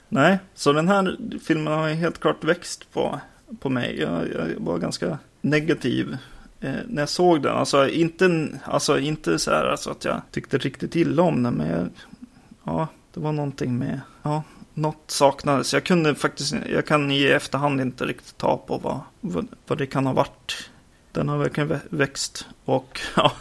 Nej, 0.09 0.37
så 0.53 0.73
den 0.73 0.87
här 0.87 1.17
filmen 1.45 1.73
har 1.73 1.89
helt 1.89 2.19
klart 2.19 2.43
växt 2.43 2.93
på, 2.93 3.19
på 3.59 3.69
mig. 3.69 3.99
Jag, 3.99 4.33
jag 4.33 4.47
var 4.57 4.77
ganska 4.77 5.17
negativ 5.41 6.17
eh, 6.59 6.73
när 6.87 7.01
jag 7.01 7.09
såg 7.09 7.41
den. 7.41 7.55
Alltså 7.55 7.89
inte, 7.89 8.47
alltså, 8.63 8.99
inte 8.99 9.39
så 9.39 9.51
här 9.51 9.65
alltså, 9.65 9.89
att 9.89 10.05
jag 10.05 10.21
tyckte 10.31 10.57
riktigt 10.57 10.95
illa 10.95 11.21
om 11.21 11.43
den. 11.43 11.53
Men 11.53 11.69
jag, 11.69 11.89
ja, 12.63 12.87
det 13.13 13.19
var 13.19 13.31
någonting 13.31 13.77
med, 13.77 14.01
ja, 14.23 14.43
något 14.73 15.03
saknades. 15.07 15.73
Jag 15.73 15.83
kunde 15.83 16.15
faktiskt, 16.15 16.55
jag 16.69 16.85
kan 16.85 17.11
i 17.11 17.23
efterhand 17.23 17.81
inte 17.81 18.05
riktigt 18.05 18.37
ta 18.37 18.57
på 18.57 18.77
vad, 18.77 19.47
vad, 19.67 19.77
det 19.77 19.85
kan 19.85 20.05
ha 20.05 20.13
varit. 20.13 20.69
Den 21.11 21.29
har 21.29 21.37
verkligen 21.37 21.79
växt 21.89 22.47
och 22.65 22.99
ja, 23.15 23.31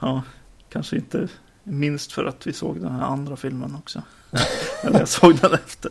ja, 0.00 0.22
kanske 0.68 0.96
inte 0.96 1.28
minst 1.62 2.12
för 2.12 2.24
att 2.24 2.46
vi 2.46 2.52
såg 2.52 2.80
den 2.80 2.92
här 2.92 3.06
andra 3.06 3.36
filmen 3.36 3.74
också. 3.74 4.02
Eller 4.82 4.98
jag 4.98 5.08
såg 5.08 5.36
den 5.36 5.54
efter. 5.54 5.90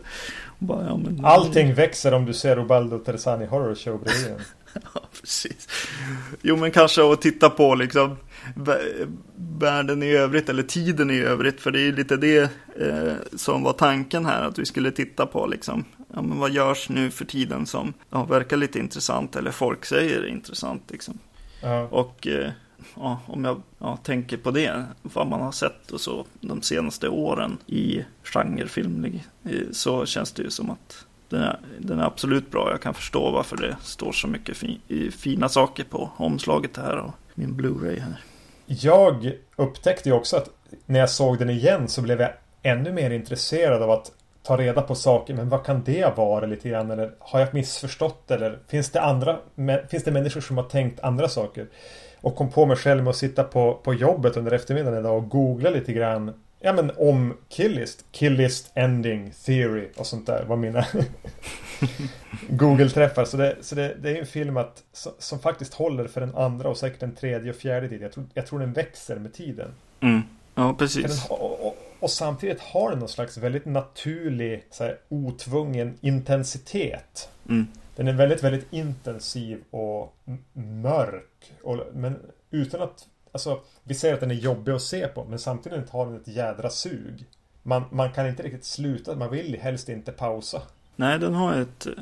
Bara, 0.60 0.86
ja, 0.86 0.98
men... 0.98 1.26
Allting 1.26 1.74
växer 1.74 2.14
om 2.14 2.26
du 2.26 2.34
ser 2.34 2.60
Ubaldo 2.60 3.00
Terzani 3.00 3.46
Horror 3.46 3.76
Show 3.76 4.04
bredvid 4.04 4.36
Ja, 4.94 5.02
precis. 5.22 5.68
Jo, 6.42 6.58
men 6.58 6.72
kanske 6.72 7.12
att 7.12 7.22
titta 7.22 7.50
på 7.50 7.76
liksom 7.76 8.18
världen 9.36 10.04
i 10.04 10.12
övrigt 10.12 10.50
eller 10.50 10.64
tiden 10.64 11.12
i 11.12 11.20
övrigt. 11.20 11.62
För 11.62 11.72
det 11.72 11.80
är 11.80 11.86
ju 11.86 11.96
lite 11.96 12.18
det 12.18 12.52
eh, 12.80 13.14
som 13.36 13.64
var 13.64 13.74
tanken 13.74 14.26
här, 14.26 14.44
att 14.44 14.60
vi 14.60 14.66
skulle 14.66 14.92
titta 14.92 15.26
på 15.26 15.48
liksom. 15.48 15.86
Ja, 16.14 16.22
men 16.22 16.40
vad 16.40 16.52
görs 16.52 16.90
nu 16.90 17.12
för 17.12 17.26
tiden 17.26 17.66
som 17.66 17.94
ja, 18.10 18.24
verkar 18.24 18.58
lite 18.58 18.80
intressant 18.80 19.36
eller 19.36 19.52
folk 19.52 19.86
säger 19.86 20.22
är 20.22 20.28
intressant 20.28 20.92
liksom. 20.92 21.20
Uh 21.64 21.84
Och 21.84 22.28
eh, 22.28 22.52
ja, 22.96 23.20
om 23.28 23.46
jag 23.46 23.62
ja, 23.80 23.98
tänker 24.04 24.38
på 24.38 24.52
det, 24.52 24.86
vad 25.02 25.28
man 25.28 25.42
har 25.42 25.52
sett 25.52 25.92
och 25.92 26.02
så 26.02 26.26
de 26.42 26.62
senaste 26.62 27.10
åren 27.10 27.58
i 27.68 28.06
genrefilm 28.24 29.20
så 29.72 30.06
känns 30.06 30.32
det 30.32 30.44
ju 30.44 30.50
som 30.50 30.70
att 30.70 31.06
den 31.30 31.42
är, 31.42 31.60
den 31.80 32.00
är 32.00 32.04
absolut 32.04 32.52
bra. 32.52 32.72
Jag 32.72 32.82
kan 32.82 32.94
förstå 32.94 33.32
varför 33.32 33.58
det 33.58 33.76
står 33.82 34.12
så 34.12 34.28
mycket 34.28 34.58
fi, 34.58 34.80
fina 35.18 35.50
saker 35.50 35.84
på 35.84 36.12
omslaget 36.18 36.78
här 36.78 36.98
och 36.98 37.14
min 37.36 37.54
Blu-ray 37.54 38.00
här. 38.00 38.22
Jag 38.66 39.32
upptäckte 39.56 40.10
ju 40.10 40.16
också 40.16 40.38
att 40.38 40.50
när 40.86 41.00
jag 41.00 41.10
såg 41.10 41.40
den 41.40 41.50
igen 41.50 41.88
så 41.88 42.02
blev 42.02 42.22
jag 42.22 42.32
ännu 42.62 42.94
mer 42.94 43.12
intresserad 43.12 43.82
av 43.82 43.92
att 43.92 44.12
ta 44.44 44.58
reda 44.58 44.82
på 44.82 44.96
saker. 44.96 45.34
Men 45.34 45.50
vad 45.50 45.66
kan 45.66 45.84
det 45.84 46.18
vara 46.18 46.46
lite 46.46 46.70
grann? 46.70 46.92
Eller 46.92 47.12
har 47.20 47.40
jag 47.40 47.54
missförstått? 47.54 48.32
Eller 48.32 48.60
finns 48.68 48.90
det 48.90 49.02
andra? 49.02 49.38
Finns 49.90 50.04
det 50.04 50.12
människor 50.12 50.42
som 50.42 50.58
har 50.58 50.64
tänkt 50.64 51.00
andra 51.00 51.30
saker? 51.30 51.68
Och 52.22 52.36
kom 52.36 52.52
på 52.52 52.66
mig 52.66 52.78
själv 52.78 53.04
med 53.04 53.10
att 53.10 53.16
sitta 53.16 53.44
på, 53.44 53.74
på 53.84 53.94
jobbet 53.94 54.38
under 54.38 54.52
eftermiddagen 54.52 55.00
idag 55.00 55.18
och 55.18 55.30
googla 55.30 55.70
lite 55.70 55.94
grann 55.94 56.34
Ja 56.66 56.74
men 56.74 56.92
om 56.98 57.38
Killist. 57.50 58.06
Killist 58.12 58.72
Ending 58.74 59.32
Theory 59.46 59.88
och 59.98 60.06
sånt 60.06 60.26
där 60.26 60.46
var 60.46 60.56
mina 60.56 60.86
Google-träffar. 62.50 63.26
Så, 63.26 63.38
det, 63.38 63.56
så 63.62 63.76
det, 63.76 63.98
det 64.02 64.10
är 64.10 64.20
en 64.20 64.26
film 64.26 64.58
att, 64.58 64.84
som 65.20 65.40
faktiskt 65.40 65.74
håller 65.74 66.08
för 66.08 66.22
en 66.22 66.36
andra 66.36 66.70
och 66.70 66.78
säkert 66.78 67.04
en 67.04 67.16
tredje 67.16 67.50
och 67.50 67.56
fjärde 67.56 67.90
tid. 67.90 68.02
Jag 68.02 68.12
tror, 68.12 68.26
jag 68.34 68.48
tror 68.48 68.60
den 68.60 68.74
växer 68.74 69.16
med 69.16 69.34
tiden. 69.34 69.72
Mm. 70.00 70.22
Ja, 70.56 70.76
precis. 70.80 71.04
Den, 71.06 71.38
och, 71.38 71.68
och, 71.68 71.78
och, 72.00 72.12
samtidigt 72.12 72.62
har 72.62 72.90
den 72.90 73.00
någon 73.00 73.10
slags 73.10 73.38
väldigt 73.38 73.66
naturlig, 73.66 74.66
så 74.72 74.84
här, 74.84 74.98
otvungen 75.10 75.98
intensitet. 76.02 77.30
Mm. 77.50 77.68
Den 77.96 78.08
är 78.08 78.14
väldigt, 78.14 78.44
väldigt 78.44 78.74
intensiv 78.74 79.64
och 79.72 80.18
mörk. 80.54 81.54
Och, 81.64 81.80
men 81.94 82.20
utan 82.52 82.82
att 82.82 83.08
Alltså, 83.36 83.62
vi 83.84 83.94
säger 83.94 84.14
att 84.14 84.20
den 84.20 84.32
är 84.32 84.36
jobbig 84.36 84.72
att 84.72 84.82
se 84.82 85.08
på, 85.08 85.26
men 85.26 85.40
samtidigt 85.40 85.90
har 85.90 86.06
den 86.06 86.16
ett 86.16 86.28
jädra 86.28 86.70
sug. 86.70 87.26
Man, 87.64 87.84
man 87.92 88.12
kan 88.12 88.28
inte 88.28 88.44
riktigt 88.44 88.66
sluta, 88.66 89.16
man 89.16 89.32
vill 89.32 89.60
helst 89.62 89.90
inte 89.90 90.12
pausa. 90.12 90.62
Nej, 90.96 91.20
den 91.20 91.34
har 91.34 91.54
ett, 91.54 91.88
eh, 91.88 91.94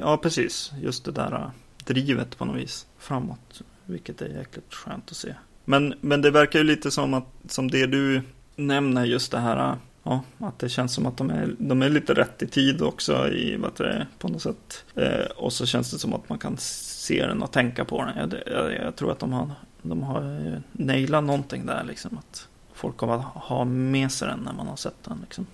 ja 0.00 0.16
precis, 0.16 0.72
just 0.82 1.04
det 1.04 1.12
där 1.12 1.32
eh, 1.32 1.50
drivet 1.84 2.38
på 2.38 2.44
något 2.44 2.56
vis 2.56 2.86
framåt. 2.98 3.62
Vilket 3.84 4.22
är 4.22 4.28
jäkligt 4.28 4.74
skönt 4.74 5.10
att 5.10 5.16
se. 5.16 5.34
Men, 5.64 5.94
men 6.00 6.22
det 6.22 6.30
verkar 6.30 6.58
ju 6.58 6.64
lite 6.64 6.90
som 6.90 7.14
att, 7.14 7.26
som 7.48 7.70
det 7.70 7.86
du 7.86 8.22
nämner 8.56 9.04
just 9.04 9.32
det 9.32 9.38
här, 9.38 9.70
eh, 9.70 9.76
ja, 10.02 10.22
att 10.38 10.58
det 10.58 10.68
känns 10.68 10.94
som 10.94 11.06
att 11.06 11.16
de 11.16 11.30
är, 11.30 11.54
de 11.58 11.82
är 11.82 11.88
lite 11.88 12.14
rätt 12.14 12.42
i 12.42 12.46
tid 12.46 12.82
också 12.82 13.28
i, 13.28 13.56
vad 13.56 13.76
det 13.76 14.06
på 14.18 14.28
något 14.28 14.42
sätt. 14.42 14.84
Eh, 14.94 15.26
och 15.36 15.52
så 15.52 15.66
känns 15.66 15.90
det 15.90 15.98
som 15.98 16.14
att 16.14 16.28
man 16.28 16.38
kan 16.38 16.56
se 16.58 17.26
den 17.26 17.42
och 17.42 17.52
tänka 17.52 17.84
på 17.84 18.04
den. 18.04 18.16
Jag, 18.18 18.42
jag, 18.54 18.74
jag 18.74 18.96
tror 18.96 19.12
att 19.12 19.18
de 19.18 19.32
har 19.32 19.50
de 19.82 20.02
har 20.02 20.62
nailat 20.72 21.24
någonting 21.24 21.66
där 21.66 21.84
liksom. 21.84 22.18
Att 22.18 22.48
folk 22.72 22.96
kommer 22.96 23.14
att 23.14 23.24
ha 23.24 23.64
med 23.64 24.12
sig 24.12 24.28
den 24.28 24.40
när 24.40 24.52
man 24.52 24.68
har 24.68 24.76
sett 24.76 25.04
den 25.04 25.18
liksom. 25.20 25.46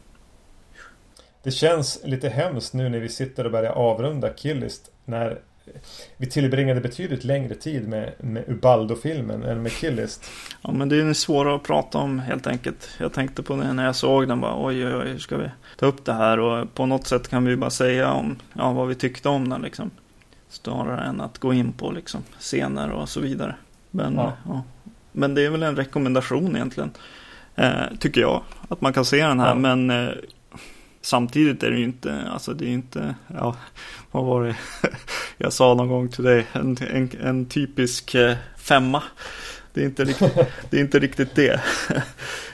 Det 1.45 1.51
känns 1.51 2.01
lite 2.05 2.29
hemskt 2.29 2.75
nu 2.75 2.89
när 2.89 2.99
vi 2.99 3.09
sitter 3.09 3.45
och 3.45 3.53
börjar 3.53 3.73
avrunda 3.73 4.31
Killist. 4.31 4.91
När 5.05 5.39
vi 6.17 6.27
tillbringade 6.27 6.81
betydligt 6.81 7.25
längre 7.25 7.55
tid 7.55 7.89
med, 7.89 8.13
med 8.19 8.45
Ubaldo-filmen 8.49 9.43
än 9.43 9.63
med 9.63 9.73
Killist. 9.73 10.25
Ja 10.63 10.73
men 10.73 10.89
det 10.89 10.97
är 10.97 11.13
svårare 11.13 11.57
att 11.57 11.63
prata 11.63 11.99
om 11.99 12.19
helt 12.19 12.47
enkelt. 12.47 12.91
Jag 12.99 13.13
tänkte 13.13 13.43
på 13.43 13.57
det 13.57 13.73
när 13.73 13.85
jag 13.85 13.97
såg 13.97 14.29
den 14.29 14.41
bara 14.41 14.67
oj 14.67 14.87
oj 14.87 14.95
oj 14.95 15.21
ska 15.21 15.37
vi 15.37 15.51
ta 15.77 15.87
upp 15.87 16.05
det 16.05 16.13
här 16.13 16.39
och 16.39 16.75
på 16.75 16.87
något 16.87 17.07
sätt 17.07 17.29
kan 17.29 17.45
vi 17.45 17.57
bara 17.57 17.71
säga 17.71 18.13
om 18.13 18.37
ja, 18.53 18.73
vad 18.73 18.89
vi 18.89 18.95
tyckte 18.95 19.29
om 19.29 19.49
den 19.49 19.63
liksom. 19.63 19.91
Snarare 20.49 21.05
än 21.05 21.21
att 21.21 21.39
gå 21.39 21.53
in 21.53 21.73
på 21.73 21.91
liksom 21.91 22.23
scener 22.39 22.91
och 22.91 23.09
så 23.09 23.21
vidare. 23.21 23.55
Men, 23.91 24.15
ja. 24.15 24.33
ja. 24.49 24.63
Men 25.13 25.35
det 25.35 25.43
är 25.43 25.51
väl 25.51 25.63
en 25.63 25.77
rekommendation 25.77 26.57
egentligen. 26.57 26.91
Eh, 27.57 27.97
tycker 28.01 28.21
jag. 28.21 28.43
Att 28.69 28.81
man 28.81 28.93
kan 28.93 29.05
se 29.05 29.27
den 29.27 29.41
här. 29.41 29.49
Ja. 29.49 29.55
Men 29.55 29.91
eh, 29.91 30.15
samtidigt 31.05 31.63
är 31.63 31.71
det 31.71 31.77
ju 31.77 31.85
inte, 31.85 32.29
alltså 32.31 32.55
det 32.55 32.65
är 32.65 32.71
inte, 32.71 33.15
ja, 33.35 33.57
vad 34.11 34.25
var 34.25 34.45
det 34.45 34.57
jag 35.39 35.53
sa 35.53 35.75
någon 35.75 35.89
gång 35.89 36.09
till 36.09 36.25
dig, 36.25 36.47
en, 36.53 36.77
en, 36.91 37.11
en 37.23 37.47
typisk 37.47 38.15
eh, 38.15 38.37
femma. 38.57 39.03
Det 39.73 39.81
är 39.81 39.85
inte 39.85 40.05
riktigt 40.05 40.35
det. 40.71 40.77
Är 40.77 40.81
inte 40.81 40.99
riktigt 40.99 41.35
det. 41.35 41.61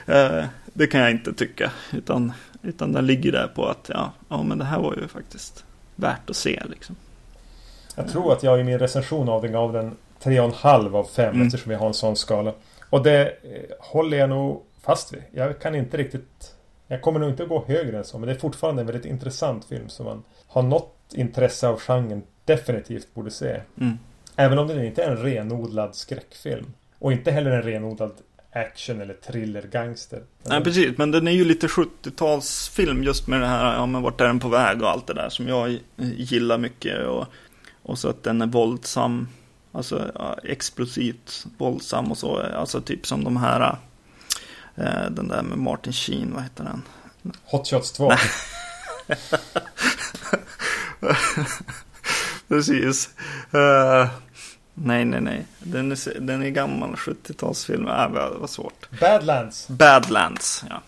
det 0.73 0.87
kan 0.87 1.01
jag 1.01 1.11
inte 1.11 1.33
tycka. 1.33 1.71
Utan, 1.93 2.33
utan 2.61 2.93
den 2.93 3.05
ligger 3.05 3.31
där 3.31 3.47
på 3.47 3.65
att, 3.65 3.89
ja, 3.93 4.11
ja 4.29 4.43
men 4.43 4.57
det 4.57 4.65
här 4.65 4.79
var 4.79 4.95
ju 4.95 5.07
faktiskt 5.07 5.65
värt 5.95 6.29
att 6.29 6.35
se 6.35 6.63
liksom. 6.69 6.95
Jag 7.95 8.09
tror 8.09 8.33
att 8.33 8.43
jag 8.43 8.59
i 8.59 8.63
min 8.63 8.79
recension 8.79 9.29
av 9.29 9.41
den 9.41 9.51
gav 9.51 9.73
den 9.73 9.97
3,5 10.23 10.95
av 10.95 11.03
5 11.03 11.35
mm. 11.35 11.47
eftersom 11.47 11.69
vi 11.69 11.75
har 11.75 11.87
en 11.87 11.93
sån 11.93 12.15
skala. 12.15 12.53
Och 12.89 13.03
det 13.03 13.21
eh, 13.27 13.75
håller 13.79 14.17
jag 14.17 14.29
nog 14.29 14.63
fast 14.81 15.13
vid. 15.13 15.23
Jag 15.31 15.59
kan 15.59 15.75
inte 15.75 15.97
riktigt... 15.97 16.55
Jag 16.91 17.01
kommer 17.01 17.19
nog 17.19 17.29
inte 17.29 17.43
att 17.43 17.49
gå 17.49 17.65
högre 17.67 17.97
än 17.97 18.03
så. 18.03 18.19
Men 18.19 18.27
det 18.27 18.35
är 18.35 18.39
fortfarande 18.39 18.81
en 18.81 18.85
väldigt 18.85 19.05
intressant 19.05 19.65
film 19.65 19.89
som 19.89 20.05
man 20.05 20.23
har 20.47 20.61
något 20.61 20.95
intresse 21.13 21.67
av 21.67 21.79
genren 21.79 22.23
definitivt 22.45 23.13
borde 23.13 23.31
se. 23.31 23.61
Mm. 23.79 23.97
Även 24.35 24.59
om 24.59 24.67
den 24.67 24.85
inte 24.85 25.03
är 25.03 25.11
en 25.11 25.17
renodlad 25.17 25.95
skräckfilm. 25.95 26.65
Och 26.99 27.11
inte 27.11 27.31
heller 27.31 27.51
en 27.51 27.61
renodlad 27.61 28.13
action 28.51 29.01
eller 29.01 29.13
thriller 29.13 29.61
gangster. 29.71 30.23
Nej 30.43 30.63
precis, 30.63 30.97
men 30.97 31.11
den 31.11 31.27
är 31.27 31.31
ju 31.31 31.45
lite 31.45 31.67
70-talsfilm 31.67 33.03
just 33.03 33.27
med 33.27 33.41
det 33.41 33.47
här, 33.47 33.75
ja 33.75 33.85
men 33.85 34.01
vart 34.01 34.21
är 34.21 34.25
den 34.25 34.39
på 34.39 34.49
väg 34.49 34.81
och 34.81 34.89
allt 34.89 35.07
det 35.07 35.13
där 35.13 35.29
som 35.29 35.47
jag 35.47 35.77
gillar 35.97 36.57
mycket. 36.57 37.07
Och, 37.07 37.25
och 37.83 37.99
så 37.99 38.09
att 38.09 38.23
den 38.23 38.41
är 38.41 38.47
våldsam 38.47 39.27
Alltså 39.71 40.11
ja, 40.15 40.37
explosivt 40.43 41.45
våldsam 41.57 42.11
och 42.11 42.17
så. 42.17 42.37
Alltså 42.37 42.81
typ 42.81 43.07
som 43.07 43.23
de 43.23 43.37
här. 43.37 43.77
Eh, 44.75 45.09
den 45.09 45.27
där 45.27 45.41
med 45.41 45.57
Martin 45.57 45.93
Sheen, 45.93 46.33
vad 46.33 46.43
heter 46.43 46.63
den? 46.63 46.81
Hot 47.45 47.67
Shots 47.67 47.91
2. 47.91 48.11
Precis. 52.47 53.09
Uh, 53.53 54.09
nej, 54.73 55.05
nej, 55.05 55.21
nej. 55.21 55.45
Den 55.59 55.91
är, 55.91 56.19
den 56.19 56.43
är 56.43 56.49
gammal 56.49 56.95
70-talsfilm. 56.95 58.03
Äh, 58.03 58.09
var 58.39 58.47
svårt. 58.47 58.99
Badlands. 58.99 59.67
Badlands, 59.67 60.65
ja. 60.69 60.81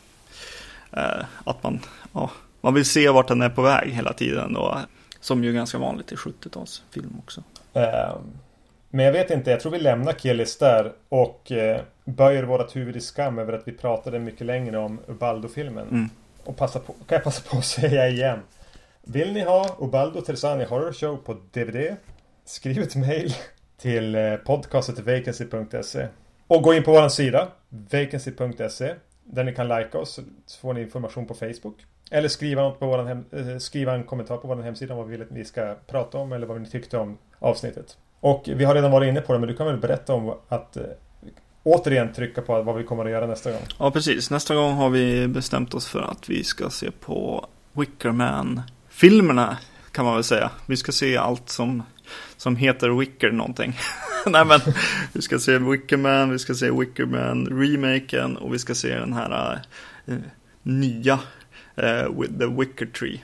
Uh, 0.98 1.26
att 1.44 1.64
man, 1.64 1.80
ja, 2.14 2.32
man 2.62 2.74
vill 2.74 2.86
se 2.86 3.10
vart 3.10 3.28
den 3.28 3.42
är 3.42 3.50
på 3.50 3.62
väg 3.62 3.92
hela 3.92 4.14
tiden. 4.14 4.56
Och, 4.56 4.78
som 5.20 5.44
ju 5.44 5.50
är 5.50 5.54
ganska 5.54 5.78
vanligt 5.78 6.12
i 6.12 6.16
70-talsfilm 6.16 7.20
också. 7.20 7.44
Um. 7.74 8.40
Men 8.90 9.06
jag 9.06 9.14
vet 9.14 9.32
inte, 9.32 9.52
jag 9.52 9.60
tror 9.60 9.72
vi 9.72 9.80
lämnar 9.80 10.14
Killis 10.14 10.58
där 10.58 10.92
och 11.10 11.52
böjer 12.04 12.44
vårat 12.44 12.76
huvud 12.76 12.96
i 12.96 13.02
skam 13.02 13.40
över 13.40 13.54
att 13.54 13.68
vi 13.68 13.72
pratade 13.72 14.20
mycket 14.20 14.48
längre 14.48 14.78
om 14.78 15.00
Ubaldo-filmen. 15.08 15.88
Mm. 15.90 16.10
Och 16.44 16.58
passa 16.58 16.80
på, 16.80 16.94
kan 16.94 17.16
jag 17.16 17.24
passa 17.24 17.50
på 17.50 17.58
att 17.58 17.66
säga 17.82 18.08
igen. 18.08 18.40
Vill 19.02 19.34
ni 19.34 19.42
ha 19.42 19.76
Ubaldo 19.80 20.22
Terzani 20.22 20.66
Horror 20.66 20.94
Show 20.94 21.18
på 21.18 21.34
DVD? 21.52 21.96
Skriv 22.46 22.84
ett 22.84 22.96
mail 22.96 23.34
till 23.78 24.16
eh, 24.16 24.36
podcastetvacancy.se 24.36 26.08
Och 26.48 26.64
gå 26.64 26.74
in 26.74 26.84
på 26.84 26.92
vår 26.92 27.10
sida 27.10 27.48
vacancy.se 27.70 28.96
Där 29.24 29.44
ni 29.44 29.56
kan 29.56 29.68
likea 29.68 30.02
oss 30.02 30.20
så 30.46 30.60
får 30.60 30.74
ni 30.74 30.82
information 30.82 31.26
på 31.26 31.34
Facebook. 31.34 31.86
Eller 32.12 32.28
skriva, 32.30 32.62
något 32.62 32.80
på 32.80 32.86
våran 32.86 33.08
hem, 33.08 33.26
eh, 33.32 33.58
skriva 33.58 33.94
en 33.94 34.04
kommentar 34.04 34.38
på 34.38 34.48
vår 34.48 34.56
hemsida 34.56 34.94
om 34.94 34.98
vad 34.98 35.08
vi 35.08 35.12
vill 35.12 35.22
att 35.22 35.32
vi 35.32 35.46
ska 35.46 35.76
prata 35.88 36.18
om 36.18 36.32
eller 36.32 36.48
vad 36.48 36.62
ni 36.62 36.70
tyckte 36.70 36.98
om 36.98 37.18
avsnittet. 37.40 37.98
Och 38.20 38.44
vi 38.56 38.66
har 38.66 38.76
redan 38.76 38.92
varit 38.92 39.08
inne 39.08 39.22
på 39.22 39.34
det 39.34 39.40
men 39.40 39.50
du 39.50 39.56
kan 39.56 39.68
väl 39.68 39.78
berätta 39.78 40.14
om 40.14 40.34
att 40.48 40.78
eh, 40.78 40.84
återigen 41.64 42.14
trycka 42.14 42.42
på 42.42 42.62
vad 42.62 42.76
vi 42.76 42.84
kommer 42.84 43.06
att 43.06 43.12
göra 43.12 43.28
nästa 43.28 43.52
gång. 43.52 43.62
Ja 43.80 43.92
precis, 43.92 44.30
nästa 44.30 44.56
gång 44.56 44.74
har 44.74 44.90
vi 44.90 45.28
bestämt 45.28 45.74
oss 45.74 45.88
för 45.88 46.02
att 46.02 46.30
vi 46.30 46.44
ska 46.44 46.70
se 46.70 46.92
på 46.92 47.48
Wickerman-filmerna 47.74 49.58
kan 49.94 50.06
man 50.06 50.14
väl 50.14 50.24
säga. 50.24 50.52
Vi 50.66 50.78
ska 50.78 50.92
se 50.92 51.18
allt 51.18 51.50
som, 51.50 51.84
som 52.38 52.56
heter 52.56 52.90
Wicker 52.90 53.32
någonting. 53.32 53.74
Nej 54.26 54.46
men, 54.46 54.60
vi 55.14 55.22
ska 55.22 55.40
se 55.40 55.58
Wickerman, 55.58 56.32
vi 56.32 56.40
ska 56.40 56.54
se 56.54 56.72
Wickerman 56.72 57.48
remaken 57.48 58.38
och 58.38 58.54
vi 58.54 58.60
ska 58.60 58.76
se 58.76 58.96
den 58.96 59.14
här 59.14 59.62
uh, 60.10 60.16
nya 60.64 61.20
uh, 61.84 62.22
with 62.22 62.40
the 62.40 62.46
Wicker 62.46 62.86
Tree. 62.86 63.20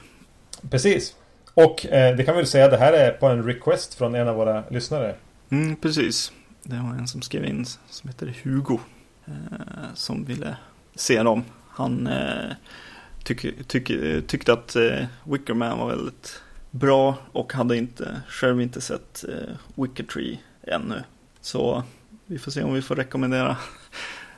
Precis. 0.72 1.16
Och 1.54 1.86
eh, 1.86 2.16
det 2.16 2.24
kan 2.24 2.36
vi 2.36 2.42
väl 2.42 2.48
säga, 2.48 2.68
det 2.68 2.78
här 2.78 2.94
är 2.94 3.12
på 3.12 3.28
en 3.28 3.44
request 3.44 3.94
från 3.94 4.16
en 4.16 4.28
av 4.28 4.36
våra 4.36 4.64
lyssnare. 4.70 5.16
Mm, 5.52 5.76
precis. 5.76 6.32
Det 6.70 6.76
var 6.76 6.90
en 6.90 7.08
som 7.08 7.22
skrev 7.22 7.46
in 7.46 7.66
som 7.90 8.10
heter 8.10 8.36
Hugo. 8.44 8.80
Eh, 9.26 9.94
som 9.94 10.26
ville 10.26 10.58
se 10.96 11.24
dem. 11.24 11.44
Han 11.70 12.08
eh, 12.08 12.52
tyck, 13.24 13.68
tyck, 13.68 13.92
tyckte 14.28 14.54
att 14.54 14.76
eh, 14.76 15.06
Wickerman 15.24 15.80
var 15.80 15.88
väldigt 15.88 16.42
bra 16.72 17.16
och 17.32 17.54
hade 17.54 17.78
inte, 17.78 18.22
själv 18.28 18.62
inte 18.62 18.82
sett 18.82 19.26
Wicker 19.76 20.04
Tree 20.04 20.40
ännu. 20.62 21.04
Så 21.42 21.84
vi 22.26 22.40
får 22.40 22.52
se 22.52 22.64
om 22.64 22.74
vi 22.74 22.82
får 22.82 22.96
rekommendera 22.96 23.58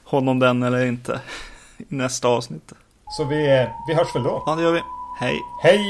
honom 0.03 0.39
den 0.39 0.63
eller 0.63 0.85
inte 0.85 1.21
i 1.77 1.85
nästa 1.87 2.27
avsnitt. 2.27 2.73
Så 3.17 3.23
vi, 3.23 3.67
vi 3.87 3.93
hörs 3.93 4.15
väl 4.15 4.23
då? 4.23 4.43
Ja, 4.45 4.55
det 4.55 4.63
gör 4.63 4.73
vi. 4.73 4.81
Hej! 5.19 5.39
Hej! 5.63 5.81